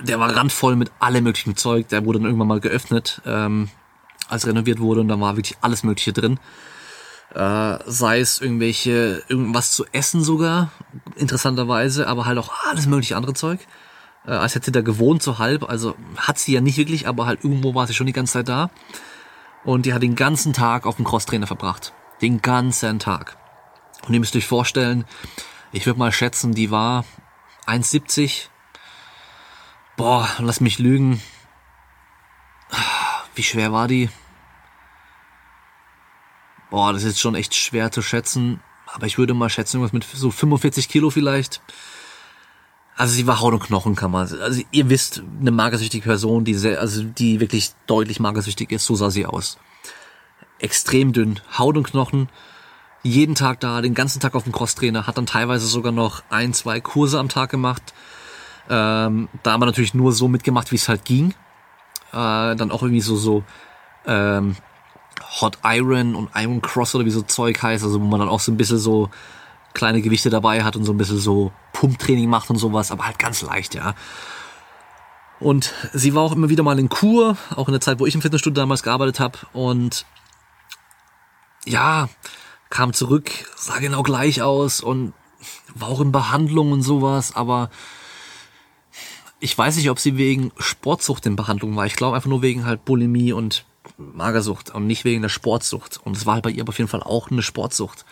der 0.00 0.18
war 0.18 0.34
randvoll 0.34 0.74
mit 0.74 0.90
allem 0.98 1.24
möglichen 1.24 1.56
Zeug. 1.56 1.88
Der 1.88 2.04
wurde 2.04 2.18
dann 2.18 2.26
irgendwann 2.26 2.48
mal 2.48 2.60
geöffnet, 2.60 3.22
ähm, 3.24 3.68
als 4.28 4.46
renoviert 4.46 4.80
wurde 4.80 5.00
und 5.02 5.08
da 5.08 5.20
war 5.20 5.36
wirklich 5.36 5.56
alles 5.60 5.84
Mögliche 5.84 6.12
drin. 6.12 6.40
Äh, 7.32 7.78
sei 7.86 8.20
es 8.20 8.40
irgendwelche, 8.40 9.22
irgendwas 9.28 9.72
zu 9.72 9.84
essen 9.92 10.24
sogar, 10.24 10.72
interessanterweise, 11.14 12.08
aber 12.08 12.24
halt 12.24 12.38
auch 12.38 12.50
alles 12.68 12.86
mögliche 12.86 13.16
andere 13.16 13.34
Zeug. 13.34 13.60
Äh, 14.26 14.32
als 14.32 14.54
hätte 14.54 14.66
sie 14.66 14.72
da 14.72 14.80
gewohnt, 14.82 15.22
so 15.22 15.38
halb. 15.38 15.68
Also 15.68 15.96
hat 16.16 16.38
sie 16.38 16.52
ja 16.52 16.60
nicht 16.60 16.76
wirklich, 16.76 17.08
aber 17.08 17.26
halt 17.26 17.44
irgendwo 17.44 17.74
war 17.74 17.86
sie 17.86 17.94
schon 17.94 18.06
die 18.06 18.12
ganze 18.12 18.34
Zeit 18.34 18.48
da. 18.48 18.70
Und 19.64 19.86
die 19.86 19.94
hat 19.94 20.02
den 20.02 20.14
ganzen 20.14 20.52
Tag 20.52 20.86
auf 20.86 20.96
dem 20.96 21.04
Crosstrainer 21.04 21.46
verbracht. 21.46 21.92
Den 22.20 22.42
ganzen 22.42 22.98
Tag. 22.98 23.36
Und 24.06 24.14
ihr 24.14 24.20
müsst 24.20 24.36
euch 24.36 24.46
vorstellen, 24.46 25.04
ich 25.72 25.86
würde 25.86 25.98
mal 25.98 26.12
schätzen, 26.12 26.54
die 26.54 26.70
war 26.70 27.04
1,70. 27.66 28.48
Boah, 29.96 30.28
lass 30.38 30.60
mich 30.60 30.78
lügen. 30.78 31.20
Wie 33.34 33.42
schwer 33.42 33.72
war 33.72 33.88
die? 33.88 34.08
Boah, 36.70 36.92
das 36.92 37.02
ist 37.02 37.20
schon 37.20 37.34
echt 37.34 37.54
schwer 37.54 37.90
zu 37.90 38.02
schätzen. 38.02 38.60
Aber 38.86 39.06
ich 39.06 39.18
würde 39.18 39.34
mal 39.34 39.50
schätzen, 39.50 39.82
was 39.82 39.92
mit 39.92 40.04
so 40.04 40.30
45 40.30 40.88
Kilo 40.88 41.10
vielleicht. 41.10 41.60
Also 42.96 43.14
sie 43.14 43.26
war 43.26 43.40
Haut 43.40 43.52
und 43.52 43.62
Knochen, 43.62 43.94
kann 43.94 44.10
man. 44.10 44.26
Also 44.40 44.62
ihr 44.70 44.88
wisst, 44.88 45.22
eine 45.40 45.50
magersüchtige 45.50 46.04
Person, 46.04 46.44
die 46.44 46.54
sehr, 46.54 46.80
also 46.80 47.02
die 47.02 47.40
wirklich 47.40 47.72
deutlich 47.86 48.20
magersüchtig 48.20 48.72
ist, 48.72 48.86
so 48.86 48.94
sah 48.94 49.10
sie 49.10 49.26
aus. 49.26 49.58
Extrem 50.58 51.12
dünn, 51.12 51.40
Haut 51.58 51.76
und 51.76 51.86
Knochen, 51.86 52.30
jeden 53.02 53.34
Tag 53.34 53.60
da, 53.60 53.82
den 53.82 53.94
ganzen 53.94 54.20
Tag 54.20 54.34
auf 54.34 54.44
dem 54.44 54.52
Crosstrainer, 54.52 55.06
hat 55.06 55.18
dann 55.18 55.26
teilweise 55.26 55.66
sogar 55.66 55.92
noch 55.92 56.22
ein, 56.30 56.54
zwei 56.54 56.80
Kurse 56.80 57.18
am 57.18 57.28
Tag 57.28 57.50
gemacht. 57.50 57.82
Ähm, 58.70 59.28
da 59.42 59.52
haben 59.52 59.60
wir 59.60 59.66
natürlich 59.66 59.94
nur 59.94 60.12
so 60.12 60.26
mitgemacht, 60.26 60.72
wie 60.72 60.76
es 60.76 60.88
halt 60.88 61.04
ging. 61.04 61.34
Äh, 62.12 62.56
dann 62.56 62.70
auch 62.70 62.82
irgendwie 62.82 63.02
so 63.02 63.16
so 63.16 63.44
ähm, 64.06 64.56
Hot 65.40 65.58
Iron 65.64 66.14
und 66.14 66.30
Iron 66.34 66.62
Cross 66.62 66.94
oder 66.94 67.04
wie 67.04 67.10
so 67.10 67.22
Zeug 67.22 67.62
heißt, 67.62 67.84
also 67.84 68.00
wo 68.00 68.04
man 68.04 68.20
dann 68.20 68.28
auch 68.28 68.40
so 68.40 68.52
ein 68.52 68.56
bisschen 68.56 68.78
so 68.78 69.10
kleine 69.76 70.00
Gewichte 70.02 70.30
dabei 70.30 70.64
hat 70.64 70.74
und 70.74 70.84
so 70.84 70.92
ein 70.92 70.96
bisschen 70.96 71.18
so 71.18 71.52
Pumptraining 71.72 72.28
macht 72.28 72.50
und 72.50 72.56
sowas, 72.56 72.90
aber 72.90 73.06
halt 73.06 73.18
ganz 73.18 73.42
leicht, 73.42 73.74
ja. 73.74 73.94
Und 75.38 75.74
sie 75.92 76.14
war 76.14 76.22
auch 76.22 76.32
immer 76.32 76.48
wieder 76.48 76.62
mal 76.62 76.78
in 76.78 76.88
Kur, 76.88 77.36
auch 77.54 77.68
in 77.68 77.72
der 77.72 77.80
Zeit, 77.82 78.00
wo 78.00 78.06
ich 78.06 78.14
im 78.14 78.22
Fitnessstudio 78.22 78.62
damals 78.62 78.82
gearbeitet 78.82 79.20
habe. 79.20 79.38
Und 79.52 80.06
ja, 81.66 82.08
kam 82.70 82.94
zurück, 82.94 83.30
sah 83.54 83.78
genau 83.78 84.02
gleich 84.02 84.40
aus 84.40 84.80
und 84.80 85.12
war 85.74 85.88
auch 85.88 86.00
in 86.00 86.10
Behandlung 86.10 86.72
und 86.72 86.82
sowas, 86.82 87.36
aber 87.36 87.70
ich 89.40 89.56
weiß 89.56 89.76
nicht, 89.76 89.90
ob 89.90 89.98
sie 89.98 90.16
wegen 90.16 90.52
Sportsucht 90.56 91.26
in 91.26 91.36
Behandlung 91.36 91.76
war. 91.76 91.84
Ich 91.84 91.96
glaube 91.96 92.16
einfach 92.16 92.30
nur 92.30 92.40
wegen 92.40 92.64
halt 92.64 92.86
Bulimie 92.86 93.34
und 93.34 93.66
Magersucht 93.98 94.74
und 94.74 94.86
nicht 94.86 95.04
wegen 95.04 95.20
der 95.20 95.28
Sportsucht. 95.28 96.00
Und 96.02 96.16
es 96.16 96.24
war 96.24 96.34
halt 96.34 96.44
bei 96.44 96.50
ihr 96.50 96.66
auf 96.66 96.78
jeden 96.78 96.88
Fall 96.88 97.02
auch 97.02 97.30
eine 97.30 97.42
Sportsucht. 97.42 98.06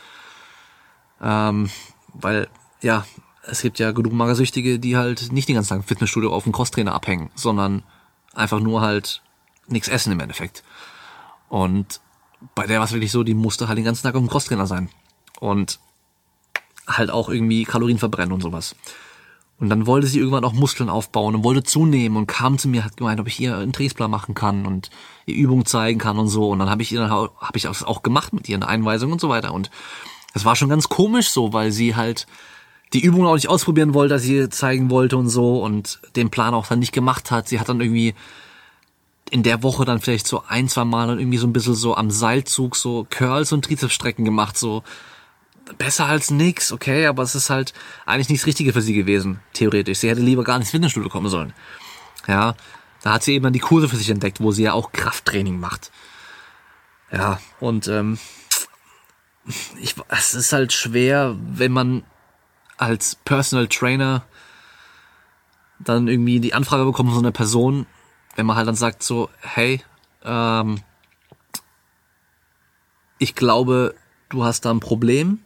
Ähm, 1.25 1.71
weil, 2.13 2.49
ja, 2.83 3.07
es 3.43 3.63
gibt 3.63 3.79
ja 3.79 3.93
genug 3.93 4.13
Magersüchtige, 4.13 4.79
die 4.79 4.97
halt 4.97 5.33
nicht 5.33 5.49
den 5.49 5.55
ganzen 5.57 5.71
Tag 5.71 5.79
im 5.79 5.85
Fitnessstudio 5.85 6.33
auf 6.33 6.45
dem 6.45 6.53
Crosstrainer 6.53 6.95
abhängen, 6.95 7.31
sondern 7.35 7.83
einfach 8.35 8.61
nur 8.61 8.83
halt 8.83 9.23
nichts 9.67 9.89
essen 9.89 10.13
im 10.13 10.21
Endeffekt. 10.21 10.63
Und 11.49 12.01
bei 12.55 12.67
der 12.67 12.79
war 12.79 12.85
es 12.85 12.93
wirklich 12.93 13.13
so, 13.13 13.23
die 13.23 13.35
musste 13.35 13.69
halt 13.69 13.79
den 13.79 13.85
ganzen 13.85 14.03
Tag 14.03 14.15
auf 14.15 14.23
dem 14.23 14.29
Crosstrainer 14.29 14.67
sein. 14.67 14.91
Und 15.41 15.81
halt 16.87 17.11
auch 17.11 17.29
irgendwie 17.29 17.65
Kalorien 17.65 17.99
verbrennen 17.99 18.33
und 18.33 18.43
sowas. 18.43 18.77
Und 19.59 19.71
dann 19.71 19.87
wollte 19.87 20.07
sie 20.07 20.19
irgendwann 20.19 20.45
auch 20.45 20.53
Muskeln 20.53 20.91
aufbauen 20.91 21.35
und 21.37 21.45
wollte 21.45 21.63
zunehmen 21.63 22.19
und 22.19 22.27
kam 22.27 22.59
zu 22.59 22.69
mir, 22.69 22.85
hat 22.85 22.97
gemeint, 22.97 23.21
ob 23.21 23.29
ich 23.29 23.41
ihr 23.41 23.57
einen 23.57 23.73
Trainingsplan 23.73 24.11
machen 24.11 24.35
kann 24.35 24.67
und 24.67 24.91
ihr 25.27 25.37
Übungen 25.37 25.65
zeigen 25.65 25.99
kann 25.99 26.19
und 26.19 26.29
so. 26.29 26.51
Und 26.51 26.59
dann 26.59 26.69
habe 26.69 26.83
ich 26.83 26.93
ihr 26.93 27.01
dann 27.01 27.11
habe 27.11 27.31
ich 27.55 27.63
das 27.63 27.83
auch 27.83 28.03
gemacht 28.03 28.33
mit 28.33 28.49
ihr 28.49 28.57
eine 28.57 28.69
Einweisung 28.69 29.13
und 29.13 29.21
so 29.21 29.29
weiter. 29.29 29.55
Und 29.55 29.71
das 30.35 30.45
war 30.45 30.57
schon 30.57 30.69
ganz 30.69 30.89
komisch 30.89 31.31
so, 31.31 31.53
weil 31.53 31.73
sie 31.73 31.97
halt 31.97 32.27
die 32.93 33.03
Übung 33.03 33.27
auch 33.27 33.35
nicht 33.35 33.49
ausprobieren 33.49 33.95
wollte, 33.95 34.15
dass 34.15 34.23
sie 34.23 34.49
zeigen 34.51 34.91
wollte 34.91 35.17
und 35.17 35.29
so 35.29 35.63
und 35.63 36.01
den 36.17 36.31
Plan 36.31 36.55
auch 36.55 36.67
dann 36.67 36.81
nicht 36.81 36.93
gemacht 36.93 37.31
hat. 37.31 37.49
Sie 37.49 37.59
hat 37.59 37.69
dann 37.69 37.81
irgendwie 37.81 38.15
in 39.31 39.43
der 39.43 39.63
Woche 39.63 39.85
dann 39.85 40.01
vielleicht 40.01 40.27
so 40.27 40.43
ein, 40.47 40.69
zwei 40.69 40.85
Mal 40.85 41.07
dann 41.07 41.19
irgendwie 41.19 41.39
so 41.39 41.47
ein 41.47 41.53
bisschen 41.53 41.75
so 41.75 41.97
am 41.97 42.11
Seilzug 42.11 42.77
so 42.77 43.07
Curls 43.09 43.53
und 43.53 43.65
Trizepsstrecken 43.65 44.25
gemacht, 44.25 44.59
so 44.59 44.83
besser 45.79 46.07
als 46.07 46.31
nix, 46.31 46.73
okay, 46.73 47.07
aber 47.07 47.23
es 47.23 47.35
ist 47.35 47.51
halt 47.51 47.73
eigentlich 48.05 48.29
nichts 48.29 48.47
Richtige 48.47 48.73
für 48.73 48.83
sie 48.83 48.95
gewesen, 48.95 49.41
theoretisch. 49.55 49.99
Sie 49.99 50.09
hätte 50.11 50.21
lieber 50.21 50.45
gar 50.45 50.59
nicht 50.59 50.67
ins 50.67 50.73
Fitnessstudio 50.73 51.09
kommen 51.09 51.29
sollen. 51.29 51.55
Ja, 52.29 52.55
da 53.03 53.15
hat 53.15 53.23
sie 53.23 53.35
eben 53.35 53.45
dann 53.45 53.53
die 53.53 53.61
Kurse 53.61 53.89
für 53.89 53.97
sich 53.97 54.11
entdeckt, 54.11 54.41
wo 54.41 54.53
sie 54.53 54.65
ja 54.65 54.73
auch 54.73 54.93
Krafttraining 54.93 55.59
macht. 55.59 55.91
Ja, 57.11 57.41
und 57.61 57.89
ähm, 57.89 58.19
ich, 59.81 59.95
es 60.09 60.35
ist 60.35 60.53
halt 60.53 60.73
schwer, 60.73 61.37
wenn 61.39 61.73
man 61.73 62.03
als 62.77 63.17
Personal 63.25 63.69
Trainer 63.69 64.25
dann 65.79 66.09
irgendwie 66.09 66.41
die 66.41 66.55
Anfrage 66.55 66.85
bekommt 66.85 67.11
von 67.11 67.19
so 67.19 67.23
einer 67.23 67.33
Person, 67.33 67.87
wenn 68.37 68.47
man 68.47 68.57
halt 68.57 68.67
dann 68.67 68.75
sagt 68.75 69.03
so, 69.03 69.29
hey, 69.41 69.83
ähm, 70.25 70.81
ich 73.19 73.35
glaube, 73.35 73.95
du 74.29 74.45
hast 74.45 74.65
da 74.65 74.71
ein 74.71 74.81
Problem. 74.81 75.41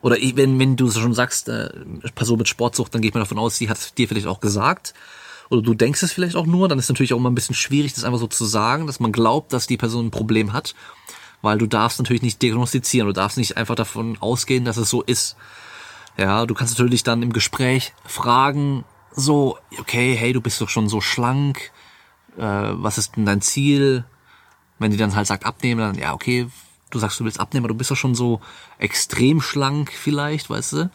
Oder 0.00 0.16
wenn, 0.16 0.58
wenn 0.58 0.76
du 0.76 0.90
schon 0.90 1.14
sagst, 1.14 1.48
äh, 1.48 1.70
Person 2.14 2.38
mit 2.38 2.48
Sportsucht, 2.48 2.94
dann 2.94 3.02
geht 3.02 3.14
man 3.14 3.22
davon 3.22 3.38
aus, 3.38 3.56
sie 3.56 3.68
hat 3.68 3.78
es 3.78 3.94
dir 3.94 4.08
vielleicht 4.08 4.26
auch 4.26 4.40
gesagt. 4.40 4.94
Oder 5.48 5.62
du 5.62 5.74
denkst 5.74 6.02
es 6.02 6.12
vielleicht 6.12 6.34
auch 6.34 6.46
nur, 6.46 6.68
dann 6.68 6.78
ist 6.78 6.88
natürlich 6.88 7.12
auch 7.12 7.18
immer 7.18 7.30
ein 7.30 7.34
bisschen 7.34 7.54
schwierig, 7.54 7.92
das 7.92 8.04
einfach 8.04 8.18
so 8.18 8.26
zu 8.26 8.44
sagen, 8.44 8.86
dass 8.86 9.00
man 9.00 9.12
glaubt, 9.12 9.52
dass 9.52 9.66
die 9.66 9.76
Person 9.76 10.06
ein 10.06 10.10
Problem 10.10 10.52
hat. 10.52 10.74
Weil 11.42 11.58
du 11.58 11.66
darfst 11.66 11.98
natürlich 11.98 12.22
nicht 12.22 12.40
diagnostizieren, 12.40 13.08
du 13.08 13.12
darfst 13.12 13.36
nicht 13.36 13.56
einfach 13.56 13.74
davon 13.74 14.16
ausgehen, 14.20 14.64
dass 14.64 14.76
es 14.76 14.88
so 14.88 15.02
ist. 15.02 15.36
Ja, 16.16 16.46
du 16.46 16.54
kannst 16.54 16.78
natürlich 16.78 17.02
dann 17.02 17.22
im 17.22 17.32
Gespräch 17.32 17.92
fragen, 18.04 18.84
so, 19.14 19.58
okay, 19.78 20.14
hey, 20.14 20.32
du 20.32 20.40
bist 20.40 20.60
doch 20.60 20.68
schon 20.68 20.88
so 20.88 21.00
schlank, 21.00 21.72
äh, 22.36 22.42
was 22.42 22.98
ist 22.98 23.16
denn 23.16 23.26
dein 23.26 23.42
Ziel? 23.42 24.04
Wenn 24.78 24.90
die 24.90 24.96
dann 24.96 25.14
halt 25.14 25.26
sagt 25.26 25.44
abnehmen, 25.44 25.80
dann 25.80 25.98
ja, 25.98 26.14
okay, 26.14 26.48
du 26.90 26.98
sagst, 26.98 27.20
du 27.20 27.24
willst 27.24 27.40
abnehmen, 27.40 27.64
aber 27.64 27.72
du 27.74 27.78
bist 27.78 27.90
doch 27.90 27.96
schon 27.96 28.14
so 28.14 28.40
extrem 28.78 29.40
schlank 29.40 29.92
vielleicht, 29.92 30.50
weißt 30.50 30.72
du? 30.74 30.90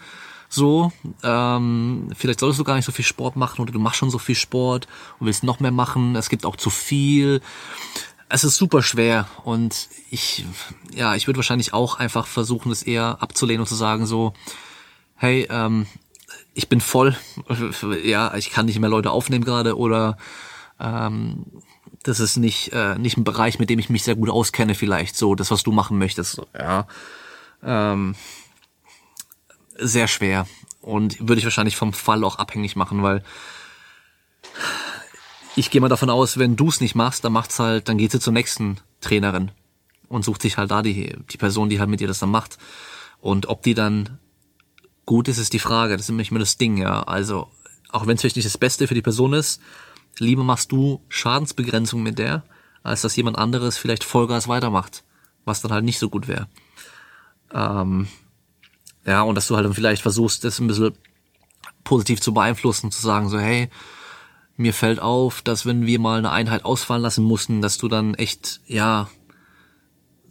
So, 0.50 0.94
ähm, 1.24 2.10
vielleicht 2.16 2.40
solltest 2.40 2.60
du 2.60 2.64
gar 2.64 2.76
nicht 2.76 2.86
so 2.86 2.94
viel 2.94 3.04
Sport 3.04 3.36
machen 3.36 3.62
oder 3.62 3.74
du 3.74 3.80
machst 3.80 3.98
schon 3.98 4.10
so 4.10 4.18
viel 4.18 4.36
Sport 4.36 4.88
und 5.20 5.28
willst 5.28 5.44
noch 5.44 5.60
mehr 5.60 5.72
machen, 5.72 6.16
es 6.16 6.30
gibt 6.30 6.46
auch 6.46 6.56
zu 6.56 6.70
viel. 6.70 7.42
Es 8.30 8.44
ist 8.44 8.58
super 8.58 8.82
schwer 8.82 9.28
und 9.46 9.88
ich, 10.10 10.46
ja, 10.94 11.16
ich 11.16 11.28
würde 11.28 11.38
wahrscheinlich 11.38 11.74
auch 11.74 11.98
einfach 11.98 12.28
versuchen, 12.28 12.70
das 12.70 12.84
eher 12.84 13.18
abzulehnen 13.22 13.62
und 13.62 13.68
zu 13.68 13.76
sagen 13.76 14.06
so, 14.06 14.34
hey, 15.16 15.48
ähm, 15.50 15.88
ich 16.54 16.68
bin 16.68 16.82
voll, 16.82 17.16
ja, 18.04 18.36
ich 18.36 18.52
kann 18.52 18.66
nicht 18.66 18.80
mehr 18.80 18.90
Leute 18.90 19.12
aufnehmen 19.12 19.46
gerade 19.46 19.78
oder 19.78 20.18
ähm, 20.80 21.46
das 22.04 22.20
ist 22.20 22.38
nicht, 22.38 22.74
äh, 22.74 22.98
nicht 22.98 23.18
ein 23.18 23.24
Bereich, 23.24 23.60
mit 23.60 23.70
dem 23.70 23.80
ich 23.80 23.90
mich 23.90 24.04
sehr 24.04 24.16
gut 24.16 24.30
auskenne 24.30 24.76
vielleicht, 24.76 25.16
so 25.16 25.36
das, 25.36 25.52
was 25.52 25.64
du 25.64 25.72
machen 25.72 25.98
möchtest, 25.98 26.42
ja. 26.58 26.88
Ähm, 27.64 28.16
sehr 29.78 30.08
schwer 30.08 30.48
und 30.82 31.20
würde 31.20 31.40
ich 31.40 31.46
wahrscheinlich 31.46 31.76
vom 31.76 31.94
Fall 31.94 32.24
auch 32.24 32.38
abhängig 32.40 32.76
machen, 32.76 33.04
weil 33.04 33.24
ich 35.58 35.72
gehe 35.72 35.82
mal 35.82 35.90
davon 35.90 36.12
aus, 36.12 36.38
wenn 36.38 36.56
du 36.56 36.70
es 36.70 36.82
nicht 36.82 36.94
machst, 36.94 37.26
dann 37.26 37.34
macht's 37.34 37.58
halt, 37.58 37.90
dann 37.90 37.98
geht 37.98 38.12
sie 38.12 38.20
zur 38.20 38.32
nächsten 38.32 38.78
Trainerin 39.02 39.50
und 40.08 40.24
sucht 40.24 40.44
sich 40.44 40.58
halt 40.58 40.70
da 40.70 40.84
die, 40.84 41.18
die 41.32 41.38
Person, 41.38 41.68
die 41.68 41.80
halt 41.80 41.90
mit 41.90 42.00
dir 42.00 42.08
das 42.08 42.20
dann 42.20 42.30
macht. 42.30 42.60
Und 43.22 43.48
ob 43.48 43.64
die 43.64 43.74
dann 43.74 44.20
gut 45.08 45.28
ist, 45.28 45.40
ist 45.40 45.54
die 45.54 45.60
Frage. 45.60 45.94
Das 45.98 46.04
ist 46.04 46.10
nämlich 46.10 46.30
immer 46.30 46.40
das 46.40 46.58
Ding, 46.58 46.78
ja. 46.78 47.02
Also, 47.02 47.50
auch 47.90 48.06
wenn 48.06 48.16
es 48.16 48.22
vielleicht 48.22 48.36
nicht 48.36 48.46
das 48.46 48.60
Beste 48.60 48.88
für 48.88 48.94
die 48.94 49.02
Person 49.02 49.34
ist, 49.34 49.60
lieber 50.20 50.44
machst 50.44 50.72
du 50.72 51.02
Schadensbegrenzung 51.10 52.04
mit 52.04 52.20
der, 52.20 52.44
als 52.84 53.02
dass 53.02 53.16
jemand 53.16 53.40
anderes 53.40 53.80
vielleicht 53.80 54.04
Vollgas 54.04 54.48
weitermacht, 54.48 55.04
was 55.44 55.62
dann 55.62 55.72
halt 55.72 55.86
nicht 55.86 55.98
so 55.98 56.10
gut 56.10 56.28
wäre. 56.28 56.48
Ähm, 57.52 58.08
ja, 59.06 59.24
und 59.24 59.34
dass 59.34 59.48
du 59.48 59.56
halt 59.56 59.66
dann 59.66 59.74
vielleicht 59.74 60.04
versuchst, 60.04 60.44
das 60.44 60.60
ein 60.60 60.68
bisschen 60.68 60.94
positiv 61.84 62.22
zu 62.22 62.32
beeinflussen, 62.32 62.92
zu 62.92 63.02
sagen 63.02 63.28
so, 63.30 63.40
hey, 63.40 63.72
mir 64.58 64.74
fällt 64.74 65.00
auf, 65.00 65.42
dass 65.42 65.66
wenn 65.66 65.86
wir 65.86 66.00
mal 66.00 66.18
eine 66.18 66.32
Einheit 66.32 66.66
ausfallen 66.66 67.04
lassen 67.04 67.24
mussten, 67.24 67.62
dass 67.62 67.78
du 67.78 67.88
dann 67.88 68.16
echt, 68.16 68.60
ja, 68.66 69.08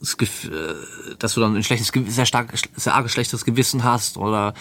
das 0.01 0.15
äh, 0.15 0.75
dass 1.19 1.35
du 1.35 1.41
dann 1.41 1.57
ein 1.57 1.65
schlechtes, 1.65 1.93
sehr 2.13 2.27
stark, 2.27 2.53
sehr 2.75 2.95
arg 2.95 3.09
schlechtes 3.09 3.45
Gewissen 3.45 3.85
hast 3.85 4.19
oder 4.19 4.53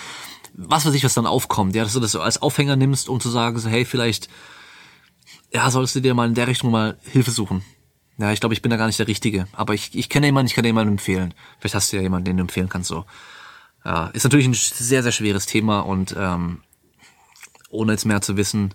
was 0.53 0.86
weiß 0.86 0.93
ich, 0.93 1.03
was 1.03 1.16
dann 1.16 1.26
aufkommt, 1.26 1.76
ja, 1.76 1.84
dass 1.84 1.93
du 1.93 1.99
das 1.99 2.16
als 2.16 2.41
Aufhänger 2.41 2.76
nimmst, 2.76 3.09
um 3.09 3.20
zu 3.20 3.30
sagen, 3.30 3.57
so, 3.59 3.68
hey, 3.68 3.84
vielleicht, 3.84 4.30
ja, 5.51 5.70
solltest 5.70 5.95
du 5.95 5.99
dir 5.99 6.13
mal 6.13 6.28
in 6.28 6.36
der 6.36 6.47
Richtung 6.47 6.72
mal 6.72 6.97
Hilfe 7.03 7.32
suchen. 7.32 7.63
Ja, 8.18 8.32
ich 8.32 8.39
glaube, 8.39 8.53
ich 8.53 8.61
bin 8.61 8.70
da 8.70 8.78
gar 8.78 8.88
nicht 8.88 8.99
der 8.99 9.09
Richtige, 9.09 9.47
aber 9.51 9.74
ich, 9.74 9.93
ich 9.93 10.07
kenne 10.07 10.28
jemanden, 10.28 10.47
ich 10.47 10.53
kann 10.53 10.63
dir 10.63 10.70
jemanden 10.70 10.93
empfehlen. 10.93 11.34
Vielleicht 11.59 11.76
hast 11.76 11.91
du 11.91 11.97
ja 11.97 12.03
jemanden, 12.03 12.26
den 12.26 12.38
du 12.38 12.41
empfehlen 12.41 12.70
kannst, 12.70 12.88
so. 12.88 13.05
Ja, 13.84 14.07
ist 14.07 14.24
natürlich 14.24 14.47
ein 14.47 14.53
sehr, 14.53 15.03
sehr 15.03 15.11
schweres 15.11 15.45
Thema 15.45 15.82
und 15.82 16.16
ähm, 16.18 16.61
ohne 17.70 17.91
jetzt 17.91 18.05
mehr 18.05 18.22
zu 18.22 18.38
wissen, 18.38 18.74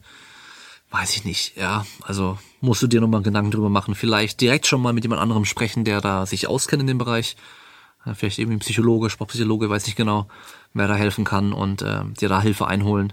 weiß 0.91 1.16
ich 1.16 1.24
nicht, 1.24 1.57
ja, 1.57 1.86
also 2.03 2.38
musst 2.61 2.82
du 2.82 2.86
dir 2.86 3.01
nochmal 3.01 3.22
Gedanken 3.22 3.51
drüber 3.51 3.68
machen. 3.70 3.95
Vielleicht 3.95 4.41
direkt 4.41 4.66
schon 4.66 4.82
mal 4.82 4.93
mit 4.93 5.05
jemand 5.05 5.22
anderem 5.22 5.45
sprechen, 5.45 5.84
der 5.84 6.01
da 6.01 6.26
sich 6.26 6.49
auskennt 6.49 6.82
in 6.82 6.88
dem 6.88 6.99
Bereich. 6.99 7.36
Vielleicht 8.14 8.38
irgendwie 8.38 8.57
ein 8.57 8.61
Psychologe, 8.61 9.11
Sportpsychologe, 9.11 9.68
weiß 9.68 9.86
nicht 9.86 9.97
genau, 9.97 10.26
wer 10.72 10.88
da 10.88 10.95
helfen 10.95 11.24
kann 11.24 11.53
und 11.53 11.82
äh, 11.82 12.03
dir 12.18 12.28
da 12.28 12.41
Hilfe 12.41 12.66
einholen. 12.66 13.12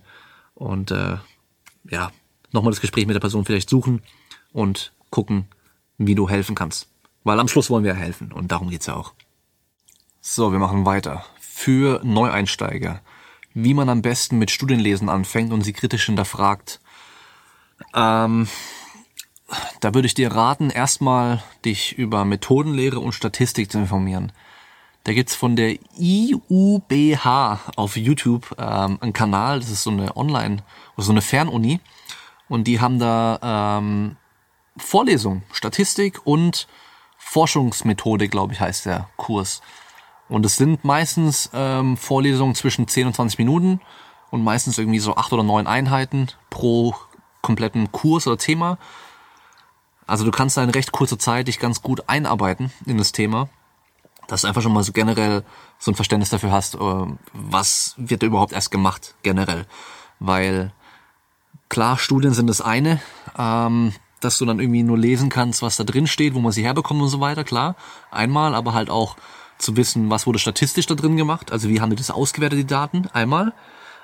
Und 0.55 0.91
äh, 0.91 1.17
ja, 1.89 2.11
nochmal 2.51 2.71
das 2.71 2.81
Gespräch 2.81 3.05
mit 3.05 3.13
der 3.13 3.19
Person 3.19 3.45
vielleicht 3.45 3.69
suchen 3.69 4.01
und 4.53 4.93
gucken, 5.09 5.47
wie 5.97 6.15
du 6.15 6.29
helfen 6.29 6.55
kannst. 6.55 6.87
Weil 7.23 7.39
am 7.39 7.49
Schluss 7.49 7.69
wollen 7.69 7.83
wir 7.83 7.93
ja 7.93 7.97
helfen 7.97 8.31
und 8.31 8.51
darum 8.51 8.69
geht's 8.69 8.85
ja 8.85 8.95
auch. 8.95 9.13
So, 10.21 10.51
wir 10.51 10.59
machen 10.59 10.85
weiter. 10.85 11.25
Für 11.39 12.01
Neueinsteiger. 12.03 13.01
Wie 13.53 13.73
man 13.73 13.89
am 13.89 14.01
besten 14.01 14.39
mit 14.39 14.51
Studienlesen 14.51 15.09
anfängt 15.09 15.51
und 15.51 15.61
sie 15.61 15.73
kritisch 15.73 16.05
hinterfragt. 16.05 16.79
Ähm, 17.97 18.47
da 19.79 19.93
würde 19.93 20.05
ich 20.05 20.13
dir 20.13 20.31
raten, 20.31 20.69
erstmal 20.69 21.43
dich 21.65 21.97
über 21.97 22.25
Methodenlehre 22.25 22.99
und 22.99 23.13
Statistik 23.13 23.71
zu 23.71 23.79
informieren. 23.79 24.31
Da 25.03 25.13
gibt's 25.13 25.35
von 25.35 25.55
der 25.55 25.77
IUBH 25.97 27.59
auf 27.75 27.95
YouTube 27.95 28.55
ähm, 28.59 28.97
einen 29.01 29.13
Kanal, 29.13 29.59
das 29.59 29.69
ist 29.69 29.83
so 29.83 29.89
eine 29.89 30.15
Online, 30.15 30.57
so 30.97 31.11
eine 31.11 31.21
Fernuni. 31.21 31.79
Und 32.49 32.65
die 32.65 32.79
haben 32.79 32.99
da 32.99 33.77
ähm, 33.79 34.17
Vorlesungen, 34.77 35.43
Statistik 35.51 36.25
und 36.25 36.67
Forschungsmethode, 37.17 38.27
glaube 38.27 38.53
ich, 38.53 38.59
heißt 38.59 38.85
der 38.85 39.09
Kurs. 39.17 39.61
Und 40.29 40.45
es 40.45 40.57
sind 40.57 40.83
meistens 40.83 41.49
ähm, 41.53 41.97
Vorlesungen 41.97 42.53
zwischen 42.53 42.87
10 42.87 43.07
und 43.07 43.15
20 43.15 43.39
Minuten 43.39 43.79
und 44.29 44.43
meistens 44.43 44.77
irgendwie 44.77 44.99
so 44.99 45.15
acht 45.15 45.31
oder 45.31 45.43
neun 45.43 45.67
Einheiten 45.67 46.27
pro 46.49 46.95
kompletten 47.47 47.91
Kurs 47.91 48.27
oder 48.27 48.37
Thema. 48.37 48.77
Also 50.05 50.23
du 50.23 50.31
kannst 50.31 50.55
da 50.55 50.63
in 50.63 50.69
recht 50.69 50.91
kurzer 50.91 51.17
Zeit 51.17 51.47
dich 51.47 51.59
ganz 51.59 51.81
gut 51.81 52.03
einarbeiten 52.07 52.71
in 52.85 52.97
das 52.97 53.11
Thema, 53.11 53.49
dass 54.27 54.41
du 54.41 54.47
einfach 54.47 54.61
schon 54.61 54.73
mal 54.73 54.83
so 54.83 54.91
generell 54.93 55.43
so 55.79 55.91
ein 55.91 55.95
Verständnis 55.95 56.29
dafür 56.29 56.51
hast, 56.51 56.75
äh, 56.75 57.05
was 57.33 57.95
wird 57.97 58.21
da 58.21 58.27
überhaupt 58.27 58.53
erst 58.53 58.71
gemacht 58.71 59.15
generell. 59.23 59.65
Weil 60.19 60.71
klar, 61.69 61.97
Studien 61.97 62.33
sind 62.33 62.47
das 62.47 62.61
eine, 62.61 63.01
ähm, 63.37 63.93
dass 64.19 64.37
du 64.37 64.45
dann 64.45 64.59
irgendwie 64.59 64.83
nur 64.83 64.97
lesen 64.97 65.29
kannst, 65.29 65.61
was 65.61 65.77
da 65.77 65.83
drin 65.83 66.07
steht, 66.07 66.33
wo 66.33 66.39
man 66.39 66.51
sie 66.51 66.63
herbekommt 66.63 67.01
und 67.01 67.09
so 67.09 67.19
weiter, 67.19 67.43
klar. 67.43 67.75
Einmal, 68.11 68.55
aber 68.55 68.73
halt 68.73 68.89
auch 68.89 69.17
zu 69.57 69.75
wissen, 69.75 70.09
was 70.09 70.27
wurde 70.27 70.39
statistisch 70.39 70.85
da 70.85 70.95
drin 70.95 71.17
gemacht, 71.17 71.51
also 71.51 71.67
wie 71.69 71.81
haben 71.81 71.89
die 71.89 71.95
das 71.95 72.11
ausgewertet, 72.11 72.59
die 72.59 72.67
Daten, 72.67 73.07
einmal. 73.13 73.53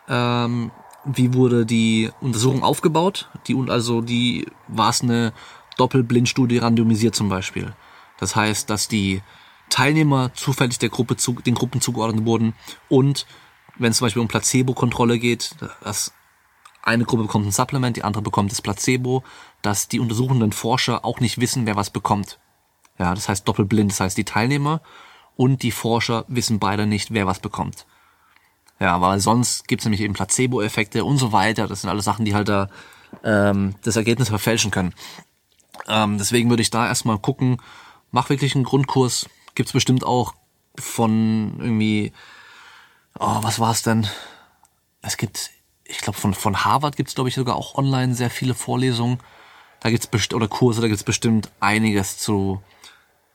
Ähm, 0.10 0.72
wie 1.06 1.34
wurde 1.34 1.66
die 1.66 2.12
Untersuchung 2.22 2.64
aufgebaut? 2.64 3.30
Die 3.48 3.56
und 3.56 3.70
also 3.70 4.02
die 4.02 4.48
war 4.68 4.90
es 4.90 5.02
eine 5.02 5.34
Doppelblindstudie 5.78 6.60
randomisiert 6.60 7.16
zum 7.16 7.30
Beispiel. 7.30 7.74
Das 8.20 8.36
heißt, 8.36 8.70
dass 8.70 8.88
die 8.88 9.22
Teilnehmer 9.70 10.34
zufällig 10.34 10.80
der 10.80 10.90
Gruppe 10.90 11.18
zu, 11.18 11.34
den 11.34 11.56
Gruppen 11.56 11.82
zugeordnet 11.82 12.26
wurden 12.26 12.54
und 12.90 13.26
wenn 13.78 13.92
es 13.92 13.98
zum 13.98 14.06
Beispiel 14.06 14.22
um 14.22 14.28
Placebo-Kontrolle 14.28 15.18
geht, 15.18 15.56
dass 15.84 16.14
eine 16.84 17.06
Gruppe 17.06 17.24
bekommt 17.24 17.48
ein 17.48 17.52
Supplement, 17.52 17.98
die 17.98 18.04
andere 18.04 18.22
bekommt 18.22 18.52
das 18.52 18.62
Placebo, 18.62 19.24
dass 19.62 19.88
die 19.88 20.00
untersuchenden 20.00 20.52
Forscher 20.52 21.06
auch 21.06 21.20
nicht 21.20 21.40
wissen, 21.40 21.66
wer 21.66 21.76
was 21.76 21.90
bekommt. 21.90 22.40
Ja, 23.00 23.16
das 23.16 23.30
heißt 23.30 23.48
doppelblind, 23.48 23.92
das 23.92 24.00
heißt 24.00 24.18
die 24.18 24.26
Teilnehmer 24.26 24.82
und 25.36 25.64
die 25.64 25.72
Forscher 25.72 26.26
wissen 26.28 26.60
beide 26.60 26.86
nicht, 26.86 27.12
wer 27.12 27.26
was 27.26 27.40
bekommt. 27.40 27.88
Ja, 28.84 29.00
weil 29.00 29.22
sonst 29.22 29.70
gibt's 29.70 29.86
nämlich 29.86 30.02
eben 30.02 30.14
Placebo-Effekte 30.14 31.06
und 31.06 31.18
so 31.18 31.32
weiter. 31.32 31.70
Das 31.70 31.80
sind 31.80 31.90
alles 31.90 32.04
Sachen, 32.04 32.26
die 32.26 32.36
halt 32.36 32.50
da 32.50 32.68
ähm, 33.24 33.76
das 33.82 33.96
Ergebnis 33.96 34.28
verfälschen 34.28 34.72
können. 34.72 34.94
Ähm, 35.88 36.18
deswegen 36.18 36.50
würde 36.50 36.64
ich 36.64 36.70
da 36.70 36.86
erstmal 36.86 37.18
gucken, 37.18 37.62
mach 38.12 38.28
wirklich 38.28 38.56
einen 38.56 38.66
Grundkurs. 38.66 39.30
Gibt's 39.56 39.72
bestimmt 39.72 40.04
auch 40.04 40.34
von 40.78 41.56
irgendwie, 41.60 42.12
oh, 43.18 43.38
was 43.42 43.58
war's 43.58 43.84
denn? 43.84 44.06
Es 45.02 45.16
gibt, 45.16 45.52
ich 45.86 46.00
glaube, 46.00 46.20
von, 46.20 46.34
von 46.34 46.66
Harvard 46.66 46.98
gibt's 46.98 47.16
glaube 47.16 47.30
ich, 47.30 47.36
sogar 47.36 47.56
auch 47.56 47.76
online 47.76 48.16
sehr 48.16 48.30
viele 48.30 48.54
Vorlesungen. 48.54 49.20
Da 49.80 49.92
gibt's 49.92 50.08
bestimmt, 50.08 50.42
oder 50.42 50.50
Kurse, 50.50 50.82
da 50.82 50.90
gibt's 50.90 51.06
bestimmt 51.06 51.54
einiges 51.62 52.18
zu 52.18 52.62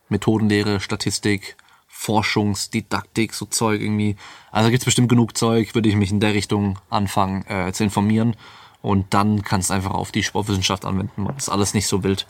Methodenlehre, 0.09 0.79
Statistik, 0.79 1.57
Forschungsdidaktik, 1.99 3.33
so 3.33 3.45
Zeug 3.45 3.81
irgendwie. 3.81 4.15
Also 4.53 4.69
gibt's 4.69 4.85
bestimmt 4.85 5.09
genug 5.09 5.37
Zeug, 5.37 5.75
würde 5.75 5.89
ich 5.89 5.95
mich 5.97 6.11
in 6.11 6.21
der 6.21 6.33
Richtung 6.33 6.79
anfangen 6.89 7.45
äh, 7.47 7.73
zu 7.73 7.83
informieren. 7.83 8.37
Und 8.81 9.13
dann 9.13 9.43
kannst 9.43 9.69
du 9.69 9.73
einfach 9.73 9.91
auf 9.91 10.13
die 10.13 10.23
Sportwissenschaft 10.23 10.85
anwenden. 10.85 11.25
Das 11.25 11.43
ist 11.43 11.49
alles 11.49 11.73
nicht 11.73 11.87
so 11.87 12.01
wild. 12.01 12.25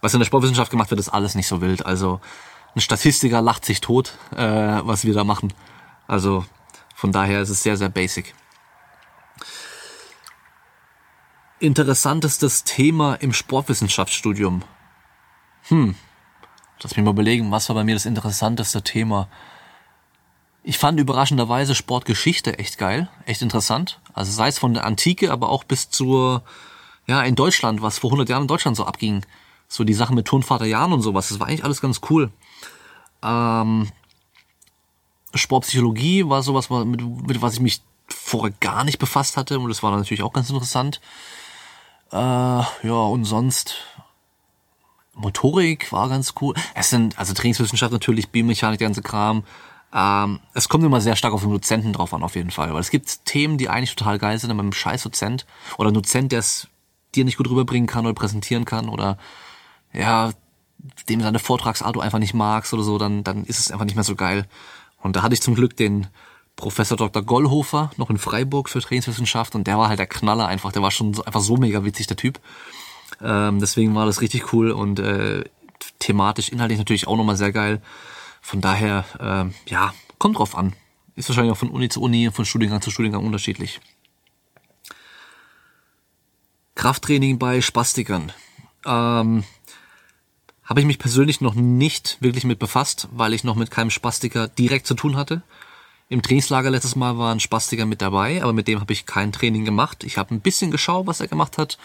Was 0.00 0.12
in 0.12 0.18
der 0.18 0.26
Sportwissenschaft 0.26 0.72
gemacht 0.72 0.90
wird, 0.90 0.98
ist 0.98 1.08
alles 1.08 1.36
nicht 1.36 1.46
so 1.46 1.60
wild. 1.60 1.86
Also 1.86 2.20
ein 2.74 2.80
Statistiker 2.80 3.40
lacht 3.40 3.64
sich 3.64 3.80
tot, 3.80 4.14
äh, 4.34 4.80
was 4.82 5.04
wir 5.04 5.14
da 5.14 5.22
machen. 5.22 5.52
Also 6.08 6.44
von 6.96 7.12
daher 7.12 7.42
ist 7.42 7.50
es 7.50 7.62
sehr, 7.62 7.76
sehr 7.76 7.90
basic. 7.90 8.34
Interessantestes 11.60 12.64
Thema 12.64 13.14
im 13.14 13.32
Sportwissenschaftsstudium. 13.32 14.62
Hm, 15.68 15.94
Lass 16.82 16.96
mich 16.96 17.04
mal 17.04 17.10
überlegen, 17.10 17.50
was 17.50 17.68
war 17.68 17.76
bei 17.76 17.84
mir 17.84 17.94
das 17.94 18.06
interessanteste 18.06 18.82
Thema? 18.82 19.28
Ich 20.62 20.78
fand 20.78 21.00
überraschenderweise 21.00 21.74
Sportgeschichte 21.74 22.58
echt 22.58 22.78
geil, 22.78 23.08
echt 23.26 23.42
interessant. 23.42 24.00
Also 24.12 24.32
sei 24.32 24.48
es 24.48 24.58
von 24.58 24.74
der 24.74 24.84
Antike, 24.84 25.30
aber 25.30 25.48
auch 25.48 25.64
bis 25.64 25.90
zur, 25.90 26.42
ja, 27.06 27.22
in 27.22 27.34
Deutschland, 27.34 27.82
was 27.82 27.98
vor 27.98 28.10
100 28.10 28.28
Jahren 28.28 28.42
in 28.42 28.48
Deutschland 28.48 28.76
so 28.76 28.84
abging. 28.84 29.24
So 29.68 29.84
die 29.84 29.94
Sachen 29.94 30.16
mit 30.16 30.26
Turnvater 30.26 30.66
Jan 30.66 30.92
und 30.92 31.02
sowas, 31.02 31.28
das 31.28 31.38
war 31.38 31.46
eigentlich 31.46 31.64
alles 31.64 31.80
ganz 31.80 32.00
cool. 32.10 32.30
Ähm, 33.22 33.88
Sportpsychologie 35.34 36.28
war 36.28 36.42
sowas, 36.42 36.70
mit, 36.70 37.02
mit 37.02 37.42
was 37.42 37.54
ich 37.54 37.60
mich 37.60 37.82
vorher 38.08 38.54
gar 38.60 38.84
nicht 38.84 38.98
befasst 38.98 39.36
hatte 39.36 39.58
und 39.58 39.68
das 39.68 39.82
war 39.82 39.96
natürlich 39.96 40.22
auch 40.22 40.32
ganz 40.32 40.50
interessant. 40.50 41.00
Äh, 42.12 42.16
ja, 42.16 42.66
und 42.82 43.24
sonst, 43.24 43.76
Motorik 45.14 45.92
war 45.92 46.08
ganz 46.08 46.34
cool. 46.40 46.54
Es 46.74 46.90
sind, 46.90 47.18
also 47.18 47.34
Trainingswissenschaft 47.34 47.92
natürlich, 47.92 48.30
Biomechanik, 48.30 48.78
der 48.78 48.88
ganze 48.88 49.02
Kram. 49.02 49.44
Ähm, 49.92 50.40
es 50.54 50.68
kommt 50.68 50.84
immer 50.84 51.00
sehr 51.00 51.16
stark 51.16 51.34
auf 51.34 51.42
den 51.42 51.50
Dozenten 51.50 51.92
drauf 51.92 52.14
an, 52.14 52.22
auf 52.22 52.36
jeden 52.36 52.50
Fall. 52.50 52.72
Weil 52.72 52.80
es 52.80 52.90
gibt 52.90 53.24
Themen, 53.24 53.58
die 53.58 53.68
eigentlich 53.68 53.94
total 53.94 54.18
geil 54.18 54.38
sind, 54.38 54.50
aber 54.50 54.62
mit 54.62 54.72
einem 54.72 54.72
scheiß 54.72 55.02
Dozent 55.02 55.46
oder 55.78 55.90
Dozent, 55.92 56.32
der 56.32 56.38
es 56.38 56.68
dir 57.14 57.24
nicht 57.24 57.36
gut 57.36 57.50
rüberbringen 57.50 57.88
kann 57.88 58.06
oder 58.06 58.14
präsentieren 58.14 58.64
kann 58.64 58.88
oder 58.88 59.18
ja, 59.92 60.32
dem 61.08 61.20
seine 61.20 61.38
Vortragsart 61.38 61.96
du 61.96 62.00
einfach 62.00 62.18
nicht 62.18 62.34
magst 62.34 62.72
oder 62.72 62.82
so, 62.82 62.98
dann, 62.98 63.24
dann 63.24 63.44
ist 63.44 63.58
es 63.58 63.70
einfach 63.70 63.84
nicht 63.84 63.96
mehr 63.96 64.04
so 64.04 64.14
geil. 64.14 64.46
Und 64.98 65.16
da 65.16 65.22
hatte 65.22 65.34
ich 65.34 65.42
zum 65.42 65.54
Glück 65.54 65.76
den 65.76 66.06
Professor 66.56 66.96
Dr. 66.96 67.22
Gollhofer 67.22 67.90
noch 67.96 68.10
in 68.10 68.18
Freiburg 68.18 68.68
für 68.68 68.80
Trainingswissenschaft 68.80 69.54
und 69.54 69.66
der 69.66 69.78
war 69.78 69.88
halt 69.88 69.98
der 69.98 70.06
Knaller 70.06 70.46
einfach, 70.46 70.72
der 70.72 70.82
war 70.82 70.90
schon 70.90 71.14
so, 71.14 71.24
einfach 71.24 71.40
so 71.40 71.56
mega 71.56 71.84
witzig, 71.84 72.06
der 72.06 72.16
Typ. 72.16 72.38
Ähm, 73.22 73.60
deswegen 73.60 73.94
war 73.94 74.06
das 74.06 74.20
richtig 74.20 74.52
cool 74.52 74.70
und 74.70 74.98
äh, 74.98 75.44
thematisch, 75.98 76.48
inhaltlich 76.48 76.78
natürlich 76.78 77.06
auch 77.06 77.16
nochmal 77.16 77.36
sehr 77.36 77.52
geil. 77.52 77.80
Von 78.40 78.60
daher, 78.60 79.04
äh, 79.18 79.70
ja, 79.70 79.92
kommt 80.18 80.38
drauf 80.38 80.56
an. 80.56 80.74
Ist 81.16 81.28
wahrscheinlich 81.28 81.52
auch 81.52 81.58
von 81.58 81.70
Uni 81.70 81.88
zu 81.88 82.00
Uni, 82.00 82.30
von 82.32 82.44
Studiengang 82.44 82.80
zu 82.80 82.90
Studiengang 82.90 83.24
unterschiedlich. 83.24 83.80
Krafttraining 86.74 87.38
bei 87.38 87.60
Spastikern. 87.60 88.32
Ähm, 88.86 89.44
habe 90.64 90.80
ich 90.80 90.86
mich 90.86 90.98
persönlich 90.98 91.40
noch 91.40 91.54
nicht 91.54 92.16
wirklich 92.20 92.44
mit 92.44 92.58
befasst, 92.58 93.08
weil 93.10 93.34
ich 93.34 93.44
noch 93.44 93.56
mit 93.56 93.70
keinem 93.70 93.90
Spastiker 93.90 94.48
direkt 94.48 94.86
zu 94.86 94.94
tun 94.94 95.16
hatte. 95.16 95.42
Im 96.08 96.22
Trainingslager 96.22 96.70
letztes 96.70 96.96
Mal 96.96 97.18
war 97.18 97.32
ein 97.32 97.40
Spastiker 97.40 97.86
mit 97.86 98.00
dabei, 98.00 98.42
aber 98.42 98.52
mit 98.52 98.66
dem 98.66 98.80
habe 98.80 98.92
ich 98.92 99.04
kein 99.04 99.32
Training 99.32 99.64
gemacht. 99.64 100.04
Ich 100.04 100.16
habe 100.16 100.34
ein 100.34 100.40
bisschen 100.40 100.70
geschaut, 100.70 101.06
was 101.06 101.20
er 101.20 101.28
gemacht 101.28 101.58
hat 101.58 101.78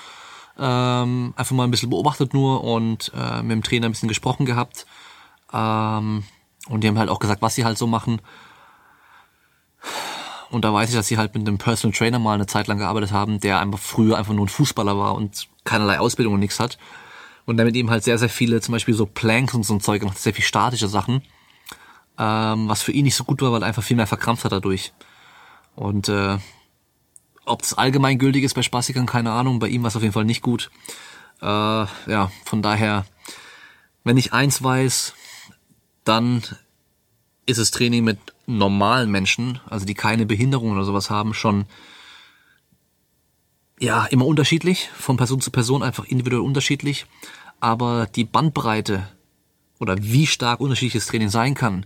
ähm, 0.58 1.34
einfach 1.36 1.56
mal 1.56 1.66
ein 1.66 1.72
bisschen 1.72 1.90
beobachtet 1.90 2.34
nur 2.34 2.64
und 2.64 3.12
äh, 3.16 3.42
mit 3.42 3.52
dem 3.52 3.64
Trainer 3.64 3.88
ein 3.88 3.92
bisschen 3.92 4.10
gesprochen 4.10 4.46
gehabt. 4.46 4.86
Ähm, 5.54 6.24
und 6.68 6.84
die 6.84 6.88
haben 6.88 6.98
halt 6.98 7.10
auch 7.10 7.20
gesagt, 7.20 7.42
was 7.42 7.56
sie 7.56 7.66
halt 7.66 7.78
so 7.78 7.88
machen. 7.88 8.22
Und 10.50 10.64
da 10.64 10.74
weiß 10.74 10.90
ich, 10.90 10.96
dass 10.96 11.08
sie 11.08 11.18
halt 11.18 11.36
mit 11.36 11.48
einem 11.48 11.58
Personal 11.58 11.96
Trainer 11.96 12.20
mal 12.20 12.34
eine 12.34 12.48
Zeit 12.48 12.68
lang 12.68 12.78
gearbeitet 12.78 13.12
haben, 13.12 13.40
der 13.40 13.60
einfach 13.60 13.80
früher 13.80 14.18
einfach 14.18 14.34
nur 14.34 14.46
ein 14.46 14.50
Fußballer 14.50 14.98
war 14.98 15.16
und 15.16 15.48
keinerlei 15.64 16.00
Ausbildung 16.00 16.36
und 16.36 16.40
nichts 16.40 16.60
hat. 16.60 16.78
Und 17.46 17.58
damit 17.58 17.76
eben 17.76 17.90
halt 17.90 18.04
sehr, 18.04 18.18
sehr 18.18 18.30
viele, 18.30 18.62
zum 18.62 18.72
Beispiel 18.72 18.94
so 18.94 19.06
Planks 19.06 19.54
und 19.54 19.64
so 19.64 19.74
ein 19.74 19.82
Zeug 19.82 20.00
gemacht, 20.00 20.18
sehr 20.18 20.34
viel 20.34 20.46
statische 20.46 20.88
Sachen. 20.88 21.22
Ähm, 22.18 22.70
was 22.70 22.82
für 22.82 22.92
ihn 22.92 23.04
nicht 23.04 23.16
so 23.16 23.24
gut 23.24 23.42
war, 23.42 23.52
weil 23.52 23.62
er 23.62 23.68
einfach 23.68 23.84
viel 23.84 23.98
mehr 23.98 24.08
verkrampft 24.08 24.46
hat 24.46 24.52
dadurch. 24.52 24.94
Und 25.76 26.10
äh, 26.10 26.38
ob 27.46 27.62
es 27.62 27.74
allgemeingültig 27.74 28.44
ist 28.44 28.54
bei 28.54 28.62
Spastikern, 28.62 29.06
keine 29.06 29.32
Ahnung. 29.32 29.60
Bei 29.60 29.68
ihm 29.68 29.84
war 29.84 29.90
es 29.90 29.96
auf 29.96 30.02
jeden 30.02 30.14
Fall 30.14 30.26
nicht 30.26 30.42
gut. 30.42 30.72
Äh, 31.42 31.46
ja, 31.46 32.32
von 32.44 32.62
daher, 32.62 33.06
wenn 34.04 34.18
ich 34.18 34.34
eins 34.34 34.64
weiß, 34.64 35.14
dann 36.04 36.44
ist 37.46 37.60
das 37.60 37.72
Training 37.72 38.04
mit 38.04 38.20
normalen 38.48 39.12
Menschen, 39.12 39.60
also 39.70 39.86
die 39.86 39.94
keine 39.94 40.26
Behinderung 40.26 40.72
oder 40.72 40.84
sowas 40.84 41.10
haben, 41.10 41.34
schon 41.34 41.66
ja 43.80 44.06
immer 44.06 44.26
unterschiedlich, 44.26 44.90
von 44.98 45.18
Person 45.18 45.42
zu 45.42 45.52
Person 45.52 45.84
einfach 45.84 46.06
individuell 46.06 46.42
unterschiedlich. 46.42 47.06
Aber 47.60 48.08
die 48.08 48.24
Bandbreite 48.24 49.08
oder 49.80 49.98
wie 50.02 50.28
stark 50.28 50.60
unterschiedliches 50.60 51.08
Training 51.08 51.30
sein 51.30 51.54
kann, 51.54 51.86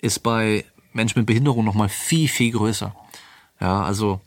ist 0.00 0.22
bei 0.22 0.64
Menschen 0.92 1.20
mit 1.20 1.26
Behinderung 1.26 1.64
nochmal 1.64 1.88
viel, 1.88 2.28
viel 2.28 2.52
größer. 2.52 2.94
Ja, 3.60 3.82
also 3.82 4.20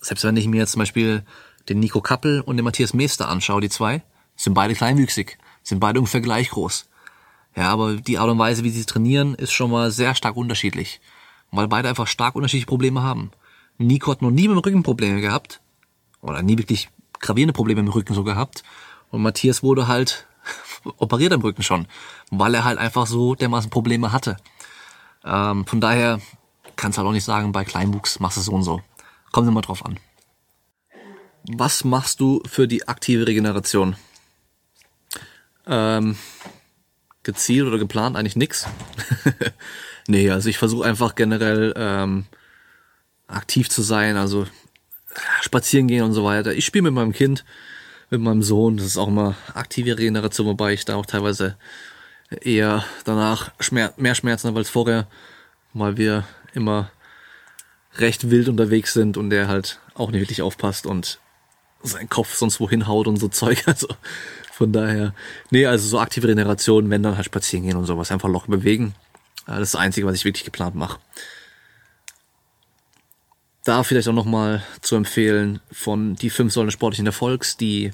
selbst 0.00 0.24
wenn 0.24 0.36
ich 0.36 0.46
mir 0.46 0.58
jetzt 0.58 0.72
zum 0.72 0.80
Beispiel 0.80 1.24
den 1.68 1.80
Nico 1.80 2.00
Kappel 2.00 2.40
und 2.40 2.56
den 2.56 2.64
Matthias 2.64 2.94
Meester 2.94 3.28
anschaue, 3.28 3.60
die 3.60 3.68
zwei, 3.68 4.02
sind 4.36 4.54
beide 4.54 4.74
kleinwüchsig, 4.74 5.38
sind 5.62 5.80
beide 5.80 5.98
ungefähr 5.98 6.20
gleich 6.20 6.50
groß. 6.50 6.88
Ja, 7.56 7.70
aber 7.70 7.96
die 7.96 8.18
Art 8.18 8.30
und 8.30 8.38
Weise, 8.38 8.64
wie 8.64 8.70
sie 8.70 8.84
trainieren, 8.84 9.34
ist 9.34 9.52
schon 9.52 9.70
mal 9.70 9.90
sehr 9.90 10.14
stark 10.14 10.36
unterschiedlich. 10.36 11.00
Weil 11.50 11.68
beide 11.68 11.88
einfach 11.88 12.06
stark 12.06 12.36
unterschiedliche 12.36 12.66
Probleme 12.66 13.02
haben. 13.02 13.32
Nico 13.76 14.10
hat 14.12 14.22
noch 14.22 14.30
nie 14.30 14.48
mit 14.48 14.56
dem 14.56 14.58
Rücken 14.58 14.82
Probleme 14.82 15.20
gehabt. 15.20 15.60
Oder 16.22 16.42
nie 16.42 16.58
wirklich 16.58 16.90
gravierende 17.18 17.52
Probleme 17.52 17.80
im 17.80 17.88
Rücken 17.88 18.14
so 18.14 18.24
gehabt. 18.24 18.62
Und 19.10 19.22
Matthias 19.22 19.62
wurde 19.62 19.88
halt 19.88 20.26
operiert 20.98 21.32
am 21.32 21.40
Rücken 21.40 21.62
schon. 21.62 21.88
Weil 22.30 22.54
er 22.54 22.64
halt 22.64 22.78
einfach 22.78 23.06
so 23.06 23.34
dermaßen 23.34 23.70
Probleme 23.70 24.12
hatte. 24.12 24.36
Ähm, 25.24 25.66
von 25.66 25.80
daher 25.80 26.20
kannst 26.76 26.96
du 26.96 27.00
halt 27.00 27.08
auch 27.08 27.12
nicht 27.12 27.24
sagen, 27.24 27.52
bei 27.52 27.64
Kleinwuchs 27.64 28.20
machst 28.20 28.36
du 28.36 28.42
so 28.42 28.52
und 28.52 28.62
so. 28.62 28.80
Kommt 29.32 29.48
immer 29.48 29.62
drauf 29.62 29.84
an. 29.84 29.98
Was 31.44 31.84
machst 31.84 32.20
du 32.20 32.42
für 32.46 32.68
die 32.68 32.86
aktive 32.88 33.26
Regeneration? 33.26 33.96
Ähm, 35.66 36.16
gezielt 37.22 37.66
oder 37.66 37.78
geplant 37.78 38.16
eigentlich 38.16 38.36
nix. 38.36 38.66
nee, 40.08 40.30
also 40.30 40.48
ich 40.48 40.58
versuche 40.58 40.86
einfach 40.86 41.14
generell 41.14 41.72
ähm, 41.76 42.26
aktiv 43.26 43.70
zu 43.70 43.82
sein, 43.82 44.16
also 44.16 44.46
spazieren 45.40 45.88
gehen 45.88 46.04
und 46.04 46.12
so 46.12 46.24
weiter. 46.24 46.52
Ich 46.54 46.64
spiele 46.64 46.82
mit 46.82 46.94
meinem 46.94 47.12
Kind, 47.12 47.44
mit 48.10 48.20
meinem 48.20 48.42
Sohn, 48.42 48.76
das 48.76 48.86
ist 48.86 48.96
auch 48.96 49.08
immer 49.08 49.36
aktive 49.54 49.96
Regeneration, 49.96 50.46
wobei 50.46 50.72
ich 50.72 50.84
da 50.84 50.96
auch 50.96 51.06
teilweise 51.06 51.56
eher 52.30 52.84
danach 53.04 53.52
Schmerz, 53.60 53.96
mehr 53.96 54.14
Schmerzen 54.14 54.48
habe 54.48 54.58
als 54.58 54.70
vorher, 54.70 55.06
weil 55.72 55.96
wir 55.96 56.24
immer 56.52 56.90
recht 58.00 58.30
wild 58.30 58.48
unterwegs 58.48 58.92
sind 58.92 59.16
und 59.16 59.30
der 59.30 59.48
halt 59.48 59.78
auch 59.94 60.10
nicht 60.10 60.20
wirklich 60.20 60.42
aufpasst 60.42 60.86
und 60.86 61.18
seinen 61.82 62.08
Kopf 62.08 62.34
sonst 62.34 62.60
wohin 62.60 62.86
haut 62.86 63.06
und 63.06 63.16
so 63.16 63.28
Zeug. 63.40 63.62
Also 63.66 63.88
von 64.52 64.72
daher, 64.72 65.14
nee, 65.50 65.66
also 65.66 65.86
so 65.88 66.00
aktive 66.00 66.28
Regeneration, 66.28 66.90
wenn 66.90 67.02
dann 67.02 67.16
halt 67.16 67.26
spazieren 67.26 67.64
gehen 67.64 67.76
und 67.76 67.86
sowas, 67.86 68.10
einfach 68.10 68.28
locker 68.28 68.48
bewegen. 68.50 68.94
Das 69.46 69.60
ist 69.60 69.74
das 69.74 69.80
Einzige, 69.80 70.06
was 70.06 70.16
ich 70.16 70.24
wirklich 70.24 70.44
geplant 70.44 70.74
mache. 70.74 70.98
Da 73.64 73.82
vielleicht 73.82 74.08
auch 74.08 74.14
nochmal 74.14 74.62
zu 74.80 74.96
empfehlen 74.96 75.60
von 75.70 76.14
die 76.14 76.30
fünf 76.30 76.52
Säulen 76.52 76.68
des 76.68 76.74
sportlichen 76.74 77.06
Erfolgs, 77.06 77.56
die 77.56 77.90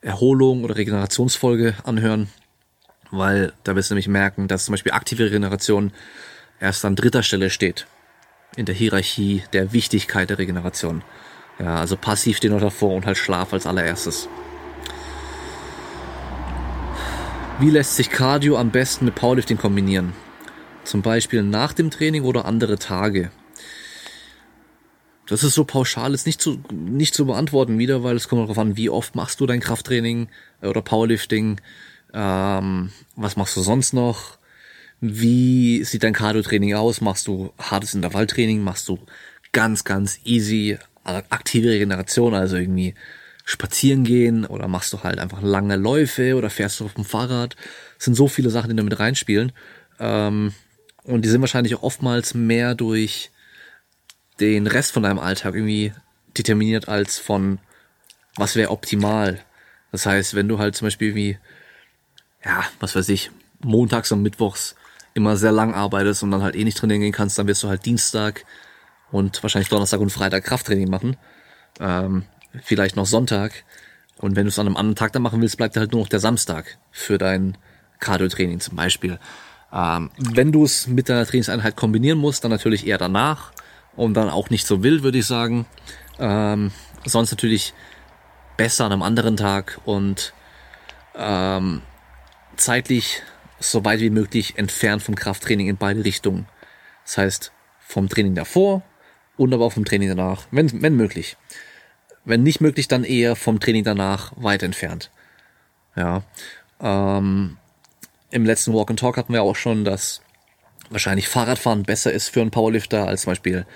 Erholung 0.00 0.64
oder 0.64 0.76
Regenerationsfolge 0.76 1.74
anhören, 1.84 2.28
weil 3.10 3.52
da 3.64 3.74
wirst 3.74 3.90
du 3.90 3.94
nämlich 3.94 4.08
merken, 4.08 4.48
dass 4.48 4.64
zum 4.64 4.72
Beispiel 4.72 4.92
aktive 4.92 5.24
Regeneration 5.24 5.92
erst 6.60 6.84
an 6.84 6.96
dritter 6.96 7.22
Stelle 7.22 7.50
steht 7.50 7.86
in 8.56 8.66
der 8.66 8.74
Hierarchie 8.74 9.42
der 9.52 9.72
Wichtigkeit 9.72 10.30
der 10.30 10.38
Regeneration. 10.38 11.02
Ja, 11.58 11.76
also 11.76 11.96
passiv 11.96 12.38
stehen 12.38 12.52
noch 12.52 12.60
davor 12.60 12.94
und 12.94 13.06
halt 13.06 13.18
Schlaf 13.18 13.52
als 13.52 13.66
allererstes. 13.66 14.28
Wie 17.58 17.68
lässt 17.68 17.96
sich 17.96 18.08
Cardio 18.08 18.56
am 18.56 18.70
besten 18.70 19.04
mit 19.04 19.14
Powerlifting 19.14 19.58
kombinieren? 19.58 20.14
Zum 20.84 21.02
Beispiel 21.02 21.42
nach 21.42 21.74
dem 21.74 21.90
Training 21.90 22.24
oder 22.24 22.46
andere 22.46 22.78
Tage. 22.78 23.30
das 25.26 25.44
ist 25.44 25.54
so 25.54 25.64
pauschal, 25.64 26.14
ist 26.14 26.26
nicht 26.26 26.40
zu, 26.40 26.62
nicht 26.72 27.14
zu 27.14 27.26
beantworten 27.26 27.78
wieder, 27.78 28.02
weil 28.02 28.16
es 28.16 28.28
kommt 28.28 28.42
darauf 28.42 28.58
an, 28.58 28.76
wie 28.78 28.88
oft 28.88 29.14
machst 29.14 29.40
du 29.40 29.46
dein 29.46 29.60
Krafttraining 29.60 30.28
oder 30.62 30.80
Powerlifting, 30.80 31.60
ähm, 32.14 32.90
was 33.14 33.36
machst 33.36 33.56
du 33.56 33.60
sonst 33.60 33.92
noch, 33.92 34.38
wie 35.00 35.82
sieht 35.84 36.02
dein 36.02 36.12
Cardio-Training 36.12 36.74
aus, 36.74 37.00
machst 37.00 37.26
du 37.26 37.52
hartes 37.58 37.94
Intervalltraining, 37.94 38.62
machst 38.62 38.88
du 38.88 38.98
ganz, 39.52 39.84
ganz 39.84 40.20
easy 40.24 40.78
aktive 41.04 41.70
Regeneration, 41.70 42.34
also 42.34 42.56
irgendwie 42.56 42.94
spazieren 43.44 44.04
gehen 44.04 44.44
oder 44.44 44.68
machst 44.68 44.92
du 44.92 45.02
halt 45.02 45.18
einfach 45.18 45.42
lange 45.42 45.76
Läufe 45.76 46.36
oder 46.36 46.50
fährst 46.50 46.78
du 46.78 46.84
auf 46.84 46.94
dem 46.94 47.04
Fahrrad. 47.04 47.56
Es 47.98 48.04
sind 48.04 48.14
so 48.14 48.28
viele 48.28 48.50
Sachen, 48.50 48.70
die 48.70 48.76
da 48.76 48.82
mit 48.82 48.98
reinspielen. 48.98 49.52
Ähm, 49.98 50.52
und 51.02 51.24
die 51.24 51.28
sind 51.28 51.40
wahrscheinlich 51.40 51.74
auch 51.74 51.82
oftmals 51.82 52.34
mehr 52.34 52.74
durch 52.74 53.30
den 54.38 54.66
Rest 54.66 54.92
von 54.92 55.02
deinem 55.02 55.18
Alltag 55.18 55.54
irgendwie 55.54 55.92
determiniert 56.36 56.88
als 56.88 57.18
von 57.18 57.58
was 58.36 58.54
wäre 58.54 58.70
optimal. 58.70 59.40
Das 59.90 60.06
heißt, 60.06 60.34
wenn 60.34 60.46
du 60.46 60.58
halt 60.58 60.76
zum 60.76 60.86
Beispiel 60.86 61.14
wie, 61.14 61.38
ja, 62.44 62.64
was 62.78 62.94
weiß 62.94 63.08
ich, 63.08 63.30
montags 63.60 64.12
und 64.12 64.22
mittwochs 64.22 64.76
immer 65.14 65.36
sehr 65.36 65.52
lang 65.52 65.74
arbeitest 65.74 66.22
und 66.22 66.30
dann 66.30 66.42
halt 66.42 66.56
eh 66.56 66.64
nicht 66.64 66.78
trainieren 66.78 67.00
gehen 67.00 67.12
kannst, 67.12 67.38
dann 67.38 67.46
wirst 67.46 67.62
du 67.62 67.68
halt 67.68 67.84
Dienstag 67.84 68.44
und 69.10 69.42
wahrscheinlich 69.42 69.68
Donnerstag 69.68 70.00
und 70.00 70.10
Freitag 70.10 70.44
Krafttraining 70.44 70.88
machen. 70.88 71.16
Ähm, 71.80 72.24
vielleicht 72.62 72.96
noch 72.96 73.06
Sonntag. 73.06 73.64
Und 74.18 74.36
wenn 74.36 74.44
du 74.44 74.48
es 74.48 74.58
an 74.58 74.66
einem 74.66 74.76
anderen 74.76 74.96
Tag 74.96 75.12
dann 75.12 75.22
machen 75.22 75.40
willst, 75.40 75.56
bleibt 75.56 75.76
halt 75.76 75.92
nur 75.92 76.02
noch 76.02 76.08
der 76.08 76.20
Samstag 76.20 76.78
für 76.90 77.18
dein 77.18 77.56
Cardio-Training 78.00 78.60
zum 78.60 78.76
Beispiel. 78.76 79.18
Ähm, 79.72 80.10
wenn 80.18 80.52
du 80.52 80.64
es 80.64 80.86
mit 80.86 81.08
deiner 81.08 81.26
Trainingseinheit 81.26 81.76
kombinieren 81.76 82.18
musst, 82.18 82.44
dann 82.44 82.50
natürlich 82.50 82.86
eher 82.86 82.98
danach 82.98 83.52
und 83.96 84.14
dann 84.14 84.28
auch 84.28 84.50
nicht 84.50 84.66
so 84.66 84.82
wild, 84.82 85.02
würde 85.02 85.18
ich 85.18 85.26
sagen. 85.26 85.66
Ähm, 86.18 86.70
sonst 87.04 87.30
natürlich 87.30 87.72
besser 88.56 88.84
an 88.84 88.92
einem 88.92 89.02
anderen 89.02 89.36
Tag 89.36 89.80
und 89.84 90.34
ähm, 91.14 91.82
zeitlich 92.56 93.22
so 93.60 93.84
weit 93.84 94.00
wie 94.00 94.10
möglich 94.10 94.58
entfernt 94.58 95.02
vom 95.02 95.14
Krafttraining 95.14 95.68
in 95.68 95.76
beide 95.76 96.04
Richtungen. 96.04 96.48
Das 97.04 97.18
heißt, 97.18 97.52
vom 97.78 98.08
Training 98.08 98.34
davor 98.34 98.82
und 99.36 99.52
aber 99.54 99.66
auch 99.66 99.72
vom 99.72 99.84
Training 99.84 100.08
danach, 100.08 100.46
wenn, 100.50 100.82
wenn 100.82 100.96
möglich. 100.96 101.36
Wenn 102.24 102.42
nicht 102.42 102.60
möglich, 102.60 102.88
dann 102.88 103.04
eher 103.04 103.36
vom 103.36 103.60
Training 103.60 103.84
danach 103.84 104.32
weit 104.36 104.62
entfernt. 104.62 105.10
Ja. 105.96 106.22
Ähm, 106.80 107.56
Im 108.30 108.44
letzten 108.44 108.72
Walk 108.72 108.90
and 108.90 108.98
Talk 108.98 109.16
hatten 109.16 109.32
wir 109.32 109.42
auch 109.42 109.56
schon, 109.56 109.84
dass 109.84 110.22
wahrscheinlich 110.88 111.28
Fahrradfahren 111.28 111.82
besser 111.82 112.12
ist 112.12 112.28
für 112.28 112.40
einen 112.40 112.50
Powerlifter 112.50 113.06
als 113.06 113.22
zum 113.22 113.32
Beispiel 113.32 113.66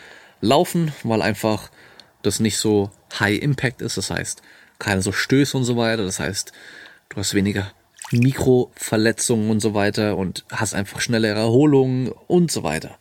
Laufen, 0.40 0.92
weil 1.02 1.22
einfach 1.22 1.70
das 2.22 2.40
nicht 2.40 2.58
so 2.58 2.90
High 3.18 3.40
Impact 3.40 3.82
ist. 3.82 3.96
Das 3.96 4.10
heißt, 4.10 4.42
keine 4.78 5.02
so 5.02 5.12
Stöße 5.12 5.56
und 5.56 5.64
so 5.64 5.76
weiter. 5.76 6.04
Das 6.04 6.20
heißt, 6.20 6.52
du 7.08 7.16
hast 7.16 7.34
weniger 7.34 7.72
Mikroverletzungen 8.10 9.50
und 9.50 9.60
so 9.60 9.74
weiter 9.74 10.16
und 10.16 10.44
hast 10.50 10.74
einfach 10.74 11.00
schnellere 11.00 11.38
Erholungen 11.38 12.08
und 12.08 12.50
so 12.50 12.62
weiter. 12.62 12.98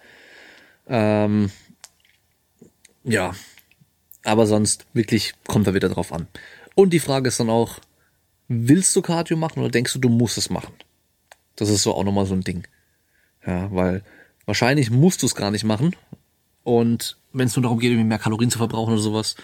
Ähm, 0.87 1.51
ja, 3.03 3.33
aber 4.23 4.47
sonst 4.47 4.85
wirklich 4.93 5.33
kommt 5.47 5.67
da 5.67 5.73
wieder 5.73 5.89
drauf 5.89 6.13
an. 6.13 6.27
Und 6.75 6.91
die 6.91 6.99
Frage 6.99 7.27
ist 7.27 7.39
dann 7.39 7.49
auch, 7.49 7.79
willst 8.47 8.95
du 8.95 9.01
Cardio 9.01 9.37
machen 9.37 9.59
oder 9.59 9.69
denkst 9.69 9.93
du, 9.93 9.99
du 9.99 10.09
musst 10.09 10.37
es 10.37 10.49
machen? 10.49 10.73
Das 11.55 11.69
ist 11.69 11.83
so 11.83 11.93
auch 11.93 12.03
nochmal 12.03 12.25
so 12.25 12.33
ein 12.33 12.41
Ding. 12.41 12.65
Ja, 13.45 13.71
weil 13.71 14.03
wahrscheinlich 14.45 14.89
musst 14.89 15.21
du 15.21 15.25
es 15.25 15.35
gar 15.35 15.51
nicht 15.51 15.65
machen. 15.65 15.95
Und 16.63 17.17
wenn 17.33 17.47
es 17.47 17.55
nur 17.55 17.63
darum 17.63 17.79
geht, 17.79 17.97
mehr 17.97 18.19
Kalorien 18.19 18.49
zu 18.49 18.57
verbrauchen 18.57 18.93
oder 18.93 19.01
sowas, 19.01 19.35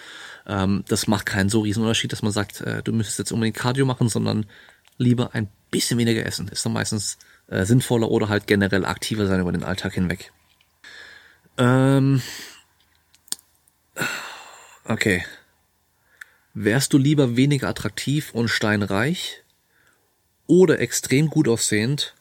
ähm, 0.48 0.84
das 0.88 1.08
macht 1.08 1.26
keinen 1.26 1.50
so 1.50 1.62
riesen 1.62 1.84
Unterschied, 1.84 2.14
dass 2.14 2.22
man 2.22 2.32
sagt, 2.32 2.62
äh, 2.62 2.82
du 2.82 2.94
müsstest 2.94 3.20
jetzt 3.20 3.32
unbedingt 3.32 3.58
Cardio 3.58 3.86
machen, 3.86 4.08
sondern 4.08 4.46
lieber 5.00 5.34
ein 5.34 5.50
bisschen 5.72 5.98
weniger 5.98 6.24
essen. 6.24 6.48
Ist 6.50 6.64
dann 6.64 6.74
meistens 6.74 7.18
äh, 7.48 7.66
sinnvoller 7.66 8.12
oder 8.12 8.30
halt 8.30 8.46
generell 8.46 8.86
aktiver 8.86 9.26
sein 9.26 9.42
über 9.42 9.52
den 9.52 9.64
Alltag 9.64 9.94
hinweg. 9.94 10.32
Ähm, 11.58 12.22
Okay. 14.90 15.24
Wärst 16.56 16.94
du 16.94 16.98
lieber 16.98 17.36
weniger 17.36 17.68
attraktiv 17.68 18.34
und 18.34 18.48
steinreich 18.48 19.44
oder 20.48 20.80
extrem 20.80 21.30
gut 21.30 21.48
aussehend, 21.48 22.16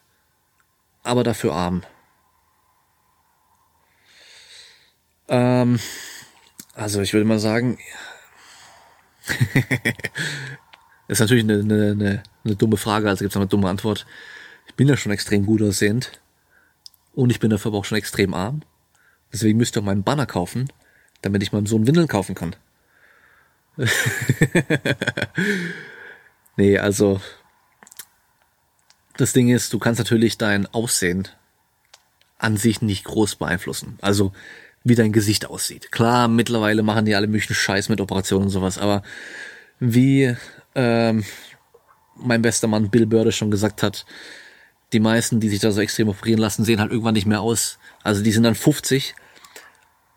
aber 1.03 1.25
dafür 1.25 1.55
arm? 1.55 1.83
Ähm, 5.29 5.81
also 6.75 7.01
ich 7.01 7.15
würde 7.15 7.25
mal 7.25 7.39
sagen, 7.39 7.79
ist 11.09 11.21
natürlich 11.21 11.45
eine, 11.45 11.61
eine, 11.61 11.91
eine, 11.93 12.23
eine 12.45 12.57
dumme 12.57 12.77
Frage, 12.77 13.09
also 13.09 13.25
gibt 13.25 13.33
es 13.33 13.37
eine 13.37 13.47
dumme 13.47 13.69
Antwort. 13.69 14.07
Ich 14.67 14.75
bin 14.75 14.89
ja 14.89 14.97
schon 14.97 15.13
extrem 15.13 15.47
gut 15.47 15.63
aussehend 15.63 16.21
und 17.15 17.31
ich 17.31 17.41
bin 17.41 17.51
dafür 17.51 17.71
aber 17.71 17.79
auch 17.79 17.85
schon 17.85 17.99
extrem 17.99 18.35
arm. 18.35 18.63
Deswegen 19.33 19.59
müsst 19.59 19.77
ihr 19.77 19.81
auch 19.81 19.87
meinen 19.87 20.05
Banner 20.05 20.27
kaufen 20.27 20.69
damit 21.23 21.43
ich 21.43 21.53
meinem 21.53 21.67
Sohn 21.67 21.87
Windeln 21.87 22.09
kaufen 22.09 22.35
kann. 22.35 22.57
nee, 26.57 26.79
also 26.79 27.21
das 29.17 29.33
Ding 29.33 29.49
ist, 29.51 29.73
du 29.73 29.79
kannst 29.79 29.99
natürlich 29.99 30.39
dein 30.39 30.67
Aussehen 30.67 31.29
an 32.39 32.57
sich 32.57 32.83
nicht 32.83 33.05
groß 33.05 33.37
beeinflussen. 33.37 33.99
Also 34.01 34.33
wie 34.85 34.95
dein 34.95 35.13
Gesicht 35.13 35.47
aussieht. 35.47 35.91
Klar, 35.93 36.29
mittlerweile 36.29 36.83
machen 36.83 37.05
die 37.05 37.15
alle 37.15 37.27
möglichen 37.27 37.55
Scheiß 37.55 37.89
mit 37.89 38.01
Operationen 38.01 38.45
und 38.45 38.51
sowas, 38.51 38.79
aber 38.79 39.03
wie 39.81 40.37
ähm, 40.79 41.25
mein 42.15 42.41
bester 42.41 42.69
Mann 42.69 42.89
Bill 42.89 43.07
Börde 43.07 43.33
schon 43.33 43.51
gesagt 43.51 43.83
hat, 43.83 44.07
die 44.93 45.01
meisten, 45.01 45.41
die 45.41 45.49
sich 45.49 45.59
da 45.59 45.73
so 45.73 45.81
extrem 45.81 46.09
operieren 46.09 46.41
lassen, 46.41 46.65
sehen 46.65 46.81
halt 46.81 46.93
irgendwann 46.93 47.15
nicht 47.15 47.27
mehr 47.27 47.41
aus. 47.41 47.79
Also 48.05 48.23
die 48.23 48.31
sind 48.31 48.45
dann 48.45 48.55
50 48.55 49.15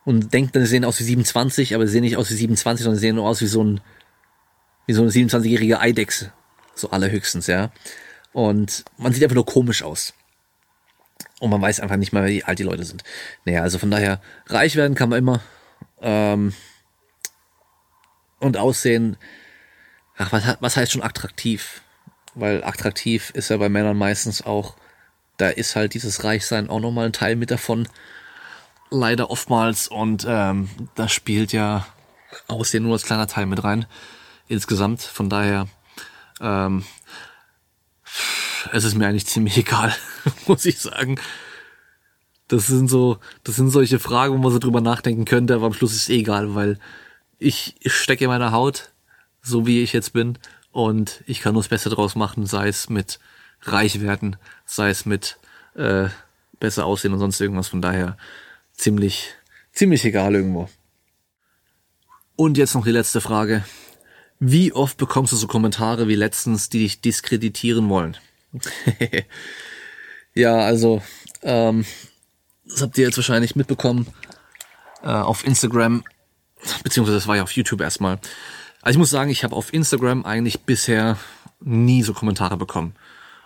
und 0.06 0.34
denkt, 0.34 0.56
dann, 0.56 0.64
sie 0.64 0.70
sehen 0.70 0.86
aus 0.86 1.00
wie 1.00 1.04
27, 1.04 1.74
aber 1.74 1.88
sie 1.88 1.94
sehen 1.94 2.04
nicht 2.04 2.16
aus 2.16 2.30
wie 2.30 2.36
27, 2.36 2.84
sondern 2.84 2.98
sie 2.98 3.08
sehen 3.08 3.16
nur 3.16 3.28
aus 3.28 3.42
wie 3.42 3.48
so 3.48 3.64
ein, 3.64 3.82
wie 4.86 4.94
so 4.94 5.02
eine 5.02 5.12
27-jährige 5.12 5.80
Eidechse. 5.80 6.32
So 6.76 6.92
allerhöchstens, 6.92 7.48
ja. 7.48 7.72
Und 8.32 8.86
man 8.98 9.14
sieht 9.14 9.24
einfach 9.24 9.36
nur 9.36 9.46
komisch 9.46 9.82
aus. 9.84 10.14
Und 11.40 11.50
man 11.50 11.62
weiß 11.62 11.80
einfach 11.80 11.98
nicht 11.98 12.14
mehr, 12.14 12.26
wie 12.26 12.44
alt 12.44 12.60
die 12.60 12.64
Leute 12.64 12.86
sind. 12.86 13.04
Naja, 13.46 13.64
also 13.64 13.80
von 13.80 13.90
daher, 13.90 14.22
reich 14.46 14.76
werden 14.76 14.96
kann 14.96 15.10
man 15.10 15.20
immer. 15.20 15.42
Ähm, 16.02 16.54
und 18.40 18.58
aussehen, 18.58 19.18
ach, 20.22 20.32
was, 20.32 20.58
was 20.60 20.78
heißt 20.78 20.92
schon 20.92 21.04
attraktiv? 21.04 21.82
Weil 22.36 22.64
attraktiv 22.64 23.32
ist 23.32 23.50
ja 23.50 23.58
bei 23.58 23.70
Männern 23.70 23.98
meistens 23.98 24.46
auch, 24.46 24.76
da 25.38 25.50
ist 25.50 25.76
halt 25.76 25.94
dieses 25.94 26.24
Reichsein 26.24 26.70
auch 26.70 26.80
nochmal 26.80 27.08
ein 27.08 27.14
Teil 27.14 27.36
mit 27.36 27.52
davon 27.52 27.88
leider 28.90 29.30
oftmals 29.30 29.88
und 29.88 30.26
ähm, 30.28 30.70
das 30.96 31.12
spielt 31.12 31.54
ja 31.54 31.88
Aussehen 32.48 32.84
nur 32.84 32.94
als 32.94 33.04
kleiner 33.04 33.28
Teil 33.28 33.46
mit 33.46 33.64
rein 33.64 33.86
insgesamt. 34.48 35.02
Von 35.02 35.30
daher 35.30 35.68
ähm, 36.40 36.84
es 38.72 38.84
ist 38.84 38.96
mir 38.96 39.08
eigentlich 39.08 39.28
ziemlich 39.28 39.58
egal, 39.66 39.96
muss 40.48 40.66
ich 40.66 40.80
sagen. 40.80 41.20
Das 42.48 42.68
sind 42.68 42.90
so, 42.90 43.18
das 43.44 43.56
sind 43.56 43.70
solche 43.70 44.00
Fragen, 44.00 44.34
wo 44.34 44.38
man 44.38 44.52
so 44.52 44.60
drüber 44.60 44.82
nachdenken 44.82 45.26
könnte, 45.26 45.56
aber 45.56 45.68
am 45.68 45.74
Schluss 45.74 45.94
ist 45.94 46.04
es 46.04 46.10
egal, 46.10 46.54
weil 46.54 46.80
ich, 47.40 47.76
ich 47.80 47.94
stecke 47.94 48.26
in 48.26 48.30
meiner 48.30 48.52
Haut, 48.52 48.92
so 49.42 49.66
wie 49.66 49.82
ich 49.82 49.94
jetzt 49.94 50.14
bin, 50.14 50.38
und 50.72 51.22
ich 51.28 51.42
kann 51.42 51.54
nur 51.54 51.62
das 51.62 51.70
Beste 51.70 51.90
draus 51.90 52.16
machen, 52.16 52.46
sei 52.46 52.68
es 52.68 52.90
mit 52.90 53.20
reich 53.62 54.02
werden, 54.02 54.38
sei 54.66 54.90
es 54.90 55.06
mit 55.06 55.38
äh, 55.76 56.08
besser 56.60 56.86
aussehen 56.86 57.14
und 57.14 57.20
sonst 57.20 57.42
irgendwas. 57.42 57.68
Von 57.68 57.82
daher 57.82 58.18
ziemlich, 58.74 59.34
ziemlich 59.74 60.06
egal 60.06 60.36
irgendwo. 60.36 60.70
Und 62.36 62.58
jetzt 62.58 62.74
noch 62.74 62.86
die 62.86 62.92
letzte 62.92 63.22
Frage. 63.22 63.66
Wie 64.40 64.74
oft 64.74 64.98
bekommst 64.98 65.34
du 65.34 65.38
so 65.38 65.46
Kommentare 65.46 66.08
wie 66.08 66.16
letztens, 66.16 66.70
die 66.70 66.80
dich 66.80 67.02
diskreditieren 67.02 67.90
wollen? 67.90 68.18
ja, 70.34 70.56
also, 70.56 71.04
ähm, 71.44 71.86
das 72.66 72.82
habt 72.82 72.98
ihr 72.98 73.06
jetzt 73.06 73.18
wahrscheinlich 73.18 73.56
mitbekommen 73.56 74.08
äh, 75.04 75.10
auf 75.10 75.46
Instagram, 75.46 76.04
beziehungsweise 76.84 77.18
das 77.18 77.28
war 77.28 77.36
ja 77.36 77.44
auf 77.44 77.52
YouTube 77.52 77.82
erstmal. 77.82 78.20
Also 78.82 78.96
ich 78.96 79.00
muss 79.00 79.10
sagen, 79.10 79.30
ich 79.30 79.44
habe 79.44 79.56
auf 79.56 79.74
Instagram 79.74 80.26
eigentlich 80.26 80.62
bisher 80.62 81.18
nie 81.60 82.04
so 82.04 82.14
Kommentare 82.14 82.58
bekommen. 82.58 82.96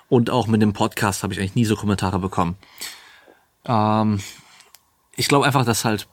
Und 0.08 0.30
auch 0.30 0.48
mit 0.48 0.62
dem 0.62 0.74
Podcast 0.74 1.24
habe 1.24 1.34
ich 1.34 1.40
eigentlich 1.40 1.56
nie 1.56 1.66
so 1.66 1.76
Kommentare 1.76 2.20
bekommen. 2.20 2.56
Ähm, 3.66 4.22
ich 5.16 5.28
glaube 5.28 5.46
einfach, 5.46 5.66
dass 5.66 5.84
halt 5.84 6.08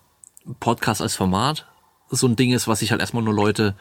Podcast 0.61 1.01
als 1.01 1.15
Format 1.15 1.67
so 2.11 2.27
ein 2.27 2.37
Ding 2.37 2.53
ist, 2.53 2.69
was 2.69 2.81
sich 2.81 2.91
halt 2.91 3.01
erstmal 3.01 3.23
nur 3.23 3.35
Leute 3.35 3.77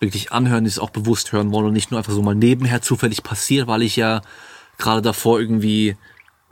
wirklich 0.00 0.32
anhören, 0.32 0.64
die 0.64 0.68
es 0.68 0.78
auch 0.78 0.90
bewusst 0.90 1.32
hören 1.32 1.52
wollen 1.52 1.66
und 1.66 1.72
nicht 1.72 1.90
nur 1.90 1.98
einfach 1.98 2.12
so 2.12 2.22
mal 2.22 2.34
nebenher 2.34 2.82
zufällig 2.82 3.22
passiert, 3.22 3.66
weil 3.66 3.82
ich 3.82 3.96
ja 3.96 4.22
gerade 4.78 5.02
davor 5.02 5.40
irgendwie 5.40 5.96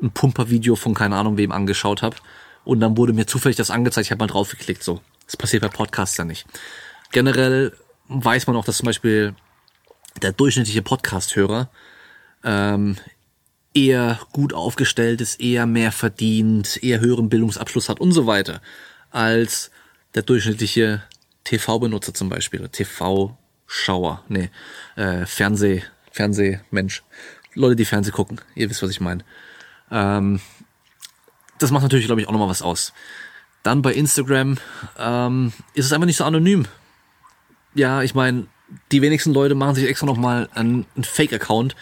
ein 0.03 0.11
Pumper-Video 0.11 0.77
von 0.77 0.95
keine 0.95 1.17
Ahnung 1.17 1.37
wem 1.37 1.53
angeschaut 1.53 2.03
habe 2.03 2.17
und 2.65 2.81
dann 2.81 2.97
wurde 2.97 3.13
mir 3.13 3.27
zufällig 3.27 3.57
das 3.57 3.71
angezeigt, 3.71 4.07
ich 4.07 4.11
habe 4.11 4.21
mal 4.21 4.27
draufgeklickt 4.33 4.83
so. 4.83 5.01
Das 5.27 5.37
passiert 5.37 5.63
bei 5.63 5.69
Podcasts 5.69 6.17
ja 6.17 6.25
nicht. 6.25 6.47
Generell 7.13 7.73
weiß 8.09 8.47
man 8.47 8.57
auch, 8.57 8.65
dass 8.65 8.79
zum 8.79 8.87
Beispiel 8.87 9.35
der 10.23 10.33
durchschnittliche 10.33 10.83
Podcast-Hörer 10.83 11.71
ähm, 12.45 12.97
eher 13.73 14.21
gut 14.33 14.53
aufgestellt 14.53 15.21
ist, 15.21 15.41
eher 15.41 15.67
mehr 15.67 15.93
verdient, 15.93 16.83
eher 16.83 17.01
höheren 17.01 17.29
Bildungsabschluss 17.29 17.89
hat 17.89 18.01
und 18.01 18.13
so 18.13 18.27
weiter, 18.27 18.61
als 19.11 19.71
der 20.15 20.23
durchschnittliche 20.23 21.03
TV-Benutzer 21.43 22.15
zum 22.15 22.29
Beispiel, 22.29 22.69
TV-Schauer, 22.69 24.23
nee, 24.29 24.51
äh, 24.97 25.27
Fernseh, 25.27 25.83
Fernsehmensch, 26.13 27.03
Leute, 27.55 27.77
die 27.77 27.85
Fernseh 27.85 28.13
gucken, 28.13 28.41
ihr 28.55 28.71
wisst, 28.71 28.83
was 28.83 28.91
ich 28.91 29.01
meine. 29.01 29.25
Ähm, 29.91 30.41
das 31.59 31.71
macht 31.71 31.83
natürlich, 31.83 32.07
glaube 32.07 32.21
ich, 32.21 32.29
auch 32.29 32.33
nochmal 32.33 32.49
was 32.49 32.63
aus. 32.63 32.93
Dann 33.63 33.83
bei 33.83 33.93
Instagram 33.93 34.59
ähm, 34.99 35.53
ist 35.75 35.87
es 35.87 35.93
einfach 35.93 36.07
nicht 36.07 36.17
so 36.17 36.25
anonym. 36.25 36.67
Ja, 37.75 38.03
ich 38.03 38.15
meine, 38.15 38.47
die 38.93 39.03
wenigsten 39.03 39.33
Leute 39.33 39.55
machen 39.55 39.75
sich 39.75 39.89
extra 39.89 40.07
nochmal 40.07 40.49
einen, 40.55 40.87
Fake-Account, 41.03 41.77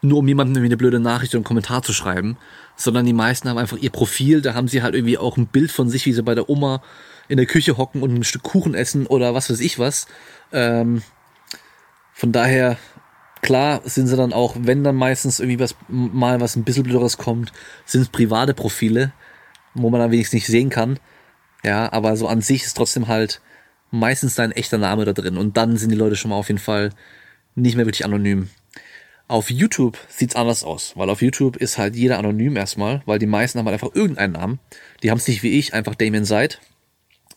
nur 0.00 0.18
um 0.18 0.28
jemandem 0.28 0.56
irgendwie 0.56 0.68
eine 0.68 0.76
blöde 0.76 1.00
Nachricht 1.00 1.32
oder 1.32 1.38
einen 1.38 1.44
Kommentar 1.44 1.82
zu 1.82 1.92
schreiben, 1.92 2.36
sondern 2.76 3.06
die 3.06 3.12
meisten 3.12 3.48
haben 3.48 3.58
einfach 3.58 3.78
ihr 3.78 3.90
Profil, 3.90 4.42
da 4.42 4.54
haben 4.54 4.68
sie 4.68 4.82
halt 4.82 4.94
irgendwie 4.94 5.18
auch 5.18 5.36
ein 5.36 5.46
Bild 5.46 5.72
von 5.72 5.88
sich, 5.88 6.06
wie 6.06 6.12
sie 6.12 6.22
bei 6.22 6.34
der 6.34 6.48
Oma 6.48 6.82
in 7.28 7.36
der 7.36 7.46
Küche 7.46 7.76
hocken 7.76 8.02
und 8.02 8.14
ein 8.14 8.24
Stück 8.24 8.42
Kuchen 8.42 8.74
essen 8.74 9.06
oder 9.06 9.34
was 9.34 9.50
weiß 9.50 9.60
ich 9.60 9.78
was. 9.78 10.06
Ähm, 10.52 11.02
von 12.12 12.32
daher, 12.32 12.78
klar 13.42 13.80
sind 13.84 14.06
sie 14.06 14.16
dann 14.16 14.32
auch, 14.32 14.56
wenn 14.58 14.84
dann 14.84 14.96
meistens 14.96 15.40
irgendwie 15.40 15.60
was, 15.60 15.74
mal 15.88 16.40
was 16.40 16.56
ein 16.56 16.64
bisschen 16.64 16.84
blöderes 16.84 17.18
kommt, 17.18 17.52
sind 17.84 18.02
es 18.02 18.08
private 18.08 18.54
Profile, 18.54 19.12
wo 19.74 19.90
man 19.90 20.00
dann 20.00 20.10
wenigstens 20.10 20.34
nicht 20.34 20.46
sehen 20.46 20.70
kann. 20.70 20.98
Ja, 21.64 21.92
aber 21.92 22.16
so 22.16 22.28
an 22.28 22.40
sich 22.40 22.64
ist 22.64 22.76
trotzdem 22.76 23.08
halt 23.08 23.40
meistens 23.90 24.34
dein 24.34 24.52
echter 24.52 24.78
Name 24.78 25.04
da 25.04 25.12
drin 25.12 25.36
und 25.36 25.56
dann 25.56 25.76
sind 25.76 25.90
die 25.90 25.96
Leute 25.96 26.16
schon 26.16 26.30
mal 26.30 26.36
auf 26.36 26.48
jeden 26.48 26.60
Fall 26.60 26.90
nicht 27.54 27.76
mehr 27.76 27.86
wirklich 27.86 28.04
anonym. 28.04 28.50
Auf 29.26 29.50
YouTube 29.50 29.98
sieht's 30.08 30.36
anders 30.36 30.64
aus, 30.64 30.92
weil 30.96 31.10
auf 31.10 31.20
YouTube 31.20 31.56
ist 31.56 31.76
halt 31.76 31.96
jeder 31.96 32.18
anonym 32.18 32.56
erstmal, 32.56 33.02
weil 33.04 33.18
die 33.18 33.26
meisten 33.26 33.58
haben 33.58 33.66
halt 33.66 33.74
einfach 33.74 33.94
irgendeinen 33.94 34.32
Namen. 34.32 34.58
Die 35.02 35.10
haben 35.10 35.18
es 35.18 35.28
nicht 35.28 35.42
wie 35.42 35.58
ich, 35.58 35.74
einfach 35.74 35.94
Damien 35.94 36.24
Seid, 36.24 36.60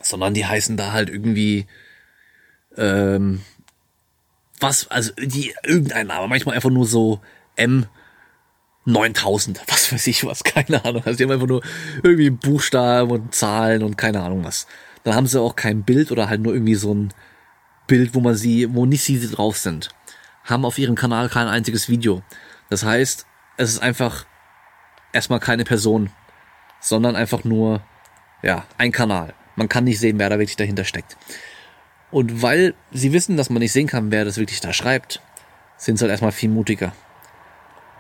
sondern 0.01 0.33
die 0.33 0.45
heißen 0.45 0.77
da 0.77 0.93
halt 0.93 1.09
irgendwie 1.09 1.65
ähm, 2.77 3.41
was, 4.59 4.89
also 4.89 5.11
die 5.17 5.53
irgendein 5.63 6.07
Name, 6.07 6.27
manchmal 6.27 6.55
einfach 6.55 6.69
nur 6.69 6.85
so 6.85 7.19
M 7.55 7.87
9000, 8.85 9.61
was 9.67 9.91
weiß 9.91 10.07
ich 10.07 10.25
was, 10.25 10.43
keine 10.45 10.83
Ahnung. 10.85 11.03
Also 11.05 11.17
die 11.17 11.23
haben 11.23 11.31
einfach 11.31 11.47
nur 11.47 11.61
irgendwie 12.03 12.29
Buchstaben 12.29 13.11
und 13.11 13.35
Zahlen 13.35 13.83
und 13.83 13.97
keine 13.97 14.21
Ahnung 14.21 14.43
was. 14.43 14.67
Dann 15.03 15.15
haben 15.15 15.27
sie 15.27 15.41
auch 15.41 15.55
kein 15.55 15.83
Bild 15.83 16.11
oder 16.11 16.29
halt 16.29 16.41
nur 16.41 16.53
irgendwie 16.53 16.75
so 16.75 16.93
ein 16.93 17.13
Bild, 17.87 18.13
wo 18.13 18.19
man 18.19 18.35
sie, 18.35 18.73
wo 18.73 18.85
nicht 18.85 19.03
sie 19.03 19.19
drauf 19.29 19.57
sind 19.57 19.89
haben 20.43 20.65
auf 20.65 20.77
ihrem 20.77 20.95
Kanal 20.95 21.29
kein 21.29 21.47
einziges 21.47 21.89
Video. 21.89 22.21
Das 22.69 22.83
heißt, 22.83 23.25
es 23.57 23.69
ist 23.69 23.79
einfach 23.79 24.25
erstmal 25.13 25.39
keine 25.39 25.63
Person, 25.63 26.09
sondern 26.79 27.15
einfach 27.15 27.43
nur, 27.43 27.81
ja, 28.41 28.65
ein 28.77 28.91
Kanal. 28.91 29.33
Man 29.55 29.69
kann 29.69 29.83
nicht 29.83 29.99
sehen, 29.99 30.17
wer 30.19 30.29
da 30.29 30.39
wirklich 30.39 30.55
dahinter 30.55 30.85
steckt. 30.85 31.17
Und 32.09 32.41
weil 32.41 32.73
sie 32.91 33.13
wissen, 33.13 33.37
dass 33.37 33.49
man 33.49 33.59
nicht 33.59 33.71
sehen 33.71 33.87
kann, 33.87 34.11
wer 34.11 34.25
das 34.25 34.37
wirklich 34.37 34.61
da 34.61 34.73
schreibt, 34.73 35.21
sind 35.77 35.97
sie 35.97 36.03
halt 36.03 36.11
erstmal 36.11 36.31
viel 36.31 36.49
mutiger. 36.49 36.93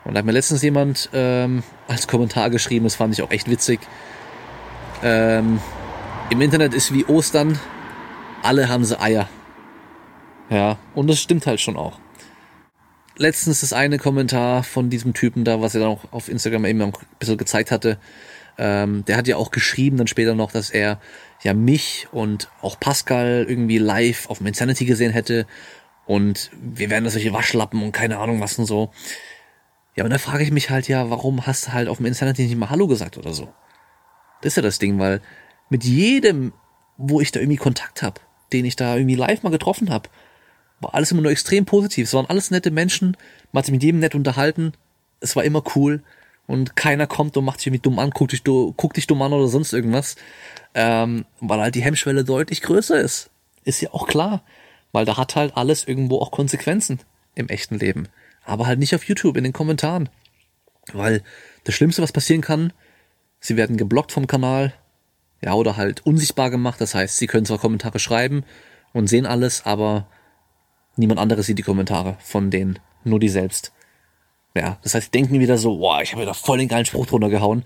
Und 0.03 0.13
da 0.13 0.19
hat 0.19 0.25
mir 0.25 0.31
letztens 0.31 0.63
jemand 0.63 1.09
ähm, 1.13 1.63
als 1.87 2.07
Kommentar 2.07 2.49
geschrieben, 2.49 2.85
das 2.85 2.95
fand 2.95 3.13
ich 3.13 3.21
auch 3.21 3.31
echt 3.31 3.49
witzig. 3.49 3.79
Ähm, 5.03 5.59
Im 6.31 6.41
Internet 6.41 6.73
ist 6.73 6.91
wie 6.93 7.05
Ostern, 7.05 7.59
alle 8.41 8.69
haben 8.69 8.83
sie 8.83 8.99
Eier. 8.99 9.29
Ja, 10.49 10.79
und 10.95 11.07
das 11.07 11.19
stimmt 11.19 11.45
halt 11.45 11.61
schon 11.61 11.77
auch 11.77 11.99
letztens 13.21 13.61
das 13.61 13.73
eine 13.73 13.97
Kommentar 13.97 14.63
von 14.63 14.89
diesem 14.89 15.13
Typen 15.13 15.45
da, 15.45 15.61
was 15.61 15.75
er 15.75 15.81
dann 15.81 15.89
auch 15.89 16.11
auf 16.11 16.27
Instagram 16.27 16.65
eben 16.65 16.81
ein 16.81 16.93
bisschen 17.19 17.37
gezeigt 17.37 17.71
hatte. 17.71 17.97
Ähm, 18.57 19.05
der 19.05 19.17
hat 19.17 19.27
ja 19.27 19.37
auch 19.37 19.51
geschrieben 19.51 19.97
dann 19.97 20.07
später 20.07 20.35
noch, 20.35 20.51
dass 20.51 20.69
er 20.69 20.99
ja 21.41 21.53
mich 21.53 22.07
und 22.11 22.49
auch 22.61 22.79
Pascal 22.79 23.45
irgendwie 23.47 23.77
live 23.77 24.29
auf 24.29 24.39
dem 24.39 24.47
Insanity 24.47 24.85
gesehen 24.85 25.11
hätte 25.11 25.45
und 26.05 26.51
wir 26.61 26.89
wären 26.89 27.03
da 27.03 27.09
solche 27.09 27.33
Waschlappen 27.33 27.81
und 27.81 27.91
keine 27.91 28.17
Ahnung 28.17 28.41
was 28.41 28.59
und 28.59 28.65
so. 28.65 28.91
Ja, 29.95 30.03
und 30.03 30.09
da 30.09 30.17
frage 30.17 30.43
ich 30.43 30.51
mich 30.51 30.69
halt 30.69 30.87
ja, 30.87 31.09
warum 31.09 31.45
hast 31.45 31.67
du 31.67 31.73
halt 31.73 31.87
auf 31.87 31.97
dem 31.97 32.05
Insanity 32.05 32.43
nicht 32.43 32.57
mal 32.57 32.69
Hallo 32.69 32.87
gesagt 32.87 33.17
oder 33.17 33.33
so? 33.33 33.53
Das 34.41 34.53
ist 34.53 34.57
ja 34.57 34.63
das 34.63 34.79
Ding, 34.79 34.99
weil 34.99 35.21
mit 35.71 35.85
jedem, 35.85 36.53
wo 36.97 37.21
ich 37.21 37.31
da 37.31 37.39
irgendwie 37.39 37.57
Kontakt 37.57 38.03
habe, 38.03 38.19
den 38.53 38.65
ich 38.65 38.75
da 38.75 38.95
irgendwie 38.95 39.15
live 39.15 39.41
mal 39.41 39.49
getroffen 39.49 39.89
habe, 39.89 40.09
war 40.81 40.93
alles 40.93 41.11
immer 41.11 41.21
nur 41.21 41.31
extrem 41.31 41.65
positiv. 41.65 42.07
Es 42.07 42.13
waren 42.13 42.25
alles 42.25 42.51
nette 42.51 42.71
Menschen. 42.71 43.15
Man 43.51 43.59
hat 43.59 43.65
sich 43.65 43.73
mit 43.73 43.83
jedem 43.83 43.99
nett 43.99 44.13
unterhalten. 44.13 44.73
Es 45.21 45.35
war 45.35 45.43
immer 45.43 45.63
cool. 45.75 46.03
Und 46.45 46.75
keiner 46.75 47.07
kommt 47.07 47.37
und 47.37 47.45
macht 47.45 47.59
sich 47.59 47.67
irgendwie 47.67 47.83
dumm 47.83 47.99
an, 47.99 48.09
guckt 48.09 48.33
dich, 48.33 48.43
guckt 48.43 48.97
dich 48.97 49.07
dumm 49.07 49.21
an 49.21 49.31
oder 49.31 49.47
sonst 49.47 49.71
irgendwas. 49.71 50.17
Ähm, 50.73 51.25
weil 51.39 51.61
halt 51.61 51.75
die 51.75 51.83
Hemmschwelle 51.83 52.25
deutlich 52.25 52.61
größer 52.61 52.99
ist. 52.99 53.29
Ist 53.63 53.79
ja 53.79 53.93
auch 53.93 54.07
klar. 54.07 54.43
Weil 54.91 55.05
da 55.05 55.15
hat 55.15 55.35
halt 55.37 55.55
alles 55.55 55.87
irgendwo 55.87 56.19
auch 56.19 56.31
Konsequenzen 56.31 56.99
im 57.33 57.47
echten 57.47 57.79
Leben. 57.79 58.09
Aber 58.43 58.67
halt 58.67 58.79
nicht 58.79 58.93
auf 58.93 59.05
YouTube, 59.05 59.37
in 59.37 59.45
den 59.45 59.53
Kommentaren. 59.53 60.09
Weil 60.91 61.23
das 61.63 61.75
Schlimmste, 61.75 62.01
was 62.01 62.11
passieren 62.11 62.41
kann, 62.41 62.73
sie 63.39 63.55
werden 63.55 63.77
geblockt 63.77 64.11
vom 64.11 64.27
Kanal. 64.27 64.73
Ja, 65.43 65.53
oder 65.53 65.77
halt 65.77 66.05
unsichtbar 66.05 66.49
gemacht. 66.49 66.79
Das 66.79 66.93
heißt, 66.93 67.17
sie 67.17 67.27
können 67.27 67.45
zwar 67.45 67.57
Kommentare 67.57 67.99
schreiben 67.99 68.43
und 68.93 69.07
sehen 69.07 69.25
alles, 69.25 69.65
aber 69.65 70.07
Niemand 70.95 71.19
anderes 71.19 71.45
sieht 71.45 71.57
die 71.57 71.63
Kommentare 71.63 72.17
von 72.19 72.51
denen, 72.51 72.79
nur 73.03 73.19
die 73.19 73.29
selbst. 73.29 73.71
Ja, 74.55 74.77
das 74.83 74.93
heißt, 74.93 75.13
denken 75.13 75.39
wieder 75.39 75.57
so, 75.57 75.77
boah, 75.77 76.01
ich 76.01 76.13
habe 76.13 76.25
da 76.25 76.33
voll 76.33 76.57
den 76.57 76.67
geilen 76.67 76.85
Spruch 76.85 77.05
drunter 77.05 77.29
gehauen 77.29 77.63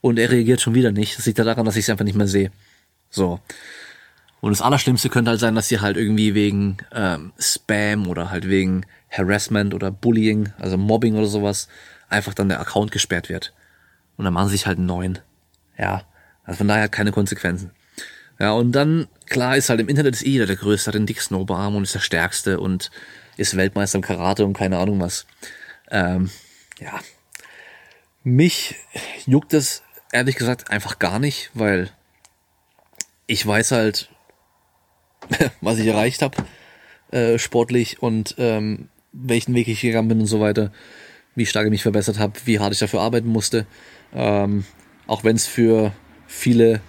und 0.00 0.18
er 0.18 0.30
reagiert 0.30 0.60
schon 0.60 0.74
wieder 0.74 0.90
nicht. 0.90 1.18
Das 1.18 1.26
liegt 1.26 1.38
ja 1.38 1.44
daran, 1.44 1.66
dass 1.66 1.76
ich 1.76 1.84
es 1.84 1.90
einfach 1.90 2.04
nicht 2.04 2.16
mehr 2.16 2.26
sehe. 2.26 2.50
So. 3.10 3.40
Und 4.40 4.50
das 4.50 4.62
Allerschlimmste 4.62 5.10
könnte 5.10 5.30
halt 5.30 5.40
sein, 5.40 5.54
dass 5.54 5.68
sie 5.68 5.80
halt 5.80 5.96
irgendwie 5.96 6.34
wegen 6.34 6.78
ähm, 6.92 7.32
Spam 7.38 8.08
oder 8.08 8.30
halt 8.30 8.48
wegen 8.48 8.86
Harassment 9.10 9.74
oder 9.74 9.90
Bullying, 9.90 10.52
also 10.58 10.78
Mobbing 10.78 11.14
oder 11.14 11.26
sowas, 11.26 11.68
einfach 12.08 12.34
dann 12.34 12.48
der 12.48 12.60
Account 12.60 12.90
gesperrt 12.90 13.28
wird. 13.28 13.52
Und 14.16 14.24
dann 14.24 14.34
machen 14.34 14.48
sie 14.48 14.56
sich 14.56 14.66
halt 14.66 14.78
einen 14.78 14.86
neuen. 14.86 15.18
Ja. 15.78 16.02
Also 16.44 16.58
von 16.58 16.68
daher 16.68 16.88
keine 16.88 17.12
Konsequenzen. 17.12 17.70
Ja, 18.38 18.52
und 18.52 18.72
dann, 18.72 19.08
klar, 19.26 19.56
ist 19.56 19.68
halt 19.68 19.80
im 19.80 19.88
Internet 19.88 20.14
ist 20.14 20.22
jeder 20.22 20.46
der 20.46 20.56
Größte, 20.56 20.88
hat 20.88 20.94
den 20.94 21.06
dicksten 21.06 21.36
Oberarm 21.36 21.76
und 21.76 21.84
ist 21.84 21.94
der 21.94 22.00
Stärkste 22.00 22.58
und 22.58 22.90
ist 23.36 23.56
Weltmeister 23.56 23.98
im 23.98 24.02
Karate 24.02 24.44
und 24.44 24.54
keine 24.54 24.78
Ahnung 24.78 25.00
was. 25.00 25.26
Ähm, 25.90 26.30
ja. 26.80 26.98
Mich 28.24 28.76
juckt 29.26 29.54
es 29.54 29.82
ehrlich 30.12 30.36
gesagt 30.36 30.70
einfach 30.70 30.98
gar 30.98 31.18
nicht, 31.18 31.50
weil 31.54 31.90
ich 33.26 33.46
weiß 33.46 33.72
halt, 33.72 34.10
was 35.60 35.78
ich 35.78 35.86
erreicht 35.86 36.22
habe, 36.22 36.44
äh, 37.10 37.38
sportlich 37.38 38.02
und 38.02 38.34
ähm, 38.38 38.88
welchen 39.12 39.54
Weg 39.54 39.68
ich 39.68 39.80
gegangen 39.80 40.08
bin 40.08 40.20
und 40.20 40.26
so 40.26 40.40
weiter, 40.40 40.72
wie 41.34 41.46
stark 41.46 41.66
ich 41.66 41.70
mich 41.70 41.82
verbessert 41.82 42.18
habe, 42.18 42.34
wie 42.44 42.58
hart 42.58 42.72
ich 42.72 42.78
dafür 42.78 43.00
arbeiten 43.00 43.28
musste. 43.28 43.66
Ähm, 44.14 44.64
auch 45.06 45.24
wenn 45.24 45.36
es 45.36 45.46
für 45.46 45.92
viele 46.32 46.80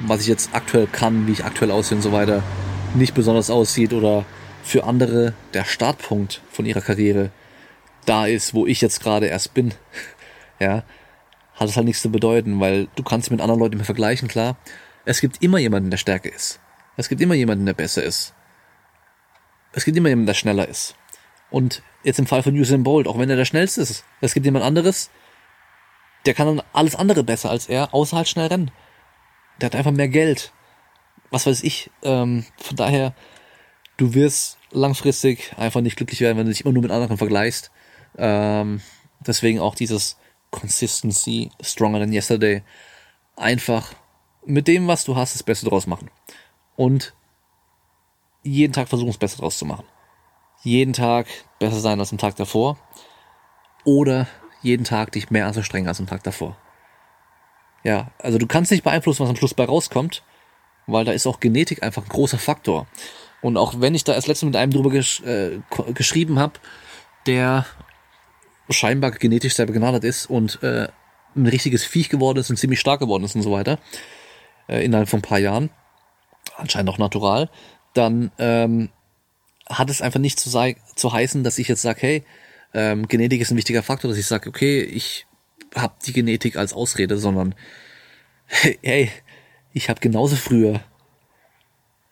was 0.00 0.22
ich 0.22 0.28
jetzt 0.28 0.50
aktuell 0.54 0.86
kann, 0.86 1.26
wie 1.26 1.32
ich 1.32 1.44
aktuell 1.44 1.70
aussehe 1.70 1.96
und 1.96 2.02
so 2.02 2.12
weiter, 2.12 2.42
nicht 2.94 3.14
besonders 3.14 3.50
aussieht 3.50 3.92
oder 3.92 4.24
für 4.62 4.84
andere 4.84 5.34
der 5.54 5.64
Startpunkt 5.64 6.42
von 6.50 6.66
ihrer 6.66 6.80
Karriere 6.80 7.30
da 8.06 8.26
ist, 8.26 8.54
wo 8.54 8.66
ich 8.66 8.80
jetzt 8.80 9.02
gerade 9.02 9.26
erst 9.26 9.54
bin, 9.54 9.74
ja, 10.58 10.84
hat 11.54 11.68
es 11.68 11.76
halt 11.76 11.86
nichts 11.86 12.02
zu 12.02 12.10
bedeuten, 12.10 12.60
weil 12.60 12.88
du 12.96 13.02
kannst 13.02 13.30
mit 13.30 13.40
anderen 13.40 13.60
Leuten 13.60 13.84
vergleichen, 13.84 14.28
klar. 14.28 14.56
Es 15.04 15.20
gibt 15.20 15.42
immer 15.42 15.58
jemanden, 15.58 15.90
der 15.90 15.98
stärker 15.98 16.32
ist. 16.32 16.60
Es 16.96 17.08
gibt 17.08 17.20
immer 17.20 17.34
jemanden, 17.34 17.66
der 17.66 17.74
besser 17.74 18.02
ist. 18.02 18.34
Es 19.72 19.84
gibt 19.84 19.96
immer 19.96 20.08
jemanden, 20.08 20.26
der 20.26 20.34
schneller 20.34 20.66
ist. 20.68 20.94
Und 21.50 21.82
jetzt 22.02 22.18
im 22.18 22.26
Fall 22.26 22.42
von 22.42 22.54
Usain 22.54 22.82
Bolt, 22.82 23.06
auch 23.06 23.18
wenn 23.18 23.30
er 23.30 23.36
der 23.36 23.44
schnellste 23.44 23.82
ist, 23.82 24.04
es 24.20 24.34
gibt 24.34 24.46
jemand 24.46 24.64
anderes, 24.64 25.10
der 26.26 26.34
kann 26.34 26.46
dann 26.46 26.66
alles 26.72 26.94
andere 26.94 27.24
besser 27.24 27.50
als 27.50 27.68
er, 27.68 27.94
außer 27.94 28.16
halt 28.16 28.28
schnell 28.28 28.46
rennen 28.46 28.70
der 29.60 29.66
hat 29.66 29.76
einfach 29.76 29.92
mehr 29.92 30.08
Geld. 30.08 30.52
Was 31.30 31.46
weiß 31.46 31.62
ich. 31.62 31.90
Ähm, 32.02 32.44
von 32.56 32.76
daher, 32.76 33.14
du 33.96 34.14
wirst 34.14 34.58
langfristig 34.70 35.54
einfach 35.56 35.80
nicht 35.80 35.96
glücklich 35.96 36.20
werden, 36.20 36.38
wenn 36.38 36.46
du 36.46 36.52
dich 36.52 36.64
immer 36.64 36.72
nur 36.72 36.82
mit 36.82 36.90
anderen 36.90 37.18
vergleichst. 37.18 37.70
Ähm, 38.16 38.80
deswegen 39.20 39.60
auch 39.60 39.74
dieses 39.74 40.16
Consistency, 40.50 41.50
stronger 41.60 42.00
than 42.00 42.12
yesterday. 42.12 42.62
Einfach 43.36 43.92
mit 44.44 44.66
dem, 44.66 44.88
was 44.88 45.04
du 45.04 45.16
hast, 45.16 45.34
das 45.34 45.42
Beste 45.42 45.66
draus 45.68 45.86
machen. 45.86 46.10
Und 46.76 47.14
jeden 48.42 48.72
Tag 48.72 48.88
versuchen, 48.88 49.10
das 49.10 49.18
Beste 49.18 49.40
draus 49.40 49.58
zu 49.58 49.66
machen. 49.66 49.84
Jeden 50.62 50.92
Tag 50.92 51.26
besser 51.58 51.80
sein 51.80 52.00
als 52.00 52.12
am 52.12 52.18
Tag 52.18 52.36
davor. 52.36 52.78
Oder 53.84 54.26
jeden 54.62 54.84
Tag 54.84 55.12
dich 55.12 55.30
mehr 55.30 55.46
anzustrengen 55.46 55.88
als 55.88 56.00
am 56.00 56.06
Tag 56.06 56.22
davor. 56.22 56.56
Ja, 57.82 58.10
also 58.18 58.38
du 58.38 58.46
kannst 58.46 58.70
nicht 58.70 58.84
beeinflussen, 58.84 59.22
was 59.22 59.30
am 59.30 59.36
Schluss 59.36 59.54
bei 59.54 59.64
rauskommt. 59.64 60.22
weil 60.86 61.04
da 61.04 61.12
ist 61.12 61.26
auch 61.26 61.40
Genetik 61.40 61.82
einfach 61.82 62.02
ein 62.02 62.08
großer 62.08 62.38
Faktor. 62.38 62.86
Und 63.42 63.56
auch 63.56 63.80
wenn 63.80 63.94
ich 63.94 64.04
da 64.04 64.12
erst 64.14 64.26
letztens 64.26 64.48
mit 64.48 64.56
einem 64.56 64.72
drüber 64.72 64.90
gesch 64.90 65.22
äh, 65.22 65.60
geschrieben 65.94 66.38
habe, 66.38 66.54
der 67.26 67.66
scheinbar 68.68 69.10
genetisch 69.12 69.54
sehr 69.54 69.66
begnadet 69.66 70.04
ist 70.04 70.26
und 70.26 70.62
äh, 70.62 70.88
ein 71.36 71.46
richtiges 71.46 71.84
Viech 71.84 72.08
geworden 72.08 72.38
ist 72.38 72.50
und 72.50 72.56
ziemlich 72.56 72.80
stark 72.80 73.00
geworden 73.00 73.24
ist 73.24 73.34
und 73.34 73.42
so 73.42 73.52
weiter, 73.52 73.78
äh, 74.68 74.84
innerhalb 74.84 75.08
von 75.08 75.20
ein 75.20 75.22
paar 75.22 75.38
Jahren, 75.38 75.70
anscheinend 76.56 76.90
auch 76.90 76.98
natural, 76.98 77.50
dann 77.94 78.30
ähm, 78.38 78.90
hat 79.68 79.90
es 79.90 80.02
einfach 80.02 80.20
nicht 80.20 80.38
zu, 80.38 80.50
zu 80.96 81.12
heißen, 81.12 81.44
dass 81.44 81.58
ich 81.58 81.68
jetzt 81.68 81.82
sage, 81.82 82.00
hey, 82.02 82.24
ähm, 82.74 83.08
Genetik 83.08 83.40
ist 83.40 83.50
ein 83.50 83.56
wichtiger 83.56 83.82
Faktor, 83.82 84.10
dass 84.10 84.18
ich 84.18 84.26
sage, 84.26 84.48
okay, 84.48 84.82
ich 84.82 85.26
habe 85.74 85.94
die 86.04 86.12
Genetik 86.12 86.56
als 86.56 86.72
Ausrede, 86.72 87.18
sondern 87.18 87.54
hey, 88.82 89.10
ich 89.72 89.88
habe 89.88 90.00
genauso 90.00 90.36
früher 90.36 90.80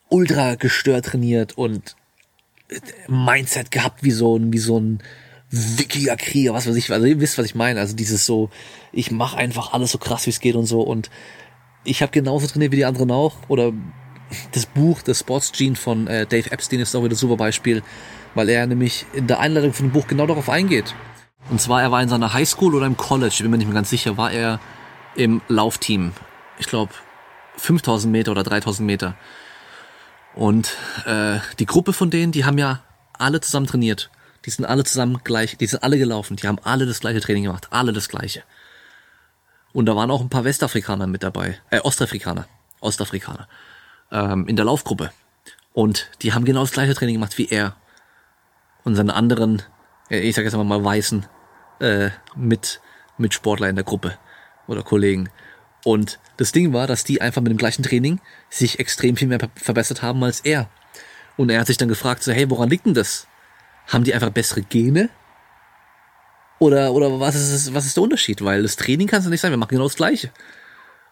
ultra 0.09 0.55
gestört 0.55 1.05
trainiert 1.05 1.57
und 1.57 1.95
Mindset 3.07 3.71
gehabt 3.71 4.03
wie 4.03 4.11
so 4.11 4.37
ein 4.37 4.53
wie 4.53 4.59
so 4.59 4.79
ein 4.79 5.03
wickiger 5.51 6.15
Krieger, 6.15 6.53
was 6.53 6.67
weiß 6.67 6.75
ich, 6.75 6.91
also 6.91 7.05
ihr 7.05 7.19
wisst, 7.19 7.37
was 7.37 7.45
ich 7.45 7.55
meine, 7.55 7.79
also 7.79 7.95
dieses 7.95 8.25
so, 8.25 8.49
ich 8.91 9.11
mache 9.11 9.37
einfach 9.37 9.73
alles 9.73 9.91
so 9.91 9.97
krass 9.97 10.25
wie 10.25 10.29
es 10.29 10.39
geht 10.39 10.55
und 10.55 10.65
so. 10.65 10.81
Und 10.81 11.09
ich 11.83 12.01
habe 12.01 12.11
genauso 12.11 12.47
trainiert 12.47 12.71
wie 12.71 12.77
die 12.77 12.85
anderen 12.85 13.11
auch. 13.11 13.37
Oder 13.47 13.73
das 14.51 14.67
Buch, 14.67 15.01
das 15.01 15.19
Sports 15.19 15.51
Gene 15.51 15.75
von 15.75 16.07
äh, 16.07 16.27
Dave 16.27 16.51
Epstein 16.51 16.79
ist 16.79 16.95
auch 16.95 17.03
wieder 17.03 17.15
ein 17.15 17.17
super 17.17 17.37
Beispiel, 17.37 17.81
weil 18.35 18.49
er 18.49 18.65
nämlich 18.67 19.05
in 19.13 19.27
der 19.27 19.39
Einleitung 19.39 19.73
von 19.73 19.87
dem 19.87 19.91
Buch 19.91 20.07
genau 20.07 20.27
darauf 20.27 20.49
eingeht. 20.49 20.93
Und 21.49 21.59
zwar, 21.59 21.81
er 21.81 21.91
war 21.91 22.01
in 22.01 22.09
seiner 22.09 22.33
Highschool 22.33 22.75
oder 22.75 22.85
im 22.85 22.97
College, 22.97 23.33
ich 23.33 23.41
bin 23.41 23.51
mir 23.51 23.57
nicht 23.57 23.67
mehr 23.67 23.75
ganz 23.75 23.89
sicher, 23.89 24.17
war 24.17 24.31
er 24.31 24.59
im 25.15 25.41
Laufteam. 25.47 26.11
Ich 26.59 26.67
glaube, 26.67 26.93
5000 27.57 28.11
Meter 28.11 28.31
oder 28.31 28.43
3000 28.43 28.85
Meter. 28.85 29.15
Und 30.35 30.75
äh, 31.05 31.39
die 31.57 31.65
Gruppe 31.65 31.93
von 31.93 32.09
denen, 32.09 32.31
die 32.31 32.45
haben 32.45 32.57
ja 32.57 32.83
alle 33.13 33.41
zusammen 33.41 33.67
trainiert. 33.67 34.09
Die 34.45 34.49
sind 34.51 34.65
alle 34.65 34.83
zusammen 34.83 35.19
gleich, 35.23 35.57
die 35.57 35.67
sind 35.67 35.83
alle 35.83 35.97
gelaufen, 35.97 36.37
die 36.37 36.47
haben 36.47 36.59
alle 36.63 36.85
das 36.85 37.01
gleiche 37.01 37.19
Training 37.19 37.43
gemacht, 37.43 37.67
alle 37.71 37.91
das 37.91 38.07
gleiche. 38.07 38.43
Und 39.73 39.85
da 39.85 39.95
waren 39.95 40.09
auch 40.09 40.21
ein 40.21 40.29
paar 40.29 40.45
Westafrikaner 40.45 41.07
mit 41.07 41.23
dabei, 41.23 41.59
äh, 41.69 41.79
Ostafrikaner, 41.81 42.47
Ostafrikaner, 42.79 43.47
ähm, 44.11 44.47
in 44.47 44.55
der 44.55 44.65
Laufgruppe. 44.65 45.11
Und 45.73 46.09
die 46.21 46.33
haben 46.33 46.45
genau 46.45 46.61
das 46.61 46.71
gleiche 46.71 46.95
Training 46.95 47.15
gemacht 47.15 47.37
wie 47.37 47.47
er. 47.49 47.75
Und 48.83 48.95
seine 48.95 49.13
anderen, 49.13 49.61
ich 50.09 50.35
sag 50.35 50.43
jetzt 50.43 50.55
mal 50.55 50.83
weißen, 50.83 51.25
äh, 51.79 52.09
mit, 52.35 52.81
mit 53.17 53.33
Sportler 53.33 53.69
in 53.69 53.75
der 53.75 53.85
Gruppe 53.85 54.17
oder 54.67 54.83
Kollegen. 54.83 55.29
Und 55.83 56.19
das 56.37 56.51
Ding 56.51 56.73
war, 56.73 56.87
dass 56.87 57.03
die 57.03 57.21
einfach 57.21 57.41
mit 57.41 57.51
dem 57.51 57.57
gleichen 57.57 57.83
Training 57.83 58.19
sich 58.49 58.79
extrem 58.79 59.15
viel 59.15 59.27
mehr 59.27 59.39
verbessert 59.55 60.01
haben 60.01 60.23
als 60.23 60.41
er. 60.41 60.69
Und 61.37 61.49
er 61.49 61.59
hat 61.59 61.67
sich 61.67 61.77
dann 61.77 61.87
gefragt, 61.87 62.23
so, 62.23 62.31
hey, 62.31 62.49
woran 62.49 62.69
liegt 62.69 62.85
denn 62.85 62.93
das? 62.93 63.27
Haben 63.87 64.03
die 64.03 64.13
einfach 64.13 64.29
bessere 64.29 64.61
Gene? 64.61 65.09
Oder, 66.59 66.91
oder 66.91 67.19
was 67.19 67.35
ist, 67.35 67.73
was 67.73 67.85
ist 67.85 67.95
der 67.95 68.03
Unterschied? 68.03 68.43
Weil 68.43 68.63
das 68.63 68.75
Training 68.75 69.07
kann 69.07 69.21
es 69.21 69.27
nicht 69.27 69.39
sein, 69.39 69.51
wir 69.51 69.57
machen 69.57 69.69
genau 69.69 69.85
das 69.85 69.95
Gleiche. 69.95 70.31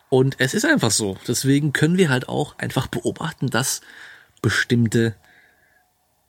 Und 0.09 0.35
es 0.39 0.53
ist 0.53 0.65
einfach 0.65 0.91
so. 0.91 1.17
Deswegen 1.27 1.73
können 1.73 1.97
wir 1.97 2.09
halt 2.09 2.27
auch 2.27 2.57
einfach 2.57 2.87
beobachten, 2.87 3.49
dass 3.49 3.81
bestimmte 4.41 5.15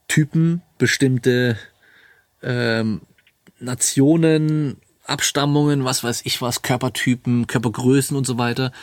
Typen, 0.09 0.61
bestimmte 0.77 1.57
ähm, 2.43 3.01
Nationen, 3.59 4.77
Abstammungen, 5.05 5.85
was 5.85 6.03
weiß 6.03 6.21
ich 6.25 6.41
was, 6.41 6.61
Körpertypen, 6.61 7.47
Körpergrößen 7.47 8.17
und 8.17 8.25
so 8.25 8.37
weiter, 8.37 8.73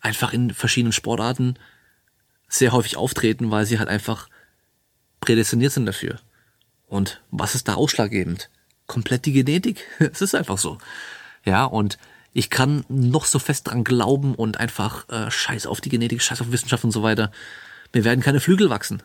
einfach 0.00 0.32
in 0.32 0.54
verschiedenen 0.54 0.92
Sportarten 0.92 1.56
sehr 2.48 2.72
häufig 2.72 2.96
auftreten, 2.96 3.50
weil 3.50 3.66
sie 3.66 3.78
halt 3.78 3.88
einfach 3.88 4.28
prädestiniert 5.20 5.72
sind 5.72 5.86
dafür. 5.86 6.18
Und 6.86 7.20
was 7.30 7.54
ist 7.54 7.68
da 7.68 7.74
ausschlaggebend? 7.74 8.50
Komplett 8.86 9.26
die 9.26 9.32
Genetik. 9.32 9.86
es 9.98 10.22
ist 10.22 10.34
einfach 10.34 10.58
so. 10.58 10.78
Ja, 11.44 11.64
und 11.64 11.98
ich 12.32 12.50
kann 12.50 12.84
noch 12.88 13.24
so 13.24 13.38
fest 13.38 13.68
dran 13.68 13.84
glauben 13.84 14.34
und 14.34 14.58
einfach 14.58 15.08
äh, 15.08 15.30
scheiß 15.30 15.66
auf 15.66 15.80
die 15.80 15.88
Genetik, 15.88 16.22
scheiß 16.22 16.40
auf 16.40 16.52
Wissenschaft 16.52 16.84
und 16.84 16.90
so 16.90 17.02
weiter. 17.02 17.30
Mir 17.92 18.04
werden 18.04 18.20
keine 18.20 18.40
Flügel 18.40 18.70
wachsen. 18.70 19.02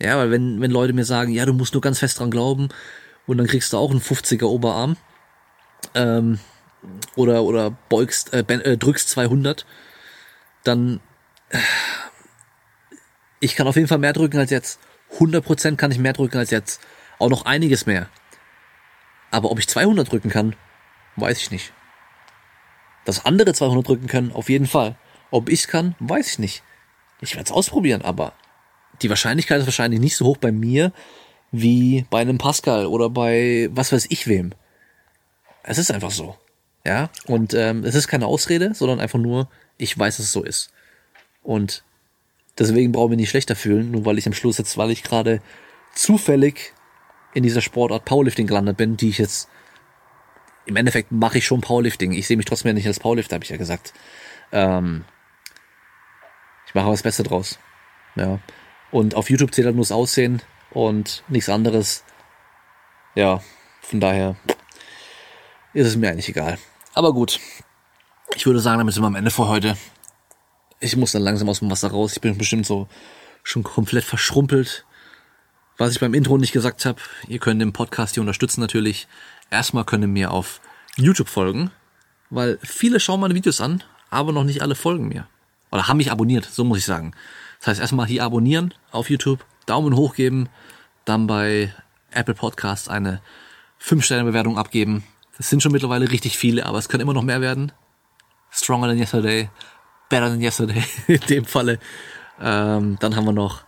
Ja, 0.00 0.16
weil 0.16 0.30
wenn, 0.30 0.60
wenn 0.60 0.70
Leute 0.70 0.92
mir 0.92 1.04
sagen, 1.04 1.32
ja, 1.32 1.44
du 1.44 1.52
musst 1.52 1.74
nur 1.74 1.80
ganz 1.80 1.98
fest 1.98 2.20
dran 2.20 2.30
glauben 2.30 2.68
und 3.26 3.38
dann 3.38 3.46
kriegst 3.46 3.72
du 3.72 3.78
auch 3.78 3.90
einen 3.90 4.00
50er 4.00 4.44
Oberarm, 4.44 4.96
ähm, 5.94 6.38
oder, 7.16 7.42
oder 7.42 7.70
beugst, 7.88 8.32
äh, 8.32 8.40
äh, 8.40 8.76
drückst 8.76 9.08
200, 9.10 9.66
dann 10.64 11.00
äh, 11.50 11.58
ich 13.40 13.54
kann 13.54 13.66
auf 13.66 13.76
jeden 13.76 13.88
Fall 13.88 13.98
mehr 13.98 14.12
drücken 14.12 14.38
als 14.38 14.50
jetzt. 14.50 14.80
100% 15.18 15.76
kann 15.76 15.90
ich 15.90 15.98
mehr 15.98 16.12
drücken 16.12 16.38
als 16.38 16.50
jetzt. 16.50 16.80
Auch 17.18 17.30
noch 17.30 17.44
einiges 17.44 17.86
mehr. 17.86 18.08
Aber 19.30 19.50
ob 19.50 19.58
ich 19.58 19.68
200 19.68 20.10
drücken 20.10 20.30
kann, 20.30 20.56
weiß 21.16 21.38
ich 21.38 21.50
nicht. 21.50 21.72
Dass 23.04 23.24
andere 23.24 23.52
200 23.52 23.86
drücken 23.86 24.06
können, 24.06 24.32
auf 24.32 24.48
jeden 24.48 24.66
Fall. 24.66 24.96
Ob 25.30 25.48
ich 25.48 25.66
kann, 25.68 25.94
weiß 26.00 26.28
ich 26.28 26.38
nicht. 26.38 26.62
Ich 27.20 27.34
werde 27.34 27.46
es 27.46 27.52
ausprobieren, 27.52 28.02
aber 28.02 28.32
die 29.02 29.08
Wahrscheinlichkeit 29.08 29.60
ist 29.60 29.66
wahrscheinlich 29.66 30.00
nicht 30.00 30.16
so 30.16 30.26
hoch 30.26 30.36
bei 30.36 30.52
mir 30.52 30.92
wie 31.50 32.06
bei 32.10 32.20
einem 32.20 32.38
Pascal 32.38 32.86
oder 32.86 33.10
bei 33.10 33.68
was 33.72 33.92
weiß 33.92 34.06
ich 34.10 34.26
wem. 34.26 34.52
Es 35.62 35.78
ist 35.78 35.90
einfach 35.90 36.10
so. 36.10 36.36
Ja, 36.84 37.10
und 37.26 37.54
ähm, 37.54 37.84
es 37.84 37.94
ist 37.94 38.08
keine 38.08 38.26
Ausrede, 38.26 38.74
sondern 38.74 39.00
einfach 39.00 39.18
nur, 39.18 39.48
ich 39.76 39.98
weiß, 39.98 40.16
dass 40.16 40.26
es 40.26 40.32
so 40.32 40.42
ist. 40.42 40.72
Und 41.42 41.84
deswegen 42.58 42.92
brauche 42.92 43.06
ich 43.06 43.10
mich 43.10 43.18
nicht 43.18 43.30
schlechter 43.30 43.56
fühlen, 43.56 43.90
nur 43.90 44.04
weil 44.04 44.18
ich 44.18 44.26
am 44.26 44.32
Schluss 44.32 44.58
jetzt, 44.58 44.78
weil 44.78 44.90
ich 44.90 45.02
gerade 45.02 45.42
zufällig 45.94 46.72
in 47.34 47.42
dieser 47.42 47.60
Sportart 47.60 48.04
Powerlifting 48.04 48.46
gelandet 48.46 48.76
bin, 48.76 48.96
die 48.96 49.10
ich 49.10 49.18
jetzt 49.18 49.48
im 50.64 50.76
Endeffekt 50.76 51.10
mache 51.10 51.38
ich 51.38 51.46
schon 51.46 51.62
Powerlifting. 51.62 52.12
Ich 52.12 52.26
sehe 52.26 52.36
mich 52.36 52.46
trotzdem 52.46 52.68
ja 52.68 52.74
nicht 52.74 52.86
als 52.86 53.00
Powerlifter, 53.00 53.34
habe 53.34 53.44
ich 53.44 53.50
ja 53.50 53.56
gesagt. 53.56 53.94
Ähm, 54.52 55.04
ich 56.66 56.74
mache 56.74 56.88
was 56.88 57.02
Beste 57.02 57.22
draus. 57.22 57.58
Ja. 58.14 58.38
Und 58.90 59.14
auf 59.14 59.30
YouTube 59.30 59.54
zählt 59.54 59.66
halt 59.66 59.76
nur 59.76 59.84
das 59.84 59.92
Aussehen 59.92 60.42
und 60.70 61.22
nichts 61.28 61.48
anderes. 61.48 62.04
Ja, 63.14 63.42
von 63.80 64.00
daher 64.00 64.36
ist 65.74 65.86
es 65.86 65.96
mir 65.96 66.10
eigentlich 66.10 66.28
egal. 66.28 66.58
Aber 66.94 67.12
gut, 67.12 67.40
ich 68.34 68.46
würde 68.46 68.60
sagen, 68.60 68.78
damit 68.78 68.94
sind 68.94 69.02
wir 69.02 69.08
am 69.08 69.14
Ende 69.14 69.30
für 69.30 69.48
heute. 69.48 69.76
Ich 70.80 70.96
muss 70.96 71.12
dann 71.12 71.22
langsam 71.22 71.48
aus 71.48 71.58
dem 71.60 71.70
Wasser 71.70 71.90
raus. 71.90 72.12
Ich 72.14 72.20
bin 72.20 72.38
bestimmt 72.38 72.66
so 72.66 72.88
schon 73.42 73.62
komplett 73.62 74.04
verschrumpelt. 74.04 74.84
Was 75.76 75.92
ich 75.92 76.00
beim 76.00 76.14
Intro 76.14 76.38
nicht 76.38 76.52
gesagt 76.52 76.84
habe, 76.84 77.00
ihr 77.28 77.38
könnt 77.38 77.60
den 77.60 77.72
Podcast 77.72 78.14
hier 78.14 78.20
unterstützen 78.20 78.60
natürlich. 78.60 79.06
Erstmal 79.50 79.84
könnt 79.84 80.04
ihr 80.04 80.08
mir 80.08 80.30
auf 80.30 80.60
YouTube 80.96 81.28
folgen, 81.28 81.70
weil 82.30 82.58
viele 82.62 83.00
schauen 83.00 83.20
meine 83.20 83.34
Videos 83.34 83.60
an, 83.60 83.84
aber 84.10 84.32
noch 84.32 84.44
nicht 84.44 84.62
alle 84.62 84.74
folgen 84.74 85.08
mir. 85.08 85.28
Oder 85.70 85.86
haben 85.86 85.98
mich 85.98 86.10
abonniert, 86.10 86.44
so 86.46 86.64
muss 86.64 86.78
ich 86.78 86.84
sagen. 86.84 87.12
Das 87.58 87.68
heißt, 87.68 87.80
erstmal 87.80 88.06
hier 88.06 88.24
abonnieren 88.24 88.74
auf 88.90 89.10
YouTube, 89.10 89.44
Daumen 89.66 89.96
hoch 89.96 90.14
geben, 90.14 90.48
dann 91.04 91.26
bei 91.26 91.72
Apple 92.10 92.34
Podcasts 92.34 92.88
eine 92.88 93.20
5-Sterne-Bewertung 93.80 94.58
abgeben 94.58 95.04
das 95.38 95.48
sind 95.48 95.62
schon 95.62 95.72
mittlerweile 95.72 96.10
richtig 96.10 96.36
viele, 96.36 96.66
aber 96.66 96.78
es 96.78 96.88
können 96.88 97.02
immer 97.02 97.14
noch 97.14 97.22
mehr 97.22 97.40
werden. 97.40 97.72
Stronger 98.50 98.88
than 98.88 98.98
yesterday, 98.98 99.48
better 100.10 100.28
than 100.28 100.40
yesterday 100.40 100.82
in 101.06 101.20
dem 101.20 101.44
Falle. 101.44 101.78
Ähm, 102.40 102.96
dann 103.00 103.16
haben 103.16 103.24
wir 103.24 103.32
noch 103.32 103.62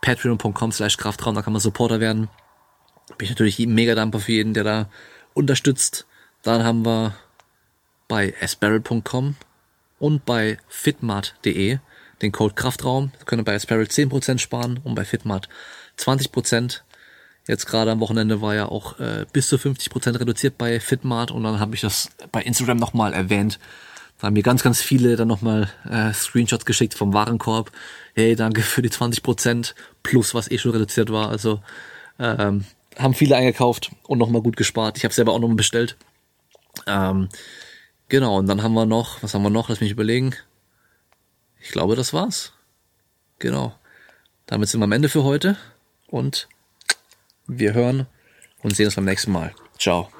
patreon.com 0.00 0.72
slash 0.72 0.96
Kraftraum, 0.96 1.36
da 1.36 1.42
kann 1.42 1.52
man 1.52 1.60
Supporter 1.60 2.00
werden. 2.00 2.28
Bin 3.16 3.24
ich 3.24 3.30
natürlich 3.30 3.58
mega 3.58 3.94
dankbar 3.94 4.20
für 4.20 4.32
jeden, 4.32 4.54
der 4.54 4.64
da 4.64 4.88
unterstützt. 5.34 6.06
Dann 6.42 6.64
haben 6.64 6.84
wir 6.84 7.14
bei 8.08 8.34
asparrel.com 8.40 9.36
und 10.00 10.24
bei 10.24 10.58
fitmart.de 10.68 11.78
den 12.22 12.32
Code 12.32 12.54
Kraftraum. 12.54 13.12
Da 13.18 13.24
können 13.24 13.44
bei 13.44 13.54
Asparrel 13.54 13.86
10% 13.86 14.38
sparen 14.38 14.80
und 14.82 14.94
bei 14.94 15.04
Fitmart 15.04 15.48
20%. 15.98 16.80
Jetzt 17.46 17.66
gerade 17.66 17.90
am 17.90 18.00
Wochenende 18.00 18.42
war 18.42 18.54
ja 18.54 18.66
auch 18.66 19.00
äh, 19.00 19.24
bis 19.32 19.48
zu 19.48 19.56
50 19.56 19.90
Prozent 19.90 20.20
reduziert 20.20 20.58
bei 20.58 20.80
Fitmart 20.80 21.30
und 21.30 21.44
dann 21.44 21.60
habe 21.60 21.74
ich 21.74 21.80
das 21.80 22.10
bei 22.30 22.42
Instagram 22.42 22.76
nochmal 22.76 23.14
erwähnt. 23.14 23.58
Da 24.18 24.26
haben 24.26 24.34
mir 24.34 24.42
ganz, 24.42 24.62
ganz 24.62 24.82
viele 24.82 25.16
dann 25.16 25.28
nochmal 25.28 25.70
äh, 25.88 26.12
Screenshots 26.12 26.66
geschickt 26.66 26.94
vom 26.94 27.14
Warenkorb. 27.14 27.70
Hey, 28.14 28.36
danke 28.36 28.60
für 28.60 28.82
die 28.82 28.90
20 28.90 29.22
Prozent 29.22 29.74
plus 30.02 30.34
was 30.34 30.50
eh 30.50 30.58
schon 30.58 30.72
reduziert 30.72 31.10
war. 31.10 31.30
Also 31.30 31.60
ähm, 32.18 32.64
haben 32.98 33.14
viele 33.14 33.36
eingekauft 33.36 33.92
und 34.06 34.18
nochmal 34.18 34.42
gut 34.42 34.56
gespart. 34.56 34.98
Ich 34.98 35.04
habe 35.04 35.14
selber 35.14 35.32
auch 35.32 35.38
nochmal 35.38 35.56
bestellt. 35.56 35.96
Ähm, 36.86 37.28
genau, 38.08 38.38
und 38.38 38.46
dann 38.46 38.62
haben 38.62 38.74
wir 38.74 38.86
noch, 38.86 39.22
was 39.22 39.34
haben 39.34 39.42
wir 39.42 39.50
noch? 39.50 39.68
Lass 39.68 39.80
mich 39.80 39.92
überlegen. 39.92 40.34
Ich 41.60 41.70
glaube, 41.70 41.96
das 41.96 42.12
war's. 42.12 42.52
Genau. 43.38 43.74
Damit 44.46 44.68
sind 44.68 44.80
wir 44.80 44.84
am 44.84 44.92
Ende 44.92 45.08
für 45.08 45.24
heute 45.24 45.56
und 46.06 46.48
wir 47.46 47.74
hören 47.74 48.06
und 48.62 48.76
sehen 48.76 48.86
uns 48.86 48.96
beim 48.96 49.04
nächsten 49.04 49.32
Mal. 49.32 49.54
Ciao. 49.78 50.10